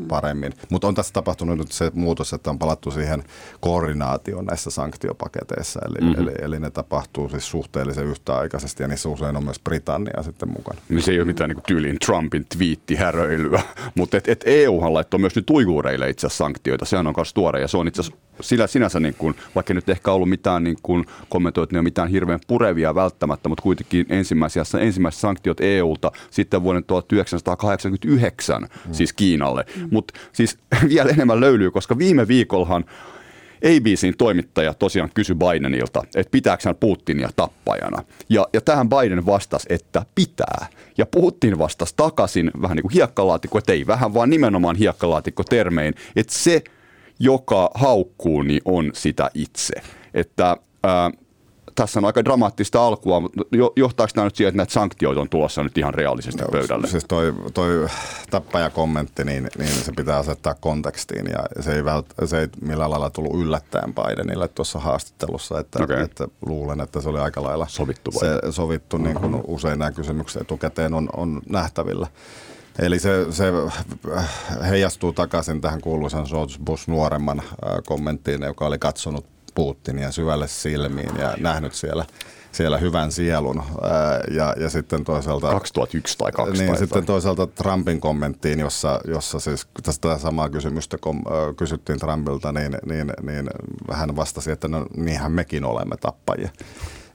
paremmin. 0.07 0.53
Mutta 0.69 0.87
on 0.87 0.95
tässä 0.95 1.13
tapahtunut 1.13 1.57
nyt 1.57 1.71
se 1.71 1.91
muutos, 1.93 2.33
että 2.33 2.49
on 2.49 2.59
palattu 2.59 2.91
siihen 2.91 3.23
koordinaatioon 3.59 4.45
näissä 4.45 4.69
sanktiopaketeissa, 4.69 5.79
eli, 5.87 6.07
mm-hmm. 6.07 6.23
eli, 6.23 6.31
eli 6.41 6.59
ne 6.59 6.69
tapahtuu 6.69 7.29
siis 7.29 7.49
suhteellisen 7.49 8.05
yhtäaikaisesti 8.05 8.83
ja 8.83 8.87
niissä 8.87 9.09
usein 9.09 9.37
on 9.37 9.43
myös 9.43 9.59
Britannia 9.59 10.23
sitten 10.23 10.49
mukana. 10.49 10.81
Niin 10.89 11.01
se 11.01 11.11
ei 11.11 11.19
ole 11.19 11.25
mitään 11.25 11.49
niin 11.49 11.63
tyyliin 11.67 11.97
Trumpin 12.05 12.45
twiittihäröilyä, 12.57 13.61
mutta 13.97 14.17
et, 14.17 14.27
et 14.27 14.43
EUhan 14.45 14.93
laittoi 14.93 15.19
myös 15.19 15.35
nyt 15.35 15.49
uiguureille 15.55 16.09
itse 16.09 16.27
asiassa 16.27 16.43
sanktioita, 16.43 16.85
sehän 16.85 17.07
on 17.07 17.13
myös 17.17 17.33
tuore 17.33 17.61
ja 17.61 17.67
se 17.67 17.77
on 17.77 17.87
itse 17.87 18.01
asiassa 18.01 18.25
sillä 18.41 18.67
sinänsä, 18.67 18.99
niin 18.99 19.15
kuin, 19.17 19.35
vaikka 19.55 19.73
nyt 19.73 19.89
ehkä 19.89 20.11
ollut 20.11 20.29
mitään 20.29 20.63
niin 20.63 20.77
kuin, 20.83 21.05
kommentoitu, 21.29 21.73
ne 21.73 21.79
on 21.79 21.83
mitään 21.83 22.09
hirveän 22.09 22.39
purevia 22.47 22.95
välttämättä, 22.95 23.49
mutta 23.49 23.61
kuitenkin 23.61 24.05
ensimmäisiä, 24.09 24.63
ensimmäiset 24.79 25.21
sanktiot 25.21 25.59
EUlta 25.59 26.11
sitten 26.31 26.63
vuoden 26.63 26.83
1989 26.83 28.61
mm. 28.61 28.93
siis 28.93 29.13
Kiinalle. 29.13 29.65
Mm. 29.75 29.87
Mutta 29.91 30.19
siis 30.33 30.57
vielä 30.89 31.09
enemmän 31.09 31.39
löylyy, 31.39 31.71
koska 31.71 31.97
viime 31.97 32.27
viikollahan 32.27 32.85
ABCin 33.65 34.17
toimittaja 34.17 34.73
tosiaan 34.73 35.09
kysyi 35.13 35.35
Bidenilta, 35.35 36.03
että 36.15 36.31
pitääkö 36.31 36.63
hän 36.65 36.75
Putinia 36.75 37.29
tappajana. 37.35 38.03
Ja, 38.29 38.47
ja 38.53 38.61
tähän 38.61 38.89
Biden 38.89 39.25
vastasi, 39.25 39.67
että 39.69 40.05
pitää. 40.15 40.67
Ja 40.97 41.05
Putin 41.05 41.59
vastasi 41.59 41.93
takaisin 41.97 42.51
vähän 42.61 42.75
niin 42.75 42.81
kuin 42.81 42.93
hiekkalaatikko, 42.93 43.57
että 43.57 43.73
ei 43.73 43.87
vähän 43.87 44.13
vaan 44.13 44.29
nimenomaan 44.29 44.75
hiekkalaatikko 44.75 45.43
termein, 45.43 45.93
että 46.15 46.33
se, 46.33 46.63
joka 47.19 47.71
haukkuu, 47.73 48.41
niin 48.41 48.61
on 48.65 48.91
sitä 48.93 49.29
itse. 49.33 49.73
Että 50.13 50.57
ää, 50.83 51.11
tässä 51.75 51.99
on 51.99 52.05
aika 52.05 52.25
dramaattista 52.25 52.87
alkua, 52.87 53.19
mutta 53.19 53.41
jo, 53.51 53.73
johtaako 53.75 54.11
tämä 54.15 54.25
nyt 54.25 54.35
siihen, 54.35 54.49
että 54.49 54.57
näitä 54.57 54.73
sanktioita 54.73 55.21
on 55.21 55.29
tulossa 55.29 55.63
nyt 55.63 55.77
ihan 55.77 55.93
reaalisesti 55.93 56.41
no, 56.41 56.47
pöydälle? 56.51 56.87
Siis 56.87 57.05
toi, 57.07 57.33
toi 57.53 57.87
tappajakommentti, 58.29 59.23
niin, 59.23 59.49
niin 59.57 59.69
se 59.69 59.91
pitää 59.97 60.17
asettaa 60.17 60.53
kontekstiin 60.53 61.25
ja 61.25 61.63
se 61.63 61.75
ei, 61.75 61.85
vält, 61.85 62.05
se 62.25 62.39
ei 62.39 62.47
millään 62.61 62.91
lailla 62.91 63.09
tullut 63.09 63.41
yllättäen 63.41 63.93
Bidenille 63.93 64.47
tuossa 64.47 64.79
haastattelussa, 64.79 65.59
että, 65.59 65.83
okay. 65.83 66.01
että 66.01 66.27
luulen, 66.45 66.81
että 66.81 67.01
se 67.01 67.09
oli 67.09 67.19
aika 67.19 67.43
lailla 67.43 67.67
sovittu, 67.69 68.11
vai? 68.13 68.29
se, 68.29 68.51
sovittu 68.51 68.97
niin 68.97 69.15
kuin 69.15 69.41
usein 69.47 69.79
nämä 69.79 69.91
kysymykset 69.91 70.41
etukäteen 70.41 70.93
on, 70.93 71.09
on 71.17 71.41
nähtävillä. 71.49 72.07
Eli 72.79 72.99
se, 72.99 73.31
se 73.31 73.53
heijastuu 74.69 75.13
takaisin 75.13 75.61
tähän 75.61 75.81
kuuluisan 75.81 76.25
George 76.29 76.53
Bush 76.65 76.87
nuoremman 76.87 77.41
kommenttiin, 77.85 78.41
joka 78.41 78.65
oli 78.65 78.77
katsonut 78.77 79.34
Putinia 79.55 80.11
syvälle 80.11 80.47
silmiin 80.47 81.17
ja 81.19 81.33
nähnyt 81.39 81.73
siellä 81.73 82.05
siellä 82.55 82.77
hyvän 82.77 83.11
sielun. 83.11 83.63
Ja, 84.31 84.53
ja 84.59 84.69
sitten 84.69 85.03
toisaalta... 85.03 85.49
2001 85.51 86.17
tai 86.17 86.31
2002. 86.31 86.63
Niin, 86.63 86.77
sitten 86.77 87.05
toisaalta 87.05 87.47
Trumpin 87.47 88.01
kommenttiin, 88.01 88.59
jossa, 88.59 88.99
jossa 89.07 89.39
siis 89.39 89.67
tästä 89.83 90.17
samaa 90.17 90.49
kysymystä 90.49 90.97
kom, 90.97 91.23
kysyttiin 91.57 91.99
Trumpilta, 91.99 92.51
niin, 92.51 92.77
niin, 92.85 93.11
niin 93.21 93.49
hän 93.91 94.15
vastasi, 94.15 94.51
että 94.51 94.67
no 94.67 94.85
niinhän 94.97 95.31
mekin 95.31 95.65
olemme 95.65 95.97
tappajia. 95.97 96.49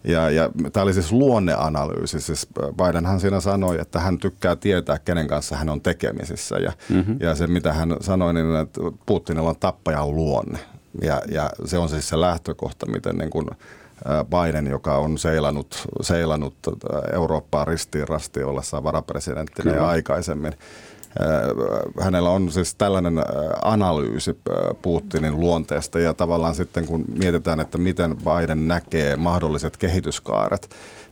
Ja, 0.04 0.30
ja 0.30 0.50
tämä 0.72 0.84
oli 0.84 0.94
siis 0.94 1.12
luonneanalyysi. 1.12 2.20
Siis 2.20 2.48
Bidenhan 2.76 3.20
siinä 3.20 3.40
sanoi, 3.40 3.80
että 3.80 4.00
hän 4.00 4.18
tykkää 4.18 4.56
tietää, 4.56 4.98
kenen 4.98 5.28
kanssa 5.28 5.56
hän 5.56 5.68
on 5.68 5.80
tekemisissä. 5.80 6.56
Ja, 6.56 6.72
mm-hmm. 6.88 7.16
ja 7.20 7.34
se, 7.34 7.46
mitä 7.46 7.72
hän 7.72 7.96
sanoi, 8.00 8.34
niin 8.34 8.56
että 8.56 8.80
Putinilla 9.06 9.48
on 9.50 9.56
tappajan 9.60 10.16
luonne. 10.16 10.58
Ja, 11.02 11.22
ja 11.28 11.50
se 11.64 11.78
on 11.78 11.88
siis 11.88 12.08
se 12.08 12.20
lähtökohta, 12.20 12.86
miten 12.86 13.18
niin 13.18 13.30
kuin 13.30 13.46
Biden, 14.24 14.66
joka 14.66 14.96
on 14.96 15.18
seilannut, 15.18 15.88
seilannut 16.00 16.54
Eurooppaa 17.12 17.64
ristiin 17.64 18.08
rastiin 18.08 18.46
ollessaan 18.46 18.84
varapresidenttinä 18.84 19.74
ja 19.74 19.88
aikaisemmin, 19.88 20.54
hänellä 22.00 22.30
on 22.30 22.50
siis 22.50 22.74
tällainen 22.74 23.14
analyysi 23.62 24.36
Putinin 24.82 25.40
luonteesta. 25.40 26.00
Ja 26.00 26.14
tavallaan 26.14 26.54
sitten 26.54 26.86
kun 26.86 27.04
mietitään, 27.18 27.60
että 27.60 27.78
miten 27.78 28.16
Biden 28.16 28.68
näkee 28.68 29.16
mahdolliset 29.16 29.76
kehityskaaret, 29.76 30.70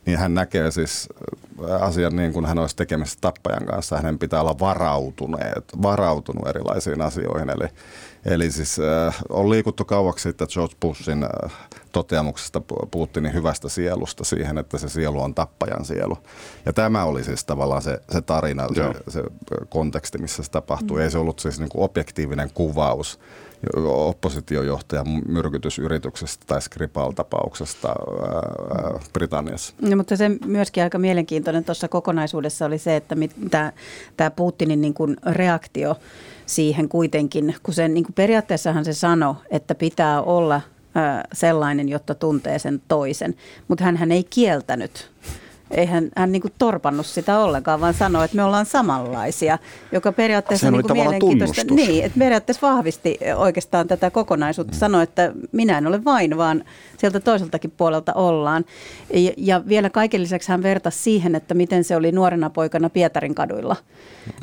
niin 0.09 0.19
hän 0.19 0.35
näkee 0.35 0.71
siis 0.71 1.09
asian 1.81 2.17
niin 2.17 2.33
kuin 2.33 2.47
hän 2.47 2.59
olisi 2.59 2.77
tekemistä 2.77 3.21
tappajan 3.21 3.67
kanssa. 3.67 3.97
Hänen 3.97 4.19
pitää 4.19 4.41
olla 4.41 4.59
varautuneet, 4.61 5.65
varautunut 5.83 6.49
erilaisiin 6.49 7.01
asioihin. 7.01 7.51
Eli, 7.51 7.69
eli 8.25 8.51
siis 8.51 8.79
äh, 8.79 9.19
on 9.29 9.51
liikuttu 9.51 9.85
kauaksi 9.85 10.23
sitten 10.23 10.49
George 10.53 10.75
Bushin 10.81 11.25
äh, 11.25 11.53
toteamuksesta 11.93 12.63
Putinin 12.91 13.35
hyvästä 13.35 13.69
sielusta 13.69 14.25
siihen, 14.25 14.59
että 14.59 14.79
se 14.79 14.89
sielu 14.89 15.23
on 15.23 15.35
tappajan 15.35 15.85
sielu. 15.85 16.19
Ja 16.67 16.73
tämä 16.73 17.05
oli 17.05 17.25
siis 17.25 17.45
tavallaan 17.45 17.83
se, 17.83 18.01
se 18.11 18.21
tarina, 18.21 18.67
se, 18.75 19.11
se 19.11 19.23
konteksti, 19.69 20.19
missä 20.19 20.43
se 20.43 20.51
tapahtui. 20.51 20.99
Mm. 20.99 21.03
Ei 21.03 21.11
se 21.11 21.19
ollut 21.19 21.39
siis 21.39 21.61
niin 21.61 21.71
kuin 21.71 21.85
objektiivinen 21.85 22.51
kuvaus 22.55 23.19
oppositiojohtajan 23.87 25.07
myrkytysyrityksestä 25.29 26.45
tai 26.47 26.63
Skripal-tapauksesta 26.63 27.95
Britanniassa. 29.13 29.75
No, 29.83 29.97
mutta 29.97 30.17
se 30.17 30.31
myöskin 30.47 30.83
aika 30.83 30.99
mielenkiintoinen 30.99 31.65
tuossa 31.65 31.89
kokonaisuudessa 31.89 32.67
oli 32.67 32.79
se, 32.79 32.97
että 32.97 33.17
tämä 34.17 34.31
Putinin 34.31 34.81
niin 34.81 34.95
kuin 34.95 35.17
reaktio 35.27 35.97
siihen 36.47 36.89
kuitenkin, 36.89 37.55
kun 37.63 37.75
se 37.75 37.89
niin 37.89 38.05
kuin 38.05 38.15
periaatteessahan 38.15 38.85
se 38.85 38.93
sanoi, 38.93 39.35
että 39.51 39.75
pitää 39.75 40.23
olla– 40.23 40.61
sellainen, 41.33 41.89
jotta 41.89 42.15
tuntee 42.15 42.59
sen 42.59 42.83
toisen. 42.89 43.35
Mutta 43.69 43.85
hän 43.85 44.13
ei 44.13 44.25
kieltänyt 44.25 45.11
eihän 45.71 46.09
hän 46.16 46.33
niin 46.33 46.43
kuin 46.43 46.53
torpannut 46.59 47.07
sitä 47.07 47.39
ollenkaan, 47.39 47.81
vaan 47.81 47.95
sanoi, 47.95 48.25
että 48.25 48.37
me 48.37 48.45
ollaan 48.45 48.66
samanlaisia, 48.66 49.59
joka 49.93 50.12
periaatteessa 50.12 50.66
on 50.66 50.73
niin 50.73 50.83
kuin 50.83 50.93
mielenkiintoista. 50.93 51.75
Niin, 51.75 52.05
että 52.05 52.19
periaatteessa 52.19 52.66
vahvisti 52.66 53.19
oikeastaan 53.37 53.89
tätä 53.89 54.11
kokonaisuutta. 54.11 54.75
Mm. 54.75 54.79
Sanoi, 54.79 55.03
että 55.03 55.33
minä 55.53 55.79
en 55.79 55.87
ole 55.87 56.05
vain, 56.05 56.37
vaan 56.37 56.64
sieltä 56.99 57.21
toiseltakin 57.21 57.71
puolelta 57.71 58.12
ollaan. 58.12 58.64
Ja, 59.14 59.33
ja 59.37 59.69
vielä 59.69 59.91
kaiken 59.91 60.23
lisäksi 60.23 60.49
hän 60.49 60.62
vertasi 60.62 60.99
siihen, 60.99 61.35
että 61.35 61.55
miten 61.55 61.85
se 61.85 61.97
oli 61.97 62.12
nuorena 62.12 62.51
poikana 62.51 62.91
Pietarin 62.91 63.35
kaduilla 63.35 63.77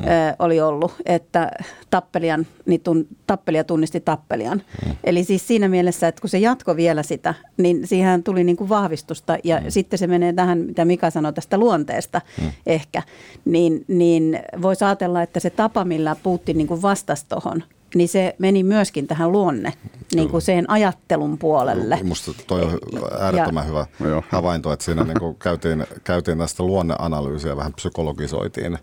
mm. 0.00 0.06
ö, 0.06 0.36
oli 0.38 0.60
ollut, 0.60 0.94
että 1.06 1.50
tappelijan, 1.90 2.46
niin 2.66 2.80
tun, 2.80 3.06
tappelija 3.26 3.64
tunnisti 3.64 4.00
tappelijan. 4.00 4.62
Mm. 4.86 4.96
Eli 5.04 5.24
siis 5.24 5.46
siinä 5.46 5.68
mielessä, 5.68 6.08
että 6.08 6.20
kun 6.20 6.30
se 6.30 6.38
jatko 6.38 6.76
vielä 6.76 7.02
sitä, 7.02 7.34
niin 7.56 7.86
siihen 7.86 8.22
tuli 8.22 8.44
niin 8.44 8.56
kuin 8.56 8.68
vahvistusta 8.68 9.38
ja 9.44 9.60
mm. 9.60 9.64
sitten 9.68 9.98
se 9.98 10.06
menee 10.06 10.32
tähän, 10.32 10.58
mitä 10.58 10.84
Mika 10.84 11.10
sanoi 11.16 11.32
tästä 11.32 11.58
luonteesta 11.58 12.20
mm. 12.40 12.52
ehkä, 12.66 13.02
niin, 13.44 13.84
niin 13.88 14.40
voisi 14.62 14.84
ajatella, 14.84 15.22
että 15.22 15.40
se 15.40 15.50
tapa, 15.50 15.84
millä 15.84 16.16
Putin 16.22 16.58
niin 16.58 16.66
kuin 16.66 16.82
vastasi 16.82 17.26
tuohon, 17.28 17.62
niin 17.94 18.08
se 18.08 18.36
meni 18.38 18.62
myöskin 18.62 19.06
tähän 19.06 19.32
luonne, 19.32 19.72
niin 20.14 20.28
kuin 20.28 20.42
sen 20.42 20.70
ajattelun 20.70 21.38
puolelle. 21.38 21.98
Minusta 22.02 22.32
toi 22.46 22.62
on 22.62 22.78
äärettömän 23.20 23.64
ja, 23.68 23.86
hyvä 23.98 24.22
havainto, 24.28 24.72
että 24.72 24.84
siinä 24.84 25.04
niin 25.04 25.20
kuin 25.20 25.36
käytiin, 25.38 25.86
käytiin 26.04 26.38
tästä 26.38 26.62
luonneanalyysiä, 26.62 27.56
vähän 27.56 27.72
psykologisoitiin. 27.72 28.78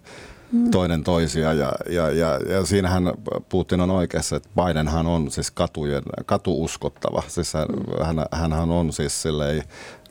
Toinen 0.71 1.03
toisia 1.03 1.53
ja, 1.53 1.71
ja, 1.89 2.09
ja, 2.09 2.39
ja 2.49 2.65
siinähän 2.65 3.03
Putin 3.49 3.81
on 3.81 3.91
oikeassa, 3.91 4.35
että 4.35 4.49
Bidenhan 4.55 5.07
on 5.07 5.31
siis 5.31 5.51
katujen, 5.51 6.03
katuuskottava. 6.25 7.23
Siis 7.27 7.53
hän, 7.53 7.67
mm. 7.67 8.23
hän, 8.31 8.53
hän 8.53 8.71
on 8.71 8.93
siis 8.93 9.21
silleen 9.21 9.63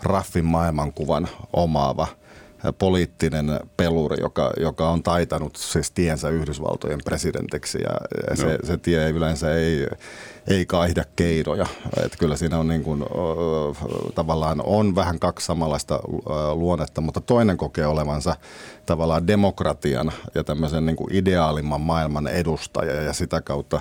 raffin 0.03 0.45
maailmankuvan 0.45 1.28
omaava– 1.53 2.07
poliittinen 2.78 3.61
peluri, 3.76 4.16
joka, 4.20 4.53
joka 4.61 4.88
on 4.88 5.03
taitanut 5.03 5.57
siis 5.57 5.90
tiensä 5.90 6.28
Yhdysvaltojen 6.28 7.01
presidentiksi 7.05 7.78
ja 7.82 8.36
se, 8.36 8.59
se 8.64 8.76
tie 8.76 9.11
yleensä 9.11 9.55
ei, 9.55 9.86
ei 10.47 10.66
kaihda 10.66 11.05
keinoja. 11.16 11.66
Että 12.05 12.18
kyllä 12.18 12.36
siinä 12.36 12.59
on 12.59 12.68
niin 12.68 12.82
kuin, 12.82 13.05
tavallaan 14.14 14.62
on 14.64 14.95
vähän 14.95 15.18
kaksi 15.18 15.47
samanlaista 15.47 16.01
luonnetta, 16.55 17.01
mutta 17.01 17.20
toinen 17.20 17.57
kokee 17.57 17.86
olevansa 17.86 18.36
tavallaan 18.86 19.26
demokratian 19.26 20.12
ja 20.34 20.45
tämmöisen 20.45 20.86
niin 20.86 20.97
kuin 20.97 21.14
ideaalimman 21.14 21.80
maailman 21.80 22.26
edustaja 22.26 23.03
ja 23.03 23.12
sitä 23.12 23.40
kautta 23.40 23.80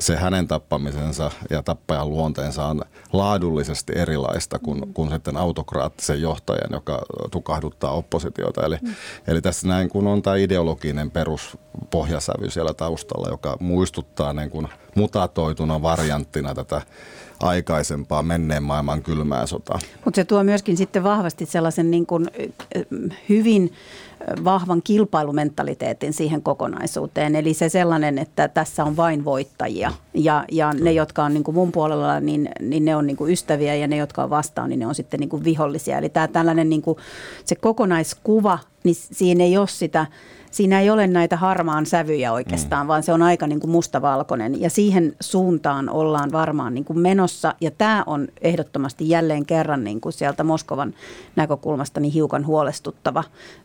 se 0.00 0.16
hänen 0.16 0.48
tappamisensa 0.48 1.30
ja 1.50 1.62
tappajan 1.62 2.10
luonteensa 2.10 2.64
on 2.64 2.82
laadullisesti 3.12 3.92
erilaista 3.96 4.58
kuin, 4.58 4.94
kuin 4.94 5.10
sitten 5.10 5.36
autokraattisen 5.36 6.22
johtajan, 6.22 6.70
joka 6.72 7.02
tukahduttaa 7.30 7.90
oppositiota. 7.90 8.66
Eli, 8.66 8.76
mm. 8.82 8.94
eli 9.26 9.42
tässä 9.42 9.68
näin 9.68 9.88
kun 9.88 10.06
on 10.06 10.22
tämä 10.22 10.36
ideologinen 10.36 11.10
peruspohjasävy 11.10 12.50
siellä 12.50 12.74
taustalla, 12.74 13.28
joka 13.28 13.56
muistuttaa 13.60 14.32
niin 14.32 14.50
kuin 14.50 14.68
mutatoituna 14.98 15.82
varianttina 15.82 16.54
tätä 16.54 16.82
aikaisempaa 17.40 18.22
menneen 18.22 18.62
maailman 18.62 19.02
kylmää 19.02 19.46
sotaa. 19.46 19.78
Mutta 20.04 20.16
se 20.16 20.24
tuo 20.24 20.44
myöskin 20.44 20.76
sitten 20.76 21.02
vahvasti 21.02 21.46
sellaisen 21.46 21.90
niin 21.90 22.06
kuin 22.06 22.26
hyvin 23.28 23.72
vahvan 24.44 24.82
kilpailumentaliteetin 24.82 26.12
siihen 26.12 26.42
kokonaisuuteen. 26.42 27.36
Eli 27.36 27.54
se 27.54 27.68
sellainen, 27.68 28.18
että 28.18 28.48
tässä 28.48 28.84
on 28.84 28.96
vain 28.96 29.24
voittajia 29.24 29.92
ja, 30.14 30.44
ja 30.52 30.72
ne, 30.72 30.92
jotka 30.92 31.24
on 31.24 31.34
niin 31.34 31.44
kuin 31.44 31.54
mun 31.54 31.72
puolella, 31.72 32.20
niin, 32.20 32.50
niin 32.60 32.84
ne 32.84 32.96
on 32.96 33.06
niin 33.06 33.16
kuin 33.16 33.32
ystäviä 33.32 33.74
ja 33.74 33.88
ne, 33.88 33.96
jotka 33.96 34.22
on 34.22 34.30
vastaan, 34.30 34.68
niin 34.68 34.78
ne 34.78 34.86
on 34.86 34.94
sitten 34.94 35.20
niin 35.20 35.30
kuin 35.30 35.44
vihollisia. 35.44 35.98
Eli 35.98 36.08
tämä 36.08 36.28
tällainen 36.28 36.68
niin 36.68 36.82
kuin, 36.82 36.98
se 37.44 37.54
kokonaiskuva, 37.54 38.58
niin 38.84 38.96
siinä 38.96 39.44
ei 39.44 39.58
ole 39.58 39.68
sitä 39.68 40.06
siinä 40.50 40.80
ei 40.80 40.90
ole 40.90 41.06
näitä 41.06 41.36
harmaan 41.36 41.86
sävyjä 41.86 42.32
oikeastaan, 42.32 42.86
mm. 42.86 42.88
vaan 42.88 43.02
se 43.02 43.12
on 43.12 43.22
aika 43.22 43.46
niin 43.46 43.60
kuin 43.60 43.70
mustavalkoinen. 43.70 44.60
Ja 44.60 44.70
siihen 44.70 45.16
suuntaan 45.20 45.88
ollaan 45.88 46.32
varmaan 46.32 46.74
niin 46.74 46.84
kuin 46.84 46.98
menossa. 46.98 47.54
Ja 47.60 47.70
tämä 47.70 48.04
on 48.06 48.28
ehdottomasti 48.40 49.08
jälleen 49.08 49.46
kerran 49.46 49.84
niin 49.84 50.00
kuin 50.00 50.12
sieltä 50.12 50.44
Moskovan 50.44 50.94
näkökulmasta 51.36 52.00
niin 52.00 52.12
hiukan 52.12 52.46
huolestuttava 52.46 53.24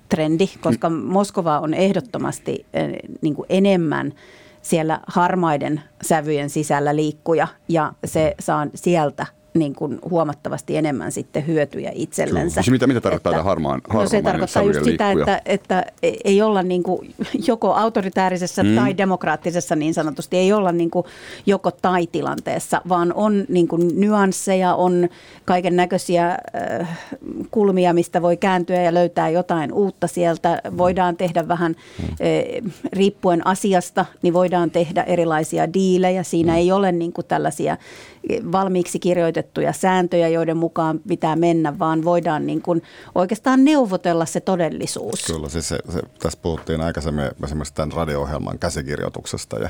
trendi, 0.10 0.48
koska 0.62 0.90
mm. 0.90 0.96
Moskova 0.96 1.60
on 1.60 1.74
ehdottomasti 1.74 2.66
eh, 2.74 2.90
niin 3.22 3.36
kuin 3.36 3.46
enemmän 3.50 4.14
siellä 4.62 5.00
harmaiden 5.08 5.82
sävyjen 6.02 6.50
sisällä 6.50 6.96
liikkuja 6.96 7.48
ja 7.68 7.94
se 8.06 8.36
saa 8.40 8.68
sieltä 8.76 9.26
niin 9.54 9.76
kuin 9.76 10.00
huomattavasti 10.10 10.78
enemmän 10.78 11.12
sitten 11.12 11.48
hyötyjä 11.48 11.92
itsellensä. 11.96 12.62
Siis 12.62 12.72
mitä, 12.72 12.88
mitä 12.88 13.02
tarkoittaa 13.02 13.32
että, 13.32 13.44
harmaan, 13.44 13.82
harmaan 13.88 14.04
no 14.04 14.10
se 14.10 14.22
tarkoittaa 14.22 14.64
just 14.64 14.84
sitä, 14.84 15.12
että, 15.12 15.42
että 15.46 15.86
ei 16.24 16.42
olla 16.42 16.64
niin 16.64 16.84
kuin 16.84 17.14
joko 17.48 17.74
autoritäärisessä 17.74 18.64
mm. 18.64 18.76
tai 18.76 18.98
demokraattisessa 18.98 19.76
niin 19.76 19.94
sanotusti, 19.94 20.38
ei 20.38 20.54
olla 20.54 20.72
niin 20.72 20.92
kuin 20.92 21.06
joko 21.46 21.72
tai 21.72 22.08
tilanteessa, 22.08 22.82
vaan 22.90 23.14
on 23.14 23.46
niin 23.50 23.68
kuin 23.68 24.00
nyansseja, 24.02 24.76
on 24.76 25.10
kaiken 25.46 25.76
näköisiä 25.76 26.38
äh, 26.80 27.00
kulmia, 27.52 27.94
mistä 27.94 28.22
voi 28.22 28.38
kääntyä 28.38 28.82
ja 28.82 28.94
löytää 28.94 29.30
jotain 29.30 29.74
uutta 29.74 30.08
sieltä. 30.08 30.62
Voidaan 30.78 31.18
tehdä 31.18 31.48
vähän, 31.48 31.76
mm. 32.00 32.06
äh, 32.06 32.72
riippuen 32.94 33.48
asiasta, 33.48 34.06
niin 34.22 34.34
voidaan 34.34 34.72
tehdä 34.72 35.04
erilaisia 35.04 35.74
diilejä. 35.74 36.24
Siinä 36.24 36.52
mm. 36.52 36.58
ei 36.58 36.72
ole 36.72 36.92
niin 36.92 37.14
kuin 37.14 37.28
tällaisia 37.28 37.78
valmiiksi 38.52 39.00
kirjoitettuja 39.00 39.74
sääntöjä, 39.74 40.28
joiden 40.28 40.58
mukaan 40.58 41.00
pitää 41.08 41.36
mennä, 41.36 41.80
vaan 41.80 42.06
voidaan 42.06 42.46
niin 42.46 42.62
kuin 42.62 42.84
oikeastaan 43.16 43.66
neuvotella 43.66 44.26
se 44.26 44.40
todellisuus. 44.40 45.24
Kyllä, 45.28 45.50
siis 45.50 45.70
se, 45.70 45.80
se, 45.90 46.00
tässä 46.20 46.40
puhuttiin 46.42 46.82
aikaisemmin 46.82 47.26
esimerkiksi 47.44 47.74
tämän 47.74 47.92
radio-ohjelman 47.92 48.60
käsikirjoituksesta. 48.60 49.60
Ja 49.60 49.68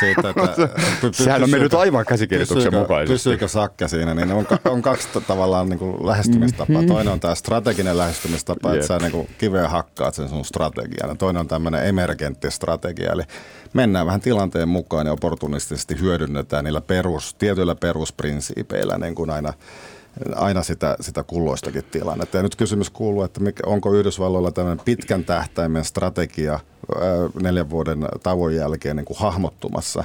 siitä, 0.00 0.28
että 0.28 0.68
py, 1.00 1.12
Sehän 1.12 1.42
on 1.42 1.50
mennyt 1.50 1.74
aivan 1.74 2.04
käsikirjoituksen 2.04 2.56
pysyykö, 2.56 2.78
mukaisesti. 2.78 3.12
Pysyykö 3.12 3.48
Sakke 3.48 3.88
siinä, 3.88 4.14
niin 4.14 4.32
on, 4.32 4.46
on 4.64 4.82
kaksi 4.82 5.08
tavallaan 5.26 5.68
niin 5.68 5.78
kuin 5.78 6.06
lähestymistapaa. 6.06 6.76
Mm-hmm. 6.76 6.88
Toinen 6.88 7.12
on 7.12 7.20
tämä 7.20 7.34
strateginen 7.34 7.98
lähestymistapa, 7.98 8.74
että 8.74 8.86
sä 8.86 8.98
niin 8.98 9.12
kuin 9.12 9.28
kiveä 9.38 9.68
hakkaat 9.68 10.14
sen 10.14 10.28
sun 10.28 10.44
strategian. 10.44 11.08
Ja 11.08 11.14
toinen 11.14 11.40
on 11.40 11.48
tämmöinen 11.48 11.86
emergentti 11.86 12.50
strategia, 12.50 13.12
eli 13.12 13.22
mennään 13.76 14.06
vähän 14.06 14.20
tilanteen 14.20 14.68
mukaan 14.68 15.06
ja 15.06 15.12
opportunistisesti 15.12 16.00
hyödynnetään 16.00 16.64
niillä 16.64 16.80
perus, 16.80 17.34
tietyillä 17.34 17.74
perusprinsiipeillä 17.74 18.98
niin 18.98 19.14
kuin 19.14 19.30
aina 19.30 19.52
aina 20.36 20.62
sitä, 20.62 20.96
sitä 21.00 21.22
kulloistakin 21.22 21.84
tilannetta. 21.84 22.36
Ja 22.36 22.42
nyt 22.42 22.56
kysymys 22.56 22.90
kuuluu, 22.90 23.22
että 23.22 23.40
mikä, 23.40 23.62
onko 23.66 23.94
Yhdysvalloilla 23.94 24.50
tämmöinen 24.50 24.84
pitkän 24.84 25.24
tähtäimen 25.24 25.84
strategia 25.84 26.52
ää, 26.52 26.60
neljän 27.42 27.70
vuoden 27.70 28.06
tauon 28.22 28.54
jälkeen 28.54 28.96
niin 28.96 29.04
kuin 29.04 29.18
hahmottumassa. 29.18 30.04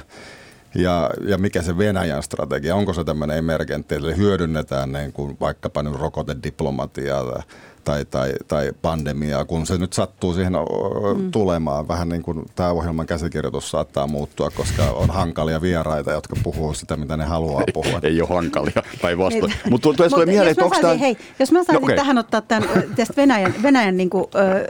Ja, 0.74 1.10
ja 1.26 1.38
mikä 1.38 1.62
se 1.62 1.78
Venäjän 1.78 2.22
strategia, 2.22 2.76
onko 2.76 2.92
se 2.92 3.04
tämmöinen 3.04 3.38
emergentti, 3.38 3.94
eli 3.94 4.16
hyödynnetään 4.16 4.92
niin 4.92 5.12
kuin 5.12 5.36
vaikkapa 5.40 5.82
nyt 5.82 5.94
rokotediplomatiaa 5.94 7.42
tai, 7.84 8.04
tai, 8.04 8.32
tai 8.48 8.70
pandemiaa, 8.82 9.44
kun 9.44 9.66
se 9.66 9.78
nyt 9.78 9.92
sattuu 9.92 10.34
siihen 10.34 10.52
mm. 10.52 11.30
tulemaan. 11.30 11.88
Vähän 11.88 12.08
niin 12.08 12.22
kuin 12.22 12.46
tämä 12.54 12.70
ohjelman 12.70 13.06
käsikirjoitus 13.06 13.70
saattaa 13.70 14.06
muuttua, 14.06 14.50
koska 14.50 14.82
on 14.84 15.10
hankalia 15.10 15.62
vieraita, 15.62 16.12
jotka 16.12 16.36
puhuu 16.42 16.74
sitä, 16.74 16.96
mitä 16.96 17.16
ne 17.16 17.24
haluaa 17.24 17.64
puhua. 17.72 18.00
Ei, 18.02 18.10
ei 18.10 18.20
ole 18.20 18.28
hankalia, 18.28 18.82
päinvastoin. 19.02 19.52
Mutta 19.70 19.92
tulee 19.92 20.08
Mut, 20.10 20.26
mieleen, 20.26 20.50
että 20.50 20.64
onko 20.64 20.76
tämä... 20.80 20.94
Hei, 20.94 21.16
jos 21.38 21.52
mä 21.52 21.64
saisin 21.64 21.84
okay. 21.84 21.96
tähän 21.96 22.18
ottaa 22.18 22.40
tämän 22.40 22.68
tästä 22.96 23.14
Venäjän, 23.16 23.54
Venäjän 23.62 23.96
niin 23.96 24.10
kuin, 24.10 24.24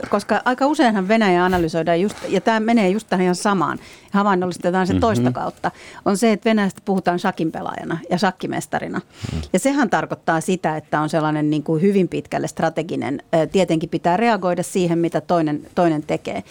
koska 0.09 0.41
aika 0.45 0.67
useinhan 0.67 1.07
Venäjä 1.07 1.45
analysoidaan 1.45 2.01
just, 2.01 2.17
ja 2.27 2.41
tämä 2.41 2.59
menee 2.59 2.89
just 2.89 3.07
tähän 3.09 3.23
ihan 3.23 3.35
samaan, 3.35 3.79
havainnollistetaan 4.13 4.87
se 4.87 4.93
mm-hmm. 4.93 5.01
toista 5.01 5.31
kautta, 5.31 5.71
on 6.05 6.17
se, 6.17 6.31
että 6.31 6.49
Venäjästä 6.49 6.81
puhutaan 6.85 7.19
shakin 7.19 7.51
pelaajana 7.51 7.97
ja 8.09 8.17
shakkimestarina. 8.17 8.99
Mm. 9.33 9.41
Ja 9.53 9.59
sehän 9.59 9.89
tarkoittaa 9.89 10.41
sitä, 10.41 10.77
että 10.77 11.01
on 11.01 11.09
sellainen 11.09 11.49
niin 11.49 11.63
kuin 11.63 11.81
hyvin 11.81 12.07
pitkälle 12.07 12.47
strateginen, 12.47 13.23
tietenkin 13.51 13.89
pitää 13.89 14.17
reagoida 14.17 14.63
siihen, 14.63 14.99
mitä 14.99 15.21
toinen, 15.21 15.61
toinen 15.75 16.03
tekee. 16.03 16.43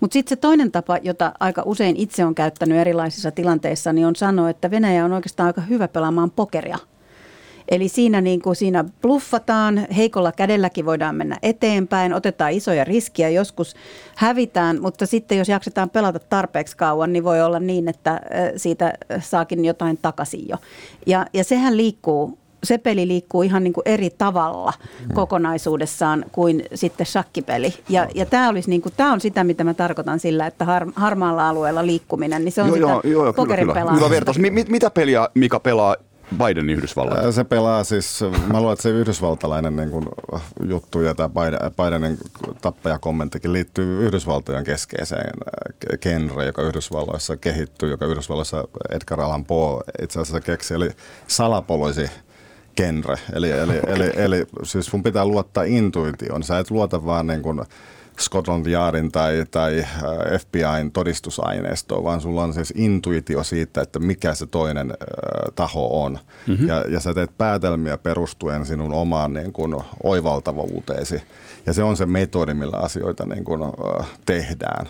Mutta 0.00 0.12
sitten 0.12 0.36
se 0.36 0.40
toinen 0.40 0.72
tapa, 0.72 0.98
jota 1.02 1.32
aika 1.40 1.62
usein 1.64 1.96
itse 1.96 2.24
on 2.24 2.34
käyttänyt 2.34 2.78
erilaisissa 2.78 3.30
tilanteissa, 3.30 3.92
niin 3.92 4.06
on 4.06 4.16
sanoa, 4.16 4.50
että 4.50 4.70
Venäjä 4.70 5.04
on 5.04 5.12
oikeastaan 5.12 5.46
aika 5.46 5.60
hyvä 5.60 5.88
pelaamaan 5.88 6.30
pokeria– 6.30 6.78
Eli 7.68 7.88
siinä, 7.88 8.20
niin 8.20 8.42
kuin 8.42 8.56
siinä 8.56 8.84
bluffataan, 9.02 9.86
heikolla 9.96 10.32
kädelläkin 10.32 10.86
voidaan 10.86 11.14
mennä 11.14 11.38
eteenpäin, 11.42 12.14
otetaan 12.14 12.52
isoja 12.52 12.84
riskiä, 12.84 13.28
joskus 13.28 13.76
hävitään, 14.14 14.82
mutta 14.82 15.06
sitten 15.06 15.38
jos 15.38 15.48
jaksetaan 15.48 15.90
pelata 15.90 16.18
tarpeeksi 16.18 16.76
kauan, 16.76 17.12
niin 17.12 17.24
voi 17.24 17.42
olla 17.42 17.60
niin, 17.60 17.88
että 17.88 18.20
siitä 18.56 18.92
saakin 19.20 19.64
jotain 19.64 19.98
takaisin 20.02 20.48
jo. 20.48 20.56
Ja, 21.06 21.26
ja 21.32 21.44
sehän 21.44 21.76
liikkuu 21.76 22.38
se 22.64 22.78
peli 22.78 23.08
liikkuu 23.08 23.42
ihan 23.42 23.64
niin 23.64 23.72
kuin 23.72 23.82
eri 23.86 24.10
tavalla 24.10 24.72
mm. 24.80 25.14
kokonaisuudessaan 25.14 26.24
kuin 26.32 26.64
sitten 26.74 27.06
shakkipeli. 27.06 27.74
Ja, 27.88 28.08
ja 28.14 28.26
tämä, 28.26 28.48
olisi 28.48 28.70
niin 28.70 28.82
kuin, 28.82 28.92
tämä 28.96 29.12
on 29.12 29.20
sitä, 29.20 29.44
mitä 29.44 29.64
mä 29.64 29.74
tarkoitan 29.74 30.20
sillä, 30.20 30.46
että 30.46 30.64
har, 30.64 30.86
harmaalla 30.94 31.48
alueella 31.48 31.86
liikkuminen, 31.86 32.44
niin 32.44 32.52
se 32.52 32.62
on 32.62 32.68
joo, 32.68 32.76
sitä 32.76 33.08
joo, 33.08 33.24
joo, 33.24 33.32
pokerin 33.32 33.66
kyllä, 33.66 33.80
kyllä. 33.80 33.92
Hyvä 33.92 34.10
vertaus. 34.10 34.38
Mi, 34.38 34.50
mitä 34.50 34.90
peliä 34.90 35.28
Mika 35.34 35.60
pelaa 35.60 35.96
Bidenin 36.36 36.78
Yhdysvallat? 36.78 37.34
Se 37.34 37.44
pelaa 37.44 37.84
siis, 37.84 38.20
mä 38.52 38.60
luulen, 38.60 38.72
että 38.72 38.82
se 38.82 38.90
yhdysvaltalainen 38.90 39.76
niin 39.76 39.90
kuin, 39.90 40.06
juttu 40.68 41.00
ja 41.00 41.14
tämä 41.14 41.30
Bidenin 41.70 42.18
tappajakommenttikin 42.60 43.52
liittyy 43.52 44.06
Yhdysvaltojen 44.06 44.64
keskeiseen 44.64 45.34
genre, 46.00 46.46
joka 46.46 46.62
Yhdysvalloissa 46.62 47.36
kehittyy, 47.36 47.90
joka 47.90 48.06
Yhdysvalloissa 48.06 48.64
Edgar 48.90 49.20
Allan 49.20 49.44
Poe 49.44 49.82
itse 50.02 50.20
asiassa 50.20 50.40
keksi, 50.40 50.74
eli 50.74 50.90
salapoloisi 51.26 52.10
genre. 52.76 53.16
Eli, 53.32 53.50
eli, 53.50 53.80
eli, 53.86 54.10
eli 54.16 54.46
siis 54.62 54.86
sun 54.86 55.02
pitää 55.02 55.24
luottaa 55.24 55.64
intuitioon. 55.64 56.42
Sä 56.42 56.58
et 56.58 56.70
luota 56.70 57.04
vaan 57.04 57.26
niin 57.26 57.42
kuin 57.42 57.60
Scotland 58.20 58.66
Yardin 58.66 59.12
tai, 59.12 59.44
tai 59.50 59.78
äh, 59.78 60.40
FBIn 60.40 60.92
todistusaineistoa, 60.92 62.04
vaan 62.04 62.20
sulla 62.20 62.42
on 62.42 62.54
siis 62.54 62.72
intuitio 62.76 63.44
siitä, 63.44 63.80
että 63.80 63.98
mikä 63.98 64.34
se 64.34 64.46
toinen 64.46 64.90
äh, 64.90 64.96
taho 65.54 66.04
on. 66.04 66.18
Mm-hmm. 66.46 66.68
Ja, 66.68 66.84
ja 66.88 67.00
sä 67.00 67.14
teet 67.14 67.38
päätelmiä 67.38 67.98
perustuen 67.98 68.66
sinun 68.66 68.92
omaan 68.92 69.32
niin 69.32 69.52
kuin, 69.52 69.76
oivaltavuuteesi. 70.02 71.22
Ja 71.66 71.72
se 71.72 71.82
on 71.82 71.96
se 71.96 72.06
metodi, 72.06 72.54
millä 72.54 72.76
asioita 72.76 73.26
niin 73.26 73.44
kuin, 73.44 73.62
äh, 73.62 74.06
tehdään 74.26 74.86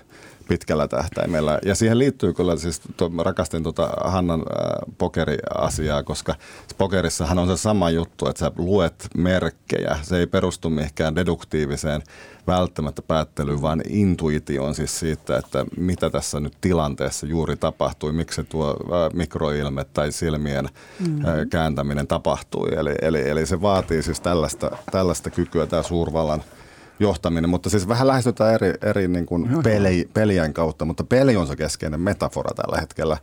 pitkällä 0.48 0.88
tähtäimellä. 0.88 1.58
Ja 1.64 1.74
siihen 1.74 1.98
liittyy 1.98 2.34
kyllä, 2.34 2.56
siis 2.56 2.80
to, 2.96 3.10
rakastin 3.18 3.62
tuota 3.62 3.90
Hannan 4.04 4.40
äh, 4.40 4.94
pokeriasiaa, 4.98 6.02
koska 6.02 6.34
pokerissahan 6.78 7.38
on 7.38 7.48
se 7.48 7.56
sama 7.56 7.90
juttu, 7.90 8.28
että 8.28 8.40
sä 8.40 8.52
luet 8.58 9.08
merkkejä. 9.16 9.98
Se 10.02 10.18
ei 10.18 10.26
perustu 10.26 10.70
mihinkään 10.70 11.16
deduktiiviseen 11.16 12.02
välttämättä 12.46 13.02
päättelyyn, 13.02 13.62
vaan 13.62 13.82
intuitioon 13.88 14.74
siis 14.74 14.98
siitä, 14.98 15.38
että 15.38 15.66
mitä 15.76 16.10
tässä 16.10 16.40
nyt 16.40 16.56
tilanteessa 16.60 17.26
juuri 17.26 17.56
tapahtui, 17.56 18.12
miksi 18.12 18.44
tuo 18.44 18.70
äh, 18.70 19.12
mikroilme 19.12 19.84
tai 19.84 20.12
silmien 20.12 20.64
mm-hmm. 21.00 21.24
äh, 21.24 21.34
kääntäminen 21.50 22.06
tapahtui. 22.06 22.74
Eli, 22.76 22.94
eli, 23.02 23.28
eli 23.28 23.46
se 23.46 23.60
vaatii 23.60 24.02
siis 24.02 24.20
tällaista, 24.20 24.70
tällaista 24.90 25.30
kykyä, 25.30 25.66
tämä 25.66 25.82
suurvallan– 25.82 26.42
johtaminen, 27.00 27.50
mutta 27.50 27.70
siis 27.70 27.88
vähän 27.88 28.06
lähestytään 28.06 28.54
eri, 28.54 28.74
eri 28.82 29.08
niin 29.08 29.26
kuin 29.26 29.62
peli, 29.62 30.08
pelien 30.14 30.54
kautta, 30.54 30.84
mutta 30.84 31.04
peli 31.04 31.36
on 31.36 31.46
se 31.46 31.56
keskeinen 31.56 32.00
metafora 32.00 32.54
tällä 32.54 32.80
hetkellä. 32.80 33.16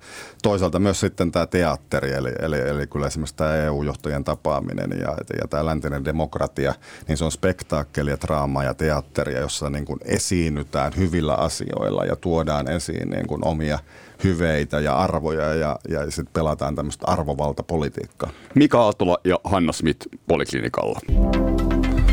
Toisaalta 0.43 0.79
myös 0.79 0.99
sitten 0.99 1.31
tämä 1.31 1.45
teatteri, 1.45 2.13
eli, 2.13 2.31
eli, 2.39 2.59
eli 2.59 2.87
kyllä 2.87 3.07
esimerkiksi 3.07 3.35
tämä 3.35 3.55
EU-johtajien 3.55 4.23
tapaaminen 4.23 4.89
ja, 4.99 5.17
ja 5.41 5.47
tämä 5.49 5.65
läntinen 5.65 6.05
demokratia, 6.05 6.73
niin 7.07 7.17
se 7.17 7.25
on 7.25 7.31
spektaakkelia, 7.31 8.17
draamaa 8.21 8.63
ja 8.63 8.73
teatteria, 8.73 9.39
jossa 9.39 9.69
niin 9.69 9.85
kuin 9.85 9.99
esiinnytään 10.05 10.93
hyvillä 10.97 11.33
asioilla 11.33 12.05
ja 12.05 12.15
tuodaan 12.15 12.67
esiin 12.67 13.09
niin 13.09 13.27
kuin 13.27 13.47
omia 13.47 13.79
hyveitä 14.23 14.79
ja 14.79 14.95
arvoja 14.95 15.53
ja, 15.53 15.79
ja 15.89 16.11
sitten 16.11 16.33
pelataan 16.33 16.75
tämmöistä 16.75 17.05
arvovaltapolitiikkaa. 17.07 18.29
Mika 18.55 18.81
Aaltola 18.81 19.17
ja 19.23 19.39
Hanna 19.43 19.73
Smith 19.73 20.07
Poliklinikalla. 20.27 20.99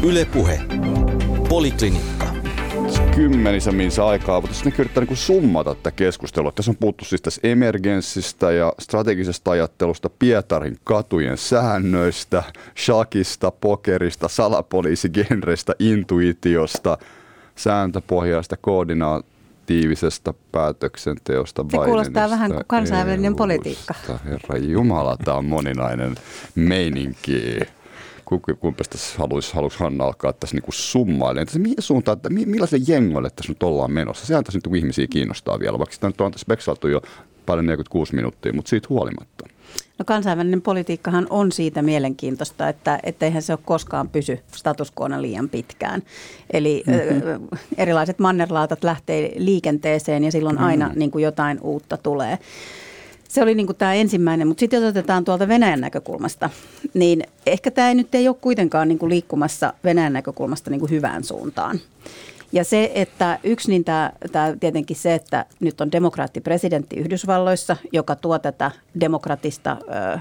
Yle 0.03 0.25
Puhe. 0.25 0.61
Poliklinikka. 1.53 2.27
Kymmenissä 3.15 3.73
minsa 3.73 4.07
aikaa, 4.07 4.41
mutta 4.41 4.57
jos 4.57 4.65
ne 4.65 4.73
yrittää 4.79 5.05
niin 5.05 5.17
summata 5.17 5.75
tätä 5.75 5.91
keskustelua. 5.91 6.53
Tässä 6.53 6.71
on 6.71 6.77
puhuttu 6.77 7.05
siis 7.05 7.23
tästä 7.23 7.49
emergenssistä 7.49 8.53
ja 8.53 8.73
strategisesta 8.79 9.51
ajattelusta, 9.51 10.11
Pietarin 10.19 10.77
katujen 10.85 11.39
säännöistä, 11.39 12.43
shakista, 12.79 13.51
pokerista, 13.51 14.29
salapoliisigenreistä, 14.29 15.75
intuitiosta, 15.79 16.99
sääntöpohjaista 17.57 18.57
koordinaatiivisesta 18.57 20.35
päätöksenteosta. 20.53 21.65
Se 21.71 21.77
kuulostaa 21.77 22.31
vähän 22.31 22.53
kuin 22.53 22.65
kansainvälinen 22.67 23.37
politiikka. 23.37 23.95
Herra 24.25 24.59
Jumala, 24.59 25.17
tämä 25.25 25.37
on 25.37 25.45
moninainen 25.45 26.15
meininki 26.55 27.61
kumpa 28.39 28.85
tässä 28.91 29.19
haluaisi, 29.19 29.55
haluaisi 29.55 29.79
Hanna 29.79 30.05
alkaa 30.05 30.33
tässä 30.33 30.57
niin 30.57 30.73
summailemaan. 30.73 31.47
Tässä 31.47 31.59
mihin 31.59 31.77
suuntaan, 31.79 32.17
että 32.17 32.31
millaiselle 32.31 32.85
jengolle 32.89 33.31
tässä 33.31 33.53
nyt 33.53 33.63
ollaan 33.63 33.93
menossa? 33.93 34.27
Sehän 34.27 34.45
tässä 34.45 34.61
nyt 34.65 34.77
ihmisiä 34.77 35.07
kiinnostaa 35.07 35.61
vielä, 35.61 35.79
vaikka 35.79 35.95
sitä 35.95 36.07
nyt 36.07 36.21
on 36.21 36.33
speksailtu 36.37 36.89
jo 36.89 37.03
paljon 37.47 37.67
46 37.67 38.15
minuuttia, 38.15 38.53
mutta 38.53 38.69
siitä 38.69 38.87
huolimatta. 38.91 39.47
No 39.99 40.05
kansainvälinen 40.05 40.63
politiikkahan 40.63 41.27
on 41.31 41.53
siitä 41.53 41.83
mielenkiintoista, 41.83 42.69
että 42.69 43.01
eihän 43.21 43.43
se 43.43 43.53
ole 43.53 43.61
koskaan 43.65 44.09
pysy 44.09 44.39
status 44.57 44.93
liian 45.19 45.49
pitkään. 45.49 46.03
Eli 46.53 46.83
mm-hmm. 46.87 47.49
erilaiset 47.77 48.19
mannerlaatat 48.19 48.85
lähtee 48.85 49.33
liikenteeseen 49.37 50.25
ja 50.25 50.33
silloin 50.33 50.59
aina 50.59 50.87
mm-hmm. 50.87 50.99
niin 50.99 51.11
kuin 51.11 51.25
jotain 51.25 51.61
uutta 51.61 51.97
tulee. 51.97 52.39
Se 53.33 53.43
oli 53.43 53.55
niin 53.55 53.77
tämä 53.79 53.95
ensimmäinen, 53.95 54.49
mutta 54.49 54.61
sitten 54.61 54.83
jos 54.83 54.91
otetaan 54.91 55.25
tuolta 55.25 55.49
Venäjän 55.49 55.81
näkökulmasta, 55.81 56.51
niin 56.95 57.23
ehkä 57.47 57.71
tämä 57.71 57.89
ei 57.89 57.95
nyt 57.95 58.15
ei 58.15 58.29
ole 58.29 58.37
kuitenkaan 58.41 58.89
niin 58.89 58.99
liikkumassa 59.09 59.73
Venäjän 59.85 60.13
näkökulmasta 60.13 60.71
niin 60.71 60.91
hyvään 60.91 61.25
suuntaan. 61.25 61.81
Ja 62.53 62.65
se, 62.65 62.93
että 62.95 63.39
yksi 63.45 63.71
niin 63.71 63.85
tämä, 63.85 64.13
tämä 64.33 64.55
tietenkin 64.61 64.97
se, 64.97 65.15
että 65.15 65.47
nyt 65.61 65.81
on 65.81 65.93
demokraattipresidentti 65.93 66.97
Yhdysvalloissa, 66.97 67.77
joka 67.93 68.17
tuo 68.17 68.39
tätä 68.39 68.71
demokratista 69.01 69.77
ö, 69.81 70.13
ö, 70.15 70.21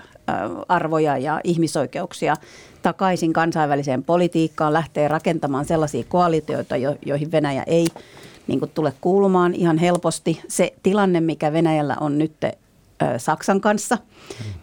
arvoja 0.68 1.18
ja 1.18 1.42
ihmisoikeuksia 1.44 2.36
takaisin 2.82 3.34
kansainväliseen 3.34 4.04
politiikkaan, 4.04 4.74
lähtee 4.74 5.08
rakentamaan 5.08 5.66
sellaisia 5.66 6.04
koalitioita, 6.08 6.78
jo, 6.78 6.96
joihin 7.06 7.32
Venäjä 7.32 7.64
ei 7.68 7.88
niin 8.48 8.60
kuin 8.60 8.72
tule 8.74 8.94
kuulumaan 9.02 9.54
ihan 9.54 9.78
helposti. 9.78 10.42
Se 10.48 10.74
tilanne, 10.84 11.22
mikä 11.22 11.54
Venäjällä 11.54 11.96
on 12.00 12.18
nyt 12.18 12.34
Saksan 13.18 13.62
kanssa, 13.62 13.98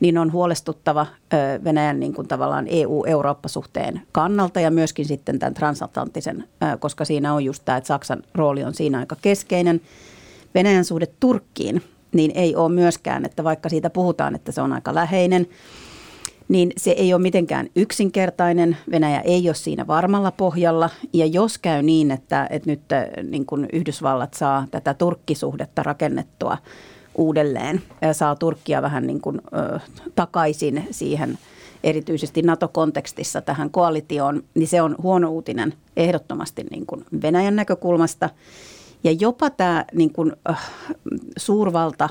niin 0.01 0.19
on 0.19 0.33
huolestuttava 0.33 1.07
Venäjän 1.65 2.01
niin 2.01 2.15
kuin 2.15 2.29
tavallaan 2.29 2.67
EU-Eurooppa-suhteen 2.69 4.03
kannalta 4.13 4.61
ja 4.61 4.71
myöskin 4.71 5.05
sitten 5.05 5.39
tämän 5.39 5.55
transatlanttisen, 5.55 6.45
koska 6.79 7.05
siinä 7.05 7.35
on 7.35 7.45
just 7.45 7.63
tämä, 7.65 7.79
että 7.79 7.89
Saksan 7.89 8.23
rooli 8.35 8.65
on 8.65 8.75
siinä 8.75 8.99
aika 8.99 9.17
keskeinen. 9.23 9.81
Venäjän 10.55 10.85
suhde 10.85 11.07
Turkkiin, 11.21 11.83
niin 12.13 12.33
ei 12.35 12.57
ole 12.57 12.73
myöskään, 12.73 13.25
että 13.25 13.45
vaikka 13.45 13.69
siitä 13.69 13.91
puhutaan, 13.91 14.35
että 14.35 14.53
se 14.53 14.61
on 14.61 14.73
aika 14.73 14.95
läheinen, 14.95 15.47
niin 16.49 16.73
se 16.77 16.91
ei 16.91 17.15
ole 17.15 17.23
mitenkään 17.23 17.69
yksinkertainen. 17.77 18.77
Venäjä 18.91 19.21
ei 19.21 19.49
ole 19.49 19.55
siinä 19.55 19.87
varmalla 19.87 20.33
pohjalla. 20.33 20.91
Ja 21.13 21.27
jos 21.27 21.59
käy 21.59 21.83
niin, 21.83 22.11
että, 22.11 22.47
että 22.51 22.71
nyt 22.71 22.81
niin 23.31 23.47
kuin 23.47 23.69
Yhdysvallat 23.73 24.35
saa 24.35 24.67
tätä 24.71 24.95
turkkisuhdetta 24.95 25.83
rakennettua 25.83 26.59
uudelleen, 27.19 27.83
saa 28.13 28.37
Turkkia 28.37 28.83
vähän 28.83 29.07
niin 29.07 29.21
kuin, 29.21 29.41
ö, 29.75 29.81
takaisin 30.15 30.89
siihen 30.91 31.39
erityisesti 31.85 32.43
NATO-kontekstissa 32.43 33.41
tähän 33.41 33.71
koalitioon, 33.71 34.43
niin 34.55 34.69
se 34.69 34.83
on 34.83 34.97
huono 35.03 35.31
uutinen 35.31 35.75
ehdottomasti 35.97 36.65
niin 36.71 36.87
kuin 36.87 37.05
Venäjän 37.23 37.57
näkökulmasta. 37.57 38.31
Ja 39.05 39.13
jopa 39.13 39.51
tämä 39.51 39.85
niin 39.93 40.13
kuin, 40.13 40.33
äh, 40.51 40.71
suurvalta 41.37 42.09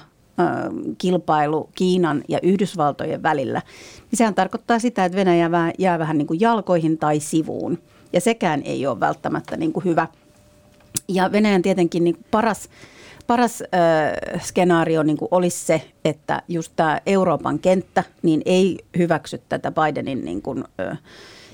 kilpailu 0.97 1.69
Kiinan 1.75 2.23
ja 2.27 2.39
Yhdysvaltojen 2.43 3.23
välillä, 3.23 3.61
niin 4.11 4.17
sehän 4.17 4.35
tarkoittaa 4.35 4.79
sitä, 4.79 5.05
että 5.05 5.15
Venäjä 5.15 5.49
jää 5.79 5.99
vähän 5.99 6.17
niin 6.17 6.27
kuin 6.27 6.39
jalkoihin 6.39 6.97
tai 6.97 7.19
sivuun. 7.19 7.77
Ja 8.13 8.21
sekään 8.21 8.61
ei 8.61 8.87
ole 8.87 8.99
välttämättä 8.99 9.57
niin 9.57 9.73
kuin 9.73 9.83
hyvä. 9.85 10.07
Ja 11.07 11.31
Venäjän 11.31 11.61
tietenkin 11.61 12.03
niin 12.03 12.17
paras, 12.31 12.69
paras 13.27 13.61
äh, 13.61 14.41
skenaario 14.41 15.03
niin 15.03 15.17
kuin 15.17 15.29
olisi 15.31 15.65
se, 15.65 15.81
että 16.05 16.41
just 16.47 16.73
tämä 16.75 17.01
Euroopan 17.05 17.59
kenttä 17.59 18.03
niin 18.21 18.41
ei 18.45 18.77
hyväksy 18.97 19.41
tätä 19.49 19.71
Bidenin 19.71 20.25
niin 20.25 20.41
kuin, 20.41 20.63
äh, 20.79 20.99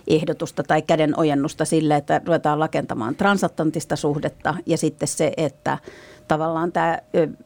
ehdotusta 0.07 0.63
tai 0.63 0.81
kädenojennusta 0.81 1.65
sille, 1.65 1.95
että 1.95 2.21
ruvetaan 2.25 2.59
rakentamaan 2.59 3.15
transatlanttista 3.15 3.95
suhdetta 3.95 4.55
ja 4.65 4.77
sitten 4.77 5.07
se, 5.07 5.33
että 5.37 5.77
tavallaan 6.27 6.71
tämä 6.71 6.99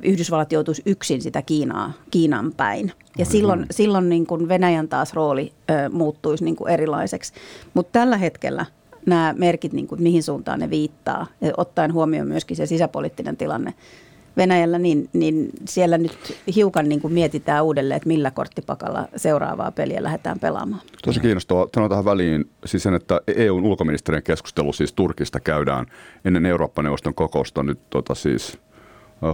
Yhdysvallat 0.04 0.52
joutuisi 0.52 0.82
yksin 0.86 1.22
sitä 1.22 1.42
Kiinaa, 1.42 1.94
Kiinan 2.12 2.54
päin. 2.58 2.86
Ja 2.88 2.94
mm-hmm. 2.94 3.32
silloin, 3.32 3.66
silloin 3.72 4.10
niin 4.10 4.26
kuin 4.26 4.48
Venäjän 4.48 4.88
taas 4.88 5.14
rooli 5.14 5.54
ö, 5.70 5.90
muuttuisi 5.90 6.44
niin 6.44 6.56
kuin 6.56 6.74
erilaiseksi. 6.74 7.34
Mutta 7.74 8.00
tällä 8.00 8.18
hetkellä 8.18 8.66
nämä 9.06 9.34
merkit, 9.38 9.74
niin 9.74 9.88
kuin, 9.88 10.04
mihin 10.04 10.24
suuntaan 10.24 10.60
ne 10.60 10.70
viittaa, 10.70 11.28
ja 11.42 11.54
ottaen 11.58 11.94
huomioon 11.94 12.28
myöskin 12.28 12.58
se 12.58 12.66
sisäpoliittinen 12.66 13.38
tilanne 13.38 13.74
Venäjällä, 14.38 14.80
niin, 14.80 15.10
niin 15.14 15.50
siellä 15.66 15.98
nyt 15.98 16.18
hiukan 16.56 16.90
niin 16.90 17.02
kuin 17.02 17.14
mietitään 17.14 17.64
uudelleen, 17.64 17.98
että 17.98 18.08
millä 18.08 18.32
korttipakalla 18.32 19.08
seuraavaa 19.16 19.72
peliä 19.72 20.04
lähdetään 20.04 20.40
pelaamaan. 20.40 20.82
Tosi 21.04 21.20
kiinnostavaa. 21.20 21.68
Sanon 21.76 21.90
tähän 21.90 22.06
väliin 22.06 22.50
siis 22.66 22.84
sen, 22.84 22.94
että 22.94 23.22
EUn 23.28 23.64
ulkoministerien 23.64 24.24
keskustelu 24.24 24.74
siis 24.74 24.94
Turkista 24.94 25.40
käydään 25.40 25.86
ennen 26.26 26.46
Eurooppa-neuvoston 26.46 27.14
kokousta 27.14 27.64
nyt 27.64 27.80
tota 27.90 28.16
siis 28.16 28.60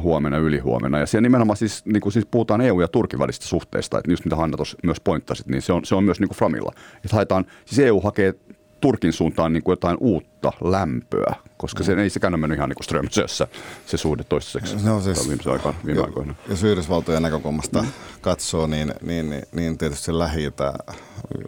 huomenna, 0.02 0.38
ylihuomenna. 0.38 1.00
Ja 1.00 1.06
siellä 1.06 1.22
nimenomaan 1.22 1.58
siis, 1.58 1.86
niin 1.86 2.02
kuin 2.02 2.14
siis 2.14 2.26
puhutaan 2.26 2.62
EU- 2.62 2.82
ja 2.82 2.88
Turkin 2.88 3.20
välistä 3.20 3.46
suhteista, 3.46 3.98
että 3.98 4.12
just 4.12 4.26
mitä 4.26 4.36
Hanna 4.36 4.58
tuossa 4.58 4.78
myös 4.84 5.00
pointtasit, 5.00 5.48
niin 5.48 5.62
se 5.62 5.74
on, 5.74 5.86
se 5.86 5.96
on 5.96 6.04
myös 6.04 6.20
niin 6.20 6.30
kuin 6.30 6.38
Framilla. 6.38 6.72
Että 6.96 7.16
haetaan, 7.16 7.46
siis 7.66 7.80
EU 7.80 8.00
hakee 8.00 8.34
Turkin 8.82 9.14
suuntaan 9.14 9.54
niin 9.54 9.64
kuin 9.64 9.72
jotain 9.72 9.98
uutta 10.00 10.33
lämpöä, 10.62 11.36
koska 11.58 11.84
se 11.84 11.94
ei 11.94 12.10
sekään 12.10 12.34
ole 12.34 12.42
mennyt 12.42 12.58
ihan 12.58 12.70
niin 12.70 12.84
Strömsössä 12.84 13.48
se 13.86 13.98
suhde 13.98 14.24
toistaiseksi 14.24 14.86
no 14.86 15.02
siis, 15.02 15.30
viime, 15.30 15.52
aikoina, 15.52 15.78
viime 15.86 16.00
jo, 16.00 16.06
aikoina. 16.06 16.36
Jos 16.50 16.64
Yhdysvaltojen 16.64 17.24
näkökulmasta 17.24 17.82
mm. 17.82 17.88
katsoo, 18.22 18.68
niin, 18.68 18.94
niin, 19.02 19.30
niin, 19.30 19.44
niin 19.52 19.78
tietysti 19.78 20.20
lähi 20.20 20.44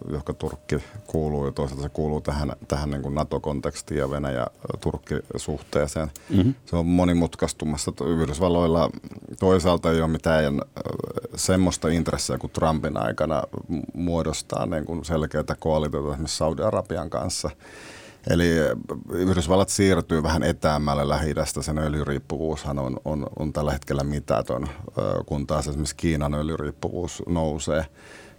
johon 0.10 0.36
Turkki 0.38 0.84
kuuluu 1.08 1.46
ja 1.46 1.52
toisaalta 1.52 1.84
se 1.84 1.89
kuuluu 1.89 2.22
tähän, 2.22 2.54
tähän 2.68 2.89
niin 2.89 3.02
kuin 3.02 3.16
NATO-kontekstiin 3.16 3.98
ja 3.98 4.10
Venäjä-Turkki-suhteeseen. 4.10 6.12
Mm-hmm. 6.30 6.54
Se 6.66 6.76
on 6.76 6.86
monimutkaistumassa. 6.86 7.91
Yhdysvalloilla 8.06 8.89
toisaalta 9.39 9.91
ei 9.91 10.02
ole 10.02 10.08
mitään 10.08 10.62
semmoista 11.36 11.89
intressiä 11.89 12.38
kuin 12.38 12.52
Trumpin 12.52 12.98
aikana 12.98 13.43
muodostaa 13.93 14.66
niin 14.66 14.86
kuin 14.86 15.06
selkeitä 15.06 15.56
koalitiota 15.60 16.10
esimerkiksi 16.10 16.38
Saudi-Arabian 16.38 17.10
kanssa. 17.10 17.50
Eli 18.30 18.49
Yhdysvallat 19.09 19.69
siirtyy 19.69 20.23
vähän 20.23 20.43
etäämmälle 20.43 21.09
lähi 21.09 21.34
sen 21.61 21.78
öljyriippuvuushan 21.78 22.80
on, 22.80 22.97
on, 23.05 23.28
on 23.39 23.53
tällä 23.53 23.71
hetkellä 23.71 24.03
mitätön, 24.03 24.67
kun 25.26 25.47
taas 25.47 25.67
esimerkiksi 25.67 25.95
Kiinan 25.95 26.34
öljyriippuvuus 26.34 27.23
nousee. 27.28 27.86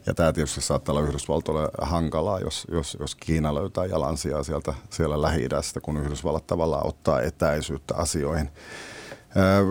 Ja 0.07 0.15
tämä 0.15 0.33
tietysti 0.33 0.61
saattaa 0.61 0.93
olla 0.93 1.09
Yhdysvaltoille 1.09 1.69
hankalaa, 1.81 2.41
jos, 2.41 2.67
jos, 2.71 2.97
jos 3.01 3.15
Kiina 3.15 3.55
löytää 3.55 3.87
jalansijaa 3.87 4.43
sieltä 4.43 4.75
siellä 4.91 5.23
lähi 5.23 5.49
kun 5.83 5.97
Yhdysvallat 5.97 6.47
tavallaan 6.47 6.87
ottaa 6.87 7.23
etäisyyttä 7.23 7.95
asioihin. 7.95 8.51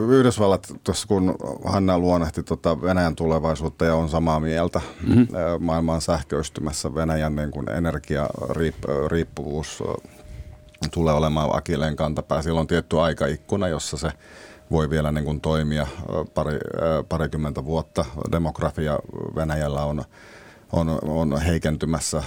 Yhdysvallat, 0.09 0.73
tuossa 0.83 1.07
kun 1.07 1.35
Hanna 1.65 1.99
luonnehti 1.99 2.43
tuota 2.43 2.81
Venäjän 2.81 3.15
tulevaisuutta 3.15 3.85
ja 3.85 3.95
on 3.95 4.09
samaa 4.09 4.39
mieltä, 4.39 4.81
mm-hmm. 5.07 5.27
maailma 5.59 5.93
on 5.93 6.01
sähköistymässä, 6.01 6.95
Venäjän 6.95 7.35
niin 7.35 7.51
kuin 7.51 7.71
energiariippuvuus 7.71 9.83
tulee 10.91 11.13
olemaan 11.13 11.49
akilleen 11.53 11.95
kantapää. 11.95 12.41
Silloin 12.41 12.61
on 12.61 12.67
tietty 12.67 12.99
aikaikkuna, 12.99 13.67
jossa 13.67 13.97
se 13.97 14.11
voi 14.71 14.89
vielä 14.89 15.11
niin 15.11 15.25
kuin 15.25 15.41
toimia 15.41 15.87
pari, 16.33 16.57
parikymmentä 17.09 17.65
vuotta. 17.65 18.05
Demografia 18.31 18.99
Venäjällä 19.35 19.83
on, 19.83 20.03
on, 20.71 20.99
on 21.03 21.41
heikentymässä. 21.41 22.23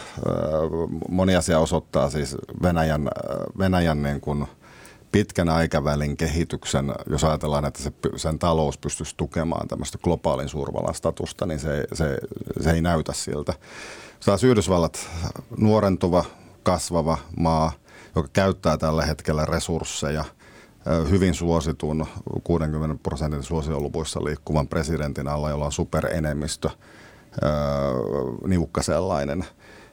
Moni 1.09 1.37
asia 1.37 1.59
osoittaa 1.59 2.11
siis 2.11 2.37
Venäjän, 2.63 3.09
Venäjän 3.59 4.03
niin 4.03 4.21
kuin 4.21 4.47
pitkän 5.13 5.49
aikavälin 5.49 6.17
kehityksen, 6.17 6.95
jos 7.11 7.25
ajatellaan, 7.25 7.65
että 7.65 7.83
se, 7.83 7.93
sen 8.17 8.39
talous 8.39 8.79
pystyisi 8.79 9.15
tukemaan 9.17 9.69
tämmöistä 9.69 9.99
globaalin 9.99 10.49
suurvallan 10.49 10.95
statusta, 10.95 11.47
niin 11.47 11.61
se, 11.61 11.85
se, 11.93 12.19
se 12.61 12.71
ei 12.71 12.83
näytä 12.83 13.13
siltä. 13.13 13.53
Taas 14.25 14.45
Yhdysvallat, 14.45 15.09
nuorentuva, 15.57 16.25
kasvava 16.63 17.19
maa, 17.37 17.73
joka 18.17 18.29
käyttää 18.33 18.77
tällä 18.77 19.07
hetkellä 19.07 19.45
resursseja– 19.45 20.25
hyvin 21.11 21.35
suositun 21.35 22.07
60 22.45 23.03
prosentin 23.03 23.43
suosioluvuissa 23.43 24.25
liikkuvan 24.25 24.69
presidentin 24.69 25.29
alla, 25.29 25.51
jolla 25.51 25.65
on 25.65 25.73
superenemmistö, 25.73 26.71
niukka 28.47 28.83
sellainen, 28.83 29.45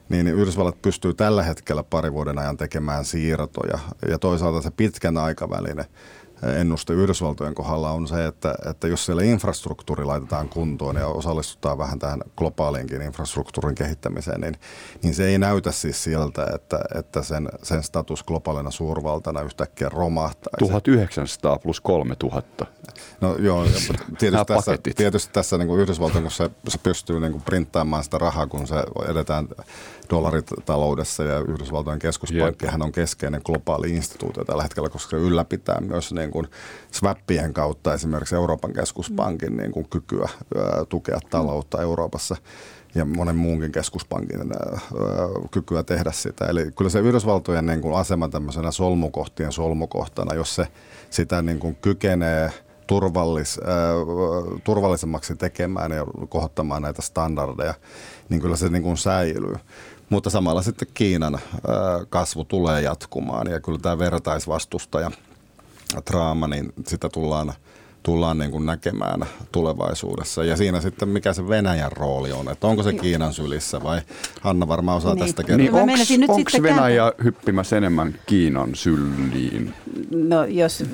niin 0.08 0.26
Yhdysvallat 0.26 0.82
pystyy 0.82 1.14
tällä 1.14 1.42
hetkellä 1.42 1.82
pari 1.82 2.12
vuoden 2.12 2.38
ajan 2.38 2.56
tekemään 2.56 3.04
siirtoja. 3.04 3.78
Ja 4.08 4.18
toisaalta 4.18 4.62
se 4.62 4.70
pitkän 4.70 5.16
aikavälin 5.16 5.84
ennuste 6.42 6.92
Yhdysvaltojen 6.92 7.54
kohdalla 7.54 7.90
on 7.90 8.08
se, 8.08 8.26
että, 8.26 8.54
että 8.70 8.88
jos 8.88 9.06
siellä 9.06 9.22
infrastruktuuri 9.22 10.04
laitetaan 10.04 10.48
kuntoon 10.48 10.96
ja 10.96 11.06
osallistutaan 11.06 11.78
vähän 11.78 11.98
tähän 11.98 12.20
globaaliinkin 12.36 13.02
infrastruktuurin 13.02 13.74
kehittämiseen, 13.74 14.40
niin, 14.40 14.54
niin 15.02 15.14
se 15.14 15.26
ei 15.26 15.38
näytä 15.38 15.72
siis 15.72 16.04
siltä, 16.04 16.46
että, 16.54 16.80
että 16.94 17.22
sen, 17.22 17.48
sen 17.62 17.82
status 17.82 18.22
globaalina 18.22 18.70
suurvaltana 18.70 19.40
yhtäkkiä 19.40 19.88
romahtaisi. 19.88 20.70
1900 20.70 21.58
plus 21.58 21.80
3000. 21.80 22.66
No 23.20 23.36
joo, 23.38 23.64
tietysti 24.18 24.44
tässä, 24.46 24.78
tietysti 24.96 25.32
tässä 25.32 25.58
niin 25.58 25.68
kuin 25.68 25.80
Yhdysvaltojen, 25.80 26.22
kun 26.22 26.30
se, 26.30 26.50
se 26.68 26.78
pystyy 26.78 27.20
niin 27.20 27.32
kuin 27.32 27.42
printtaamaan 27.42 28.04
sitä 28.04 28.18
rahaa, 28.18 28.46
kun 28.46 28.66
se 28.66 28.74
edetään 29.08 29.48
dollaritaloudessa 30.10 31.22
ja 31.22 31.38
Yhdysvaltojen 31.38 31.98
keskuspankkihan 31.98 32.82
on 32.82 32.92
keskeinen 32.92 33.40
globaali 33.44 33.90
instituutio 33.90 34.44
tällä 34.44 34.62
hetkellä, 34.62 34.88
koska 34.88 35.10
se 35.10 35.16
ylläpitää 35.16 35.80
myös 35.80 36.12
niin 36.12 36.30
kuin 36.30 36.46
swappien 36.92 37.52
kautta 37.52 37.94
esimerkiksi 37.94 38.34
Euroopan 38.34 38.72
keskuspankin 38.72 39.56
niin 39.56 39.72
kuin 39.72 39.88
kykyä 39.88 40.28
tukea 40.88 41.20
taloutta 41.30 41.82
Euroopassa 41.82 42.36
ja 42.94 43.04
monen 43.04 43.36
muunkin 43.36 43.72
keskuspankin 43.72 44.40
kykyä 45.50 45.82
tehdä 45.82 46.12
sitä. 46.12 46.46
Eli 46.46 46.70
kyllä 46.76 46.90
se 46.90 47.00
Yhdysvaltojen 47.00 47.66
niin 47.66 47.80
kuin 47.80 47.96
asema 47.96 48.28
tämmöisenä 48.28 48.70
solmukohtien 48.70 49.52
solmukohtana, 49.52 50.34
jos 50.34 50.54
se 50.54 50.66
sitä 51.10 51.42
niin 51.42 51.58
kuin 51.58 51.76
kykenee 51.76 52.50
turvallis, 52.86 53.58
äh, 53.58 54.60
turvallisemmaksi 54.64 55.36
tekemään 55.36 55.92
ja 55.92 56.06
kohottamaan 56.28 56.82
näitä 56.82 57.02
standardeja, 57.02 57.74
niin 58.28 58.40
kyllä 58.40 58.56
se 58.56 58.68
niin 58.68 58.82
kuin 58.82 58.96
säilyy. 58.96 59.54
Mutta 60.10 60.30
samalla 60.30 60.62
sitten 60.62 60.88
Kiinan 60.94 61.38
kasvu 62.08 62.44
tulee 62.44 62.82
jatkumaan 62.82 63.50
ja 63.50 63.60
kyllä 63.60 63.78
tämä 63.78 63.98
vertaisvastustaja 63.98 65.10
draama, 66.10 66.48
niin 66.48 66.72
sitä 66.86 67.08
tullaan, 67.08 67.52
tullaan 68.06 68.38
niin 68.38 68.50
kuin 68.50 68.66
näkemään 68.66 69.20
tulevaisuudessa. 69.52 70.44
Ja 70.44 70.56
siinä 70.56 70.80
sitten 70.80 71.08
mikä 71.08 71.32
se 71.32 71.48
Venäjän 71.48 71.92
rooli 71.92 72.32
on, 72.32 72.50
että 72.52 72.66
onko 72.66 72.82
se 72.82 72.92
Kiinan 72.92 73.32
sylissä 73.32 73.82
vai 73.82 74.00
Hanna 74.40 74.68
varmaan 74.68 74.96
osaa 74.96 75.14
Niin. 75.14 75.24
tästä 75.26 75.42
kertoa. 75.42 75.56
Niin 75.56 75.72
Mä 75.72 75.80
onko 76.34 76.62
Venäjä 76.62 77.12
hyppimässä 77.24 77.76
enemmän 77.76 78.14
Kiinan 78.26 78.74
syliin? 78.74 79.74
No 80.10 80.44
jos, 80.44 80.84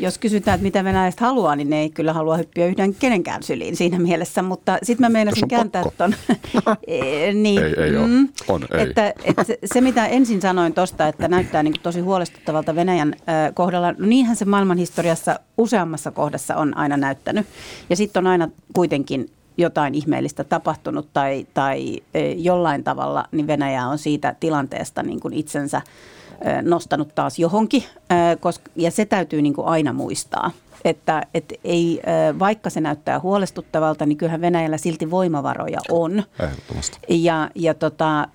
jos 0.00 0.18
kysytään, 0.18 0.54
että 0.54 0.62
mitä 0.62 0.84
venäläiset 0.84 1.20
haluaa, 1.20 1.56
niin 1.56 1.70
ne 1.70 1.80
ei 1.80 1.90
kyllä 1.90 2.12
halua 2.12 2.36
hyppiä 2.36 2.66
yhden 2.66 2.94
kenenkään 2.94 3.42
syliin 3.42 3.76
siinä 3.76 3.98
mielessä, 3.98 4.42
mutta 4.42 4.78
sitten 4.82 5.04
mä 5.06 5.08
meinasin 5.12 5.48
kääntää 5.48 5.84
ton. 5.98 6.14
Eh, 6.86 7.34
niin, 7.34 7.62
Ei, 7.62 7.74
ei 7.82 7.96
oo. 7.96 8.04
On, 8.48 8.62
ei. 8.74 8.82
Että, 8.82 9.12
että 9.24 9.44
se- 9.44 9.58
se, 9.64 9.80
mitä 9.80 10.06
ensin 10.06 10.40
sanoin 10.42 10.74
tuosta, 10.74 11.08
että 11.08 11.28
näyttää 11.28 11.62
niin 11.62 11.74
tosi 11.82 12.00
huolestuttavalta 12.00 12.74
Venäjän 12.74 13.14
ö, 13.18 13.52
kohdalla, 13.54 13.92
no 13.92 14.06
niinhän 14.06 14.36
se 14.36 14.44
maailman 14.44 14.78
historiassa 14.78 15.40
useammassa 15.58 16.10
kohdassa 16.10 16.27
on 16.56 16.76
aina 16.76 16.96
näyttänyt. 16.96 17.46
Ja 17.90 17.96
sitten 17.96 18.20
on 18.20 18.26
aina 18.26 18.48
kuitenkin 18.72 19.30
jotain 19.56 19.94
ihmeellistä 19.94 20.44
tapahtunut 20.44 21.08
tai, 21.12 21.46
tai 21.54 22.00
eh, 22.14 22.36
jollain 22.38 22.84
tavalla, 22.84 23.24
niin 23.32 23.46
Venäjä 23.46 23.86
on 23.86 23.98
siitä 23.98 24.34
tilanteesta 24.40 25.02
niin 25.02 25.20
kuin 25.20 25.34
itsensä 25.34 25.82
nostanut 26.62 27.14
taas 27.14 27.38
johonkin, 27.38 27.84
koska, 28.40 28.70
ja 28.76 28.90
se 28.90 29.04
täytyy 29.04 29.42
niin 29.42 29.54
kuin 29.54 29.66
aina 29.66 29.92
muistaa. 29.92 30.50
Että 30.84 31.22
et 31.34 31.52
ei, 31.64 32.02
vaikka 32.38 32.70
se 32.70 32.80
näyttää 32.80 33.20
huolestuttavalta, 33.20 34.06
niin 34.06 34.18
kyllähän 34.18 34.40
Venäjällä 34.40 34.76
silti 34.76 35.10
voimavaroja 35.10 35.78
on. 35.90 36.22
Ehdottomasti. 36.40 36.98
Ja, 37.08 37.50
ja 37.54 37.74
tota, 37.74 38.28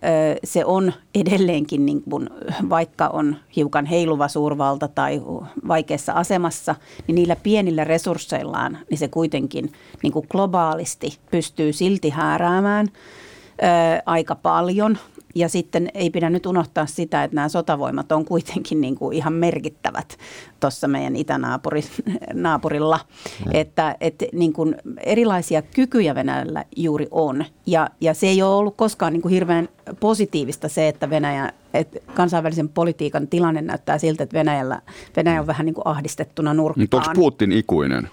se 0.43 0.65
on 0.65 0.93
edelleenkin, 1.15 1.85
niin 1.85 2.03
kuin, 2.09 2.29
vaikka 2.69 3.07
on 3.07 3.35
hiukan 3.55 3.85
heiluva 3.85 4.27
suurvalta 4.27 4.87
tai 4.87 5.21
vaikeassa 5.67 6.13
asemassa, 6.13 6.75
niin 7.07 7.15
niillä 7.15 7.35
pienillä 7.35 7.83
resursseillaan, 7.83 8.77
niin 8.89 8.97
se 8.97 9.07
kuitenkin 9.07 9.71
niin 10.03 10.13
kuin 10.13 10.27
globaalisti 10.29 11.17
pystyy 11.31 11.73
silti 11.73 12.09
hääräämään 12.09 12.87
ö, 12.87 13.65
aika 14.05 14.35
paljon. 14.35 14.97
Ja 15.35 15.49
sitten 15.49 15.89
ei 15.93 16.09
pidä 16.09 16.29
nyt 16.29 16.45
unohtaa 16.45 16.85
sitä, 16.85 17.23
että 17.23 17.35
nämä 17.35 17.49
sotavoimat 17.49 18.11
on 18.11 18.25
kuitenkin 18.25 18.81
niin 18.81 18.95
kuin 18.95 19.17
ihan 19.17 19.33
merkittävät 19.33 20.17
tuossa 20.59 20.87
meidän 20.87 21.15
itänaapurilla. 21.15 22.99
Mm. 23.45 23.51
Että, 23.53 23.95
että 24.01 24.25
niin 24.33 24.53
kuin 24.53 24.75
erilaisia 24.97 25.61
kykyjä 25.61 26.15
Venäjällä 26.15 26.65
juuri 26.75 27.07
on. 27.11 27.45
Ja, 27.65 27.89
ja 28.01 28.13
se 28.13 28.27
ei 28.27 28.41
ole 28.41 28.55
ollut 28.55 28.77
koskaan 28.77 29.13
niin 29.13 29.21
kuin 29.21 29.33
hirveän 29.33 29.69
positiivista 29.99 30.69
se, 30.69 30.87
että 30.87 31.09
Venäjä, 31.09 31.51
että 31.73 31.99
kansainvälisen 32.13 32.69
politiikan 32.69 33.27
tilanne 33.27 33.61
näyttää 33.61 33.97
siltä, 33.97 34.23
että 34.23 34.37
Venäjällä, 34.37 34.81
Venäjä 35.15 35.41
on 35.41 35.47
vähän 35.47 35.65
niin 35.65 35.73
kuin 35.73 35.87
ahdistettuna 35.87 36.53
Mutta 36.53 36.73
onko 36.73 36.83
nurkkaan. 36.91 37.15
Putin 37.15 37.51
ikuinen? 37.51 38.09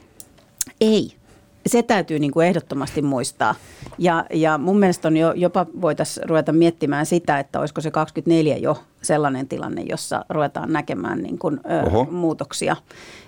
Ei. 0.80 1.19
Se 1.66 1.82
täytyy 1.82 2.18
niin 2.18 2.32
kuin 2.32 2.46
ehdottomasti 2.46 3.02
muistaa. 3.02 3.54
Ja, 3.98 4.24
ja 4.32 4.58
mun 4.58 4.78
mielestä 4.78 5.08
on 5.08 5.16
jo, 5.16 5.32
jopa 5.32 5.66
voitaisiin 5.80 6.28
ruveta 6.28 6.52
miettimään 6.52 7.06
sitä, 7.06 7.38
että 7.38 7.60
olisiko 7.60 7.80
se 7.80 7.90
24 7.90 8.56
jo 8.56 8.82
sellainen 9.02 9.48
tilanne, 9.48 9.82
jossa 9.82 10.24
ruvetaan 10.28 10.72
näkemään 10.72 11.22
niin 11.22 11.38
kuin, 11.38 11.60
ö, 11.70 11.86
Oho. 11.86 12.04
muutoksia. 12.10 12.76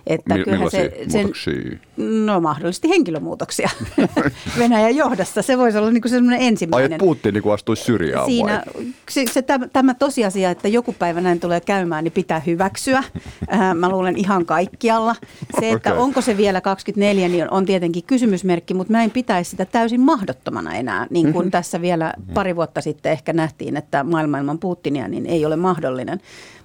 Että 0.07 0.35
Mi- 0.35 0.45
kyllähän 0.45 0.69
millaisia 0.69 1.21
muutoksia? 1.21 1.79
No 1.97 2.41
mahdollisesti 2.41 2.89
henkilömuutoksia 2.89 3.71
Venäjän 4.59 4.97
johdossa. 4.97 5.43
Se 5.43 5.59
voisi 5.59 5.79
olla 5.79 5.91
niin 5.91 6.03
kuin 6.03 6.31
Ai, 6.31 6.47
ensimmäinen. 6.47 6.93
että 6.93 7.05
Putin 7.05 7.35
niin 7.35 7.53
astuisi 7.53 7.85
syrjään 7.85 8.27
Siinä 8.27 8.63
vai? 8.75 8.87
se, 9.11 9.25
se, 9.33 9.43
tämä, 9.43 9.69
tämä 9.69 9.95
tosiasia, 9.95 10.51
että 10.51 10.69
joku 10.69 10.95
päivä 10.99 11.21
näin 11.21 11.41
tulee 11.41 11.61
käymään, 11.61 12.05
niin 12.05 12.13
pitää 12.13 12.41
hyväksyä. 12.41 13.05
Äh, 13.53 13.75
mä 13.75 13.89
luulen 13.89 14.17
ihan 14.17 14.47
kaikkialla. 14.47 15.17
Se, 15.61 15.71
että 15.71 15.93
Okei. 15.93 16.03
onko 16.03 16.21
se 16.21 16.37
vielä 16.37 16.61
24, 16.61 17.29
niin 17.29 17.45
on, 17.45 17.51
on 17.51 17.67
tietenkin 17.67 18.05
kysymysmerkki, 18.05 18.75
mutta 18.75 18.93
mä 18.93 19.03
en 19.03 19.11
pitäisi 19.11 19.51
sitä 19.51 19.65
täysin 19.65 20.01
mahdottomana 20.01 20.75
enää. 20.75 21.07
Niin 21.11 21.33
kuin 21.33 21.43
mm-hmm. 21.43 21.51
tässä 21.51 21.81
vielä 21.81 22.13
pari 22.35 22.57
vuotta 22.57 22.81
sitten 22.81 23.13
ehkä 23.13 23.33
nähtiin, 23.33 23.77
että 23.77 24.05
maailma 24.05 24.39
ilman 24.39 24.59
Putinia 24.59 25.09
niin 25.09 25.27
ei 25.27 25.47
ole 25.47 25.57
mahdollinen. 25.57 26.21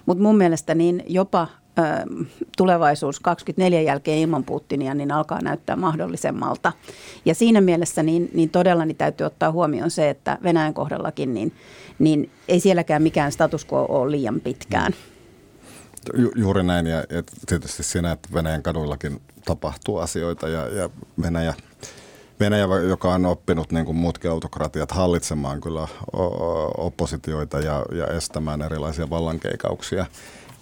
Mutta 0.06 0.22
mun 0.22 0.36
mielestä 0.36 0.74
niin 0.74 1.02
jopa 1.06 1.48
tulevaisuus 2.56 3.20
24 3.20 3.80
jälkeen 3.80 4.18
ilman 4.18 4.44
Putinia 4.44 4.94
niin 4.94 5.12
alkaa 5.12 5.42
näyttää 5.42 5.76
mahdollisemmalta. 5.76 6.72
Ja 7.24 7.34
siinä 7.34 7.60
mielessä 7.60 8.02
niin, 8.02 8.30
niin 8.34 8.50
todella 8.50 8.84
niin 8.84 8.96
täytyy 8.96 9.26
ottaa 9.26 9.52
huomioon 9.52 9.90
se, 9.90 10.10
että 10.10 10.38
Venäjän 10.42 10.74
kohdallakin 10.74 11.34
niin, 11.34 11.52
niin 11.98 12.30
ei 12.48 12.60
sielläkään 12.60 13.02
mikään 13.02 13.32
status 13.32 13.66
quo 13.72 13.86
ole 13.88 14.10
liian 14.10 14.40
pitkään. 14.40 14.92
Ju, 16.14 16.32
juuri 16.36 16.62
näin 16.62 16.86
ja, 16.86 16.96
ja 16.96 17.22
tietysti 17.46 17.82
siinä, 17.82 18.12
että 18.12 18.28
Venäjän 18.34 18.62
kaduillakin 18.62 19.20
tapahtuu 19.44 19.98
asioita 19.98 20.48
ja, 20.48 20.68
ja 20.68 20.90
Venäjä, 21.22 21.54
Venäjä, 22.40 22.64
joka 22.88 23.14
on 23.14 23.26
oppinut 23.26 23.72
niin 23.72 23.86
kuin 23.86 23.96
muutkin 23.96 24.30
autokratiat 24.30 24.92
hallitsemaan 24.92 25.60
kyllä 25.60 25.88
oppositioita 26.76 27.58
ja, 27.58 27.84
ja 27.92 28.06
estämään 28.06 28.62
erilaisia 28.62 29.10
vallankeikauksia, 29.10 30.06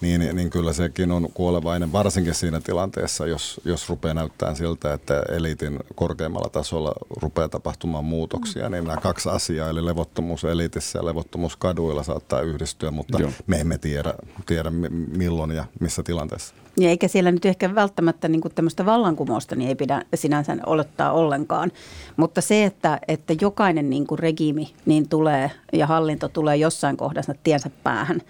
niin, 0.01 0.35
niin 0.35 0.49
kyllä 0.49 0.73
sekin 0.73 1.11
on 1.11 1.27
kuolevainen, 1.33 1.91
varsinkin 1.91 2.33
siinä 2.33 2.61
tilanteessa, 2.61 3.27
jos, 3.27 3.61
jos 3.65 3.89
rupeaa 3.89 4.13
näyttää 4.13 4.55
siltä, 4.55 4.93
että 4.93 5.23
eliitin 5.29 5.79
korkeammalla 5.95 6.49
tasolla 6.49 6.93
rupeaa 7.21 7.49
tapahtumaan 7.49 8.05
muutoksia, 8.05 8.69
niin 8.69 8.83
nämä 8.83 9.01
kaksi 9.01 9.29
asiaa, 9.29 9.69
eli 9.69 9.85
levottomuus 9.85 10.43
eliitissä 10.43 10.99
ja 10.99 11.05
levottomuus 11.05 11.57
kaduilla 11.57 12.03
saattaa 12.03 12.41
yhdistyä, 12.41 12.91
mutta 12.91 13.19
Joo. 13.19 13.31
me 13.47 13.59
emme 13.59 13.77
tiedä, 13.77 14.13
tiedä 14.45 14.69
mi- 14.69 14.89
milloin 14.89 15.51
ja 15.51 15.65
missä 15.79 16.03
tilanteessa. 16.03 16.55
Ja 16.79 16.89
eikä 16.89 17.07
siellä 17.07 17.31
nyt 17.31 17.45
ehkä 17.45 17.75
välttämättä 17.75 18.27
niin 18.27 18.41
tämmöistä 18.55 18.85
vallankumousta 18.85 19.55
niin 19.55 19.67
ei 19.67 19.75
pidä 19.75 20.05
sinänsä 20.15 20.57
olettaa 20.65 21.11
ollenkaan. 21.11 21.71
Mutta 22.17 22.41
se, 22.41 22.63
että, 22.63 22.99
että 23.07 23.33
jokainen 23.41 23.89
niin 23.89 24.07
kuin 24.07 24.19
regiimi 24.19 24.73
niin 24.85 25.09
tulee 25.09 25.51
ja 25.73 25.87
hallinto 25.87 26.27
tulee 26.27 26.55
jossain 26.55 26.97
kohdassa 26.97 27.33
tiensä 27.43 27.69
päähän. 27.83 28.21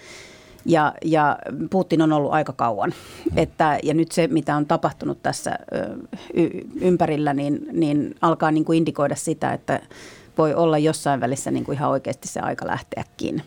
Ja, 0.68 0.94
ja 1.06 1.38
Putin 1.70 2.02
on 2.02 2.14
ollut 2.14 2.34
aika 2.34 2.54
kauan. 2.54 2.94
Että, 3.36 3.80
ja 3.84 3.94
nyt 3.94 4.12
se, 4.12 4.28
mitä 4.28 4.56
on 4.56 4.66
tapahtunut 4.66 5.24
tässä 5.24 5.60
y- 6.34 6.68
ympärillä, 6.82 7.34
niin, 7.34 7.68
niin 7.72 8.16
alkaa 8.22 8.52
niin 8.52 8.66
kuin 8.66 8.78
indikoida 8.78 9.16
sitä, 9.16 9.54
että 9.54 9.80
voi 10.38 10.54
olla 10.54 10.78
jossain 10.78 11.20
välissä 11.20 11.52
niin 11.52 11.64
kuin 11.64 11.76
ihan 11.76 11.90
oikeasti 11.90 12.28
se 12.28 12.40
aika 12.40 12.68
lähteäkin. 12.68 13.42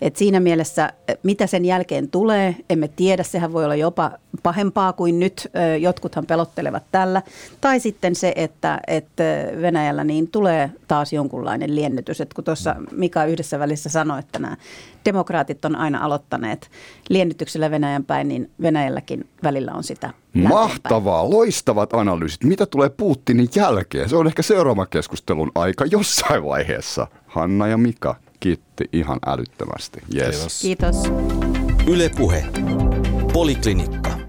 Et 0.00 0.16
siinä 0.16 0.40
mielessä, 0.40 0.92
mitä 1.22 1.46
sen 1.46 1.64
jälkeen 1.64 2.10
tulee, 2.10 2.56
emme 2.70 2.88
tiedä. 2.88 3.22
Sehän 3.22 3.52
voi 3.52 3.64
olla 3.64 3.74
jopa 3.76 4.10
pahempaa 4.42 4.92
kuin 4.92 5.20
nyt. 5.20 5.50
Ö, 5.56 5.76
Jotkuthan 5.76 6.26
pelottelevat 6.26 6.82
tällä. 6.92 7.22
Tai 7.60 7.80
sitten 7.80 8.14
se, 8.14 8.32
että, 8.36 8.80
että 8.86 9.24
Venäjällä 9.62 10.04
niin 10.04 10.28
tulee 10.28 10.70
taas 10.88 11.12
jonkunlainen 11.12 11.74
liennytys. 11.74 12.20
Et 12.20 12.34
kun 12.34 12.44
tuossa 12.44 12.76
Mika 12.90 13.24
yhdessä 13.24 13.58
välissä 13.58 13.88
sanoi, 13.88 14.18
että 14.18 14.38
nämä 14.38 14.56
demokraatit 15.04 15.64
on 15.64 15.76
aina 15.76 16.04
aloittaneet 16.04 16.70
liennytyksellä 17.08 17.70
Venäjän 17.70 18.04
päin, 18.04 18.28
niin 18.28 18.50
Venäjälläkin 18.62 19.28
välillä 19.42 19.72
on 19.72 19.84
sitä. 19.84 20.10
Mahtavaa, 20.34 21.30
loistavat 21.30 21.94
analyysit. 21.94 22.44
Mitä 22.44 22.66
tulee 22.66 22.88
Putinin 22.88 23.48
jälkeen? 23.54 24.08
Se 24.08 24.16
on 24.16 24.26
ehkä 24.26 24.42
seuraavan 24.42 24.86
keskustelun 24.90 25.52
aika 25.54 25.84
jossain 25.86 26.44
vaiheessa. 26.44 27.06
Hanna 27.26 27.66
ja 27.66 27.76
Mika 27.76 28.16
kiitti 28.40 28.84
ihan 28.92 29.18
älyttömästi. 29.26 30.00
Yes. 30.14 30.60
Kiitos. 30.60 30.60
Kiitos. 30.60 30.96
Yle 31.86 32.10
Puhe. 32.16 32.44
Poliklinikka. 33.32 34.19